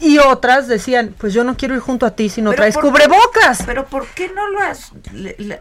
[0.01, 2.83] Y otras decían, pues yo no quiero ir junto a ti si no traes ¿por
[2.83, 3.63] qué- cubrebocas.
[3.65, 4.93] Pero ¿por qué no lo has,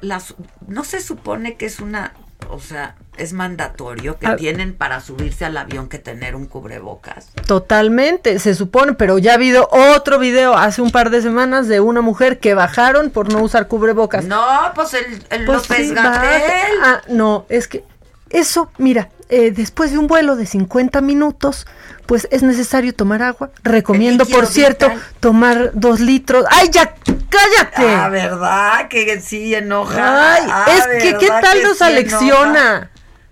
[0.02, 0.35] las,
[0.68, 2.14] no se supone que es una,
[2.49, 4.35] o sea, es mandatorio que Ah.
[4.35, 7.27] tienen para subirse al avión que tener un cubrebocas?
[7.47, 11.79] Totalmente, se supone, pero ya ha habido otro video hace un par de semanas de
[11.79, 14.25] una mujer que bajaron por no usar cubrebocas.
[14.25, 14.43] No,
[14.75, 16.77] pues el, el Pues López sí, Gatel.
[16.83, 17.83] Ah, no, es que
[18.29, 21.65] eso, mira, eh, después de un vuelo de 50 minutos,
[22.05, 23.51] pues es necesario tomar agua.
[23.63, 25.03] Recomiendo, por cierto, vital.
[25.19, 26.45] tomar dos litros.
[26.49, 26.93] ¡Ay, ya!
[27.29, 27.87] ¡Cállate!
[27.87, 28.87] Ah, ¿verdad?
[28.87, 30.35] Que sí enoja.
[30.35, 32.91] Ay, Ah, es que ¿qué ¿verdad tal que nos sí alecciona?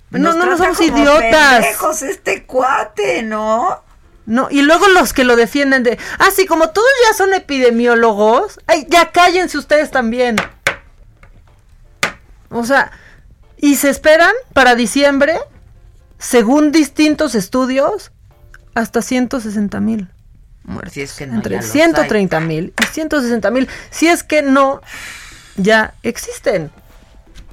[0.10, 1.66] No, no, no somos como idiotas.
[2.02, 3.84] este cuate, ¿no?
[4.26, 8.60] No, y luego los que lo defienden de, ah, sí, como todos ya son epidemiólogos,
[8.68, 10.36] ay, ya cállense ustedes también.
[12.50, 12.92] O sea,
[13.58, 15.40] y se esperan para diciembre,
[16.22, 18.12] según distintos estudios,
[18.76, 20.08] hasta 160 mil.
[20.92, 24.44] Si es que no, Entre ya los 130 mil y 160 mil, si es que
[24.44, 24.82] no,
[25.58, 26.70] ya existen.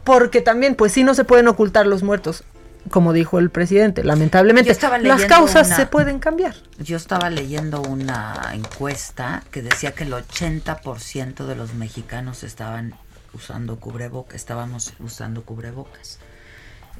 [0.04, 2.44] Porque también, pues sí, no se pueden ocultar los muertos,
[2.90, 4.76] como dijo el presidente, lamentablemente.
[5.02, 6.54] Las causas una- se pueden cambiar.
[6.78, 12.94] Yo estaba leyendo una encuesta que decía que el 80% de los mexicanos estaban
[13.34, 16.18] usando cubrebocas, estábamos usando cubrebocas.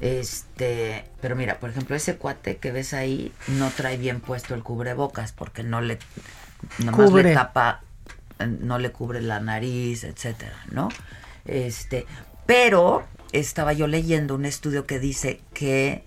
[0.01, 4.63] Este, pero mira, por ejemplo, ese cuate que ves ahí no trae bien puesto el
[4.63, 5.99] cubrebocas porque no le
[6.79, 7.23] nomás Cubre.
[7.23, 7.81] le tapa
[8.39, 10.89] eh, no le cubre la nariz, etcétera, ¿no?
[11.45, 12.05] Este,
[12.45, 13.03] pero
[13.33, 16.05] estaba yo leyendo un estudio que dice que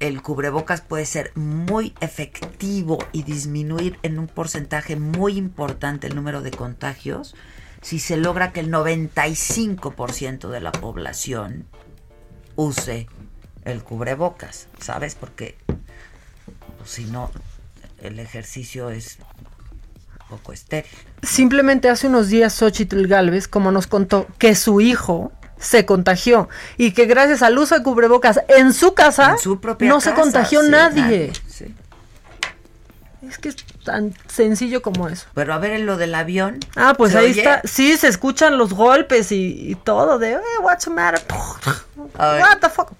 [0.00, 6.40] el cubrebocas puede ser muy efectivo y disminuir en un porcentaje muy importante el número
[6.40, 7.34] de contagios
[7.82, 11.66] si se logra que el 95% de la población
[12.60, 13.06] use
[13.64, 15.14] el cubrebocas, ¿sabes?
[15.14, 15.56] Porque
[16.78, 17.30] pues, si no,
[18.02, 19.18] el ejercicio es
[20.20, 20.90] un poco estéril.
[21.22, 26.92] Simplemente hace unos días Xochitl Galvez, como nos contó, que su hijo se contagió y
[26.92, 30.62] que gracias al uso de cubrebocas en su casa En su no se casa, contagió
[30.62, 31.02] sí, nadie.
[31.02, 31.74] nadie, sí.
[33.28, 35.26] Es que es tan sencillo como eso.
[35.34, 36.58] Pero a ver en lo del avión.
[36.76, 37.40] Ah, pues ¿se ahí oye?
[37.40, 37.60] está.
[37.64, 41.20] Sí, se escuchan los golpes y, y todo de, eh, what's the matter?
[42.16, 42.92] What the fuck?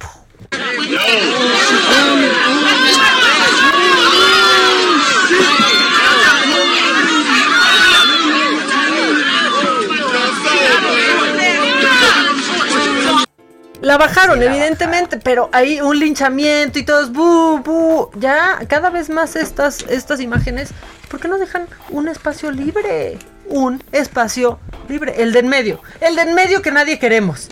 [13.80, 18.10] La bajaron, Sí, la evidentemente, pero hay un linchamiento y todos, bu, bu.
[18.18, 20.70] Ya, cada vez más estas, estas imágenes,
[21.08, 23.18] ¿por qué no dejan un espacio libre?
[23.46, 24.58] Un espacio
[24.88, 27.48] libre, el de en medio, el de en medio que nadie queremos.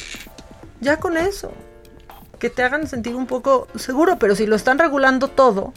[0.80, 1.52] Ya con eso,
[2.38, 5.72] que te hagan sentir un poco seguro, pero si lo están regulando todo,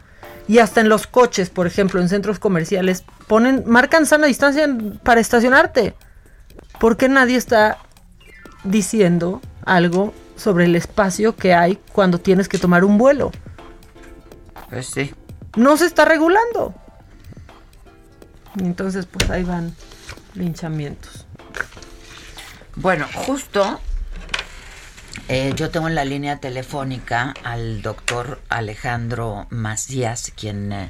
[0.48, 4.68] y hasta en los coches, por ejemplo, en centros comerciales, ponen, marcan sana distancia
[5.04, 5.94] para estacionarte.
[6.80, 7.78] ¿Por qué nadie está
[8.64, 13.32] diciendo algo sobre el espacio que hay cuando tienes que tomar un vuelo?
[14.70, 15.14] Pues sí.
[15.56, 16.74] No se está regulando.
[18.60, 19.76] Entonces, pues ahí van
[20.34, 21.26] linchamientos.
[22.76, 23.80] Bueno, justo
[25.28, 30.90] eh, yo tengo en la línea telefónica al doctor Alejandro Macías, quien eh,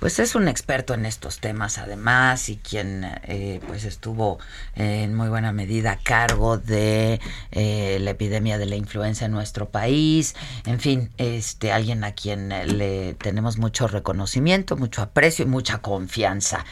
[0.00, 4.38] pues es un experto en estos temas además y quien eh, pues estuvo
[4.76, 7.20] en muy buena medida a cargo de
[7.50, 12.52] eh, la epidemia de la influenza en nuestro país, en fin, este alguien a quien
[12.52, 16.64] eh, le tenemos mucho reconocimiento, mucho aprecio y mucha confianza,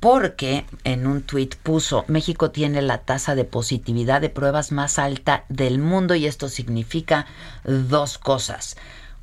[0.00, 5.44] porque en un tuit puso México tiene la tasa de positividad de pruebas más alta
[5.48, 7.26] del mundo y esto significa
[7.64, 8.76] dos cosas.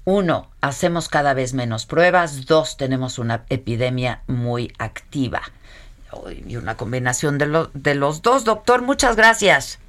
[0.10, 2.46] Uno, hacemos cada vez menos pruebas.
[2.46, 5.42] Dos, tenemos una epidemia muy activa.
[6.48, 8.82] Y una combinación de, lo- de los dos, doctor.
[8.84, 9.80] Muchas gracias.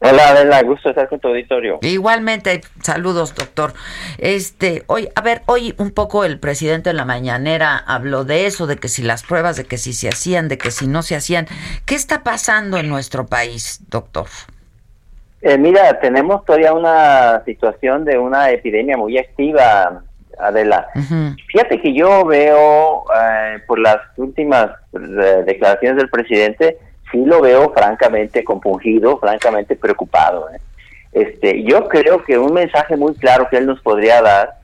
[0.00, 1.78] Hola, Adela, gusto estar con tu auditorio.
[1.80, 3.72] Igualmente, saludos, doctor.
[4.18, 8.66] Este, hoy, a ver, hoy un poco el presidente en la mañanera habló de eso,
[8.66, 11.16] de que si las pruebas, de que si se hacían, de que si no se
[11.16, 11.46] hacían.
[11.86, 14.26] ¿Qué está pasando en nuestro país, doctor?
[15.42, 20.02] Eh, mira, tenemos todavía una situación de una epidemia muy activa,
[20.38, 20.86] Adela.
[21.48, 26.78] Fíjate que yo veo, eh, por las últimas eh, declaraciones del presidente,
[27.10, 30.48] sí lo veo francamente compungido, francamente preocupado.
[30.50, 30.60] ¿eh?
[31.12, 34.54] Este, yo creo que un mensaje muy claro que él nos podría dar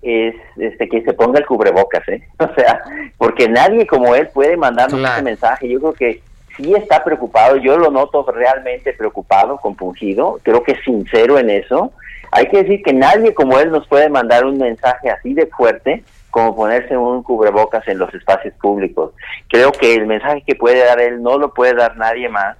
[0.00, 2.22] es este que se ponga el cubrebocas, ¿eh?
[2.38, 2.82] O sea,
[3.18, 5.68] porque nadie como él puede mandarnos ese mensaje.
[5.68, 6.22] Yo creo que
[6.58, 11.92] sí está preocupado, yo lo noto realmente preocupado, compungido, creo que es sincero en eso.
[12.30, 16.02] Hay que decir que nadie como él nos puede mandar un mensaje así de fuerte
[16.30, 19.12] como ponerse un cubrebocas en los espacios públicos.
[19.48, 22.58] Creo que el mensaje que puede dar él no lo puede dar nadie más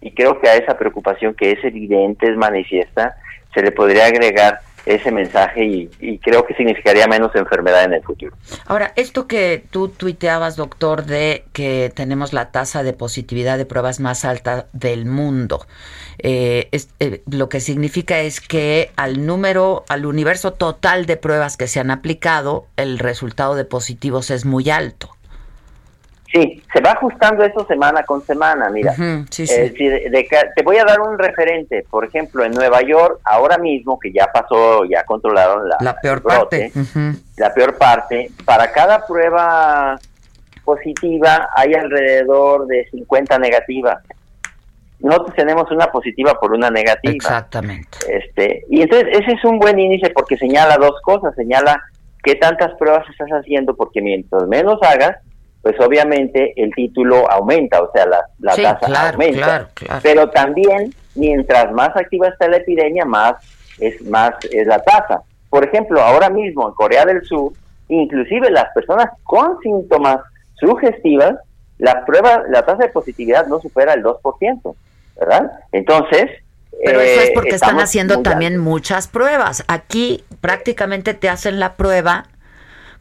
[0.00, 3.16] y creo que a esa preocupación que es evidente, es manifiesta,
[3.52, 8.36] se le podría agregar ese mensaje y, creo que significaría menos enfermedad en el futuro.
[8.66, 14.00] Ahora, esto que tú tuiteabas, doctor, de que tenemos la tasa de positividad de pruebas
[14.00, 15.66] más alta del mundo,
[16.18, 21.66] eh, eh, lo que significa es que al número, al universo total de pruebas que
[21.66, 25.10] se han aplicado, el resultado de positivos es muy alto.
[26.32, 28.94] Sí, se va ajustando eso semana con semana, mira.
[28.94, 34.28] te voy a dar un referente, por ejemplo, en Nueva York, ahora mismo, que ya
[34.32, 36.70] pasó, ya controlaron la, peor parte.
[37.36, 39.98] La peor parte, para cada prueba
[40.64, 43.98] positiva hay alrededor de 50 negativas.
[45.00, 47.12] Nosotros tenemos una positiva por una negativa.
[47.12, 47.98] Exactamente.
[48.08, 51.82] Este, y entonces ese es un buen índice porque señala dos cosas, señala
[52.22, 55.16] qué tantas pruebas estás haciendo, porque mientras menos hagas,
[55.62, 59.68] pues obviamente el título aumenta, o sea, la, la tasa aumenta.
[60.02, 63.34] Pero también, mientras más activa está la epidemia, más
[63.78, 65.22] es más es la tasa.
[65.48, 67.52] Por ejemplo, ahora mismo en Corea del Sur,
[67.88, 70.18] inclusive las personas con síntomas
[70.58, 71.34] sugestivas,
[71.78, 74.74] la prueba, la tasa de positividad no supera el 2%,
[75.18, 75.50] ¿verdad?
[75.72, 76.30] Entonces,
[76.84, 79.64] pero eso es eh, porque están haciendo también muchas pruebas.
[79.68, 82.26] Aquí prácticamente te hacen la prueba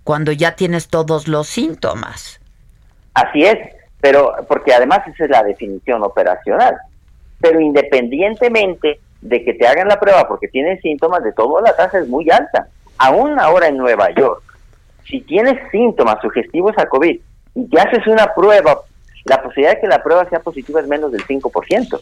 [0.03, 2.38] cuando ya tienes todos los síntomas.
[3.19, 3.57] Así es,
[4.01, 6.75] pero porque además esa es la definición operacional.
[7.41, 11.99] Pero independientemente de que te hagan la prueba porque tienes síntomas, de todo la tasa
[11.99, 12.67] es muy alta.
[12.97, 14.43] Aún ahora en Nueva York,
[15.05, 17.19] si tienes síntomas sugestivos a COVID
[17.55, 18.79] y te haces una prueba,
[19.25, 21.99] la posibilidad de que la prueba sea positiva es menos del 5%,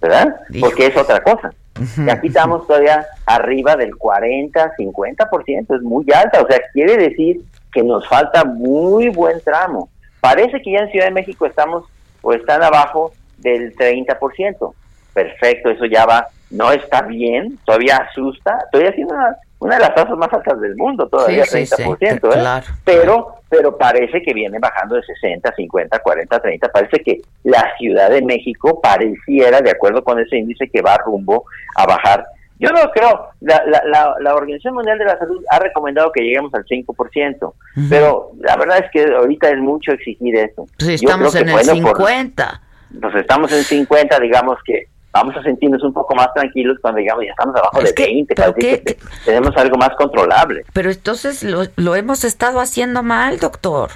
[0.00, 0.36] ¿verdad?
[0.60, 1.52] Porque es otra cosa.
[1.96, 6.42] Y aquí estamos todavía arriba del 40, 50%, es muy alta.
[6.42, 7.40] O sea, quiere decir
[7.72, 9.88] que nos falta muy buen tramo.
[10.22, 11.84] Parece que ya en Ciudad de México estamos
[12.22, 14.72] o están abajo del 30%.
[15.12, 19.94] Perfecto, eso ya va, no está bien, todavía asusta, todavía siendo una, una de las
[19.96, 22.72] tasas más altas del mundo, todavía 30%, ¿eh?
[22.84, 28.08] pero, pero parece que viene bajando de 60, 50, 40, 30, parece que la Ciudad
[28.08, 32.24] de México pareciera, de acuerdo con ese índice, que va rumbo a bajar
[32.62, 36.54] yo no creo, la, la, la, Organización Mundial de la Salud ha recomendado que lleguemos
[36.54, 37.52] al 5%,
[37.90, 40.66] pero la verdad es que ahorita es mucho exigir eso.
[40.78, 42.60] Pues estamos en el 50.
[43.00, 47.24] pues estamos en 50, digamos que vamos a sentirnos un poco más tranquilos cuando digamos
[47.24, 50.64] ya estamos abajo de 20, que, tenemos algo más controlable.
[50.72, 53.90] Pero entonces lo, lo hemos estado haciendo mal, doctor.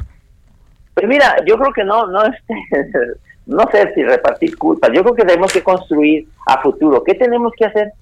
[0.95, 2.55] Pues mira, yo creo que no, no, este,
[3.47, 7.05] no sé si repartir culpas, yo creo que tenemos que construir a futuro.
[7.05, 7.93] ¿Qué tenemos que hacer?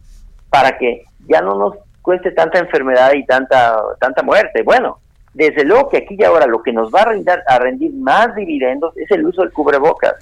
[0.54, 4.62] Para que ya no nos cueste tanta enfermedad y tanta tanta muerte.
[4.62, 5.00] Bueno,
[5.32, 8.36] desde luego que aquí y ahora lo que nos va a rendir, a rendir más
[8.36, 10.14] dividendos es el uso del cubrebocas.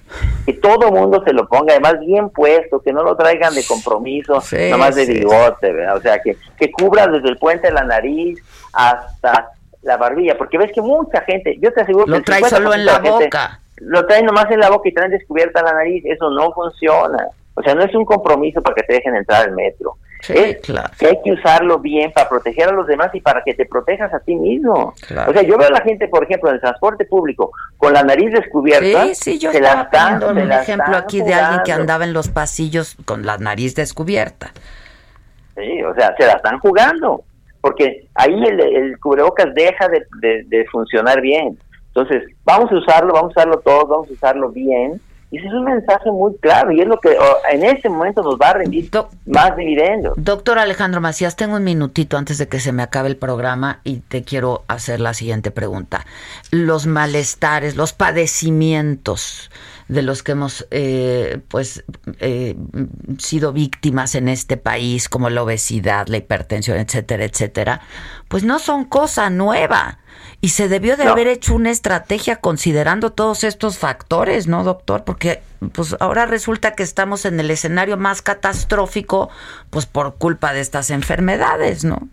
[0.47, 4.43] Que todo mundo se lo ponga, además bien puesto, que no lo traigan de compromiso,
[4.71, 8.43] nomás de bigote, o sea, que, que cubra desde el puente de la nariz
[8.73, 9.51] hasta
[9.83, 12.23] la barbilla, porque ves que mucha gente, yo te aseguro lo que...
[12.23, 13.61] trae solo en la boca.
[13.77, 17.29] Lo traen nomás en la boca y traen descubierta la nariz, eso no funciona.
[17.55, 19.97] O sea, no es un compromiso para que te dejen entrar al metro.
[20.29, 20.61] Es
[20.99, 24.13] que hay que usarlo bien para proteger a los demás y para que te protejas
[24.15, 24.95] a ti mismo.
[25.27, 28.05] O sea, yo veo a la gente, por ejemplo, en el transporte público con la
[28.05, 29.07] nariz descubierta.
[29.07, 32.29] Sí, sí, yo se estaba poniendo un ejemplo aquí de alguien que andaba en los
[32.29, 34.53] pasillos con la nariz descubierta.
[35.57, 37.23] Sí, o sea, se la están jugando.
[37.61, 41.59] Porque ahí el, el cubrebocas deja de, de funcionar bien.
[41.89, 45.01] Entonces, vamos a usarlo, vamos a usarlo todos, vamos a usarlo bien
[45.33, 47.17] y ese es un mensaje muy claro y es lo que
[47.51, 48.91] en este momento nos va a rendir
[49.25, 50.13] más dividendos.
[50.19, 54.01] Doctor Alejandro Macías, tengo un minutito antes de que se me acabe el programa y
[54.01, 56.05] te quiero hacer la siguiente pregunta.
[56.51, 59.51] Los malestares, los padecimientos
[59.93, 61.85] de los que hemos eh, pues
[62.19, 62.57] eh,
[63.19, 67.81] sido víctimas en este país, como la obesidad, la hipertensión, etcétera, etcétera,
[68.29, 69.99] pues no son cosa nueva.
[70.41, 75.05] Y se debió de haber hecho una estrategia considerando todos estos factores, ¿no, doctor?
[75.05, 75.43] Porque
[75.73, 79.31] pues ahora resulta que estamos en el escenario más catastrófico,
[79.71, 82.09] pues por culpa de estas enfermedades, ¿no?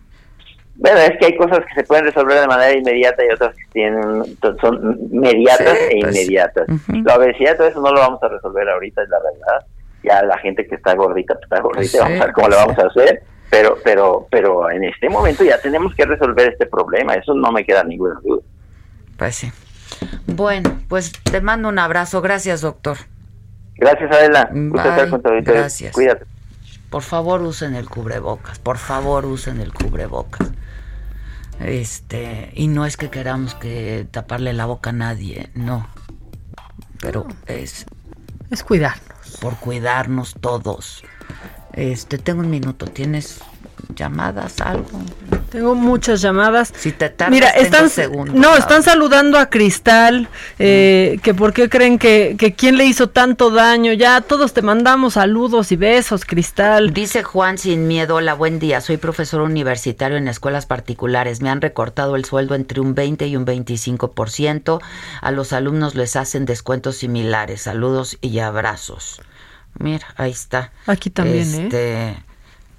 [0.80, 3.66] Bueno, es que hay cosas que se pueden resolver de manera inmediata y otras que
[3.74, 4.24] tienen,
[4.62, 6.68] son mediatas e pues, inmediatas.
[7.04, 9.66] La obesidad, todo eso no lo vamos a resolver ahorita, es la verdad.
[10.04, 12.80] Ya la gente que está gordita, pues está gordita, vamos a ver cómo lo vamos
[12.80, 17.34] a hacer pero, pero, pero en este momento ya tenemos que resolver este problema, eso
[17.34, 18.42] no me queda ninguna duda.
[19.18, 19.52] Pues sí.
[20.28, 22.98] Bueno, pues te mando un abrazo, gracias doctor.
[23.76, 24.50] Gracias, Adela.
[24.54, 25.44] Ustedes.
[25.44, 25.94] Gracias.
[25.94, 26.26] Cuídate.
[26.90, 28.60] Por favor, usen el cubrebocas.
[28.60, 30.52] Por favor, usen el cubrebocas.
[31.60, 35.88] Este, y no es que queramos que taparle la boca a nadie, no.
[37.02, 37.86] Pero es
[38.50, 39.38] Es cuidarnos.
[39.42, 41.04] por cuidarnos todos.
[41.74, 42.88] Este, tengo un minuto.
[42.88, 43.40] ¿Tienes
[43.96, 44.88] llamadas, algo?
[45.50, 46.72] Tengo muchas llamadas.
[46.76, 48.60] Si te tardas, Mira, están, segundos, no, ¿sabes?
[48.60, 50.30] están saludando a Cristal,
[50.60, 53.94] eh, que por qué creen que, que quién le hizo tanto daño.
[53.94, 56.94] Ya todos te mandamos saludos y besos, Cristal.
[56.94, 61.62] Dice Juan sin miedo, hola, buen día, soy profesor universitario en escuelas particulares, me han
[61.62, 64.82] recortado el sueldo entre un 20 y un 25%,
[65.22, 69.22] a los alumnos les hacen descuentos similares, saludos y abrazos.
[69.78, 70.72] Mira, ahí está.
[70.88, 72.24] Aquí también, ¿eh?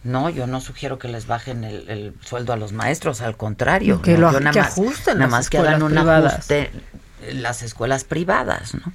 [0.02, 4.00] No, yo no sugiero que les bajen el, el sueldo a los maestros, al contrario.
[4.00, 4.20] Que ¿no?
[4.20, 6.32] lo- Yo nada que más- ajusten Nada las más que hagan un privadas.
[6.34, 6.70] ajuste
[7.28, 8.92] en las escuelas privadas, ¿no?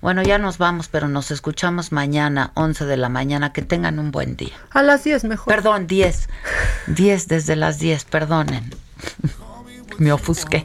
[0.00, 3.52] Bueno, ya nos vamos, pero nos escuchamos mañana, 11 de la mañana.
[3.52, 4.54] Que tengan un buen día.
[4.70, 5.52] A las 10 mejor.
[5.52, 6.28] Perdón, 10.
[6.86, 8.72] 10 desde las 10, perdonen.
[9.98, 10.64] Me ofusqué.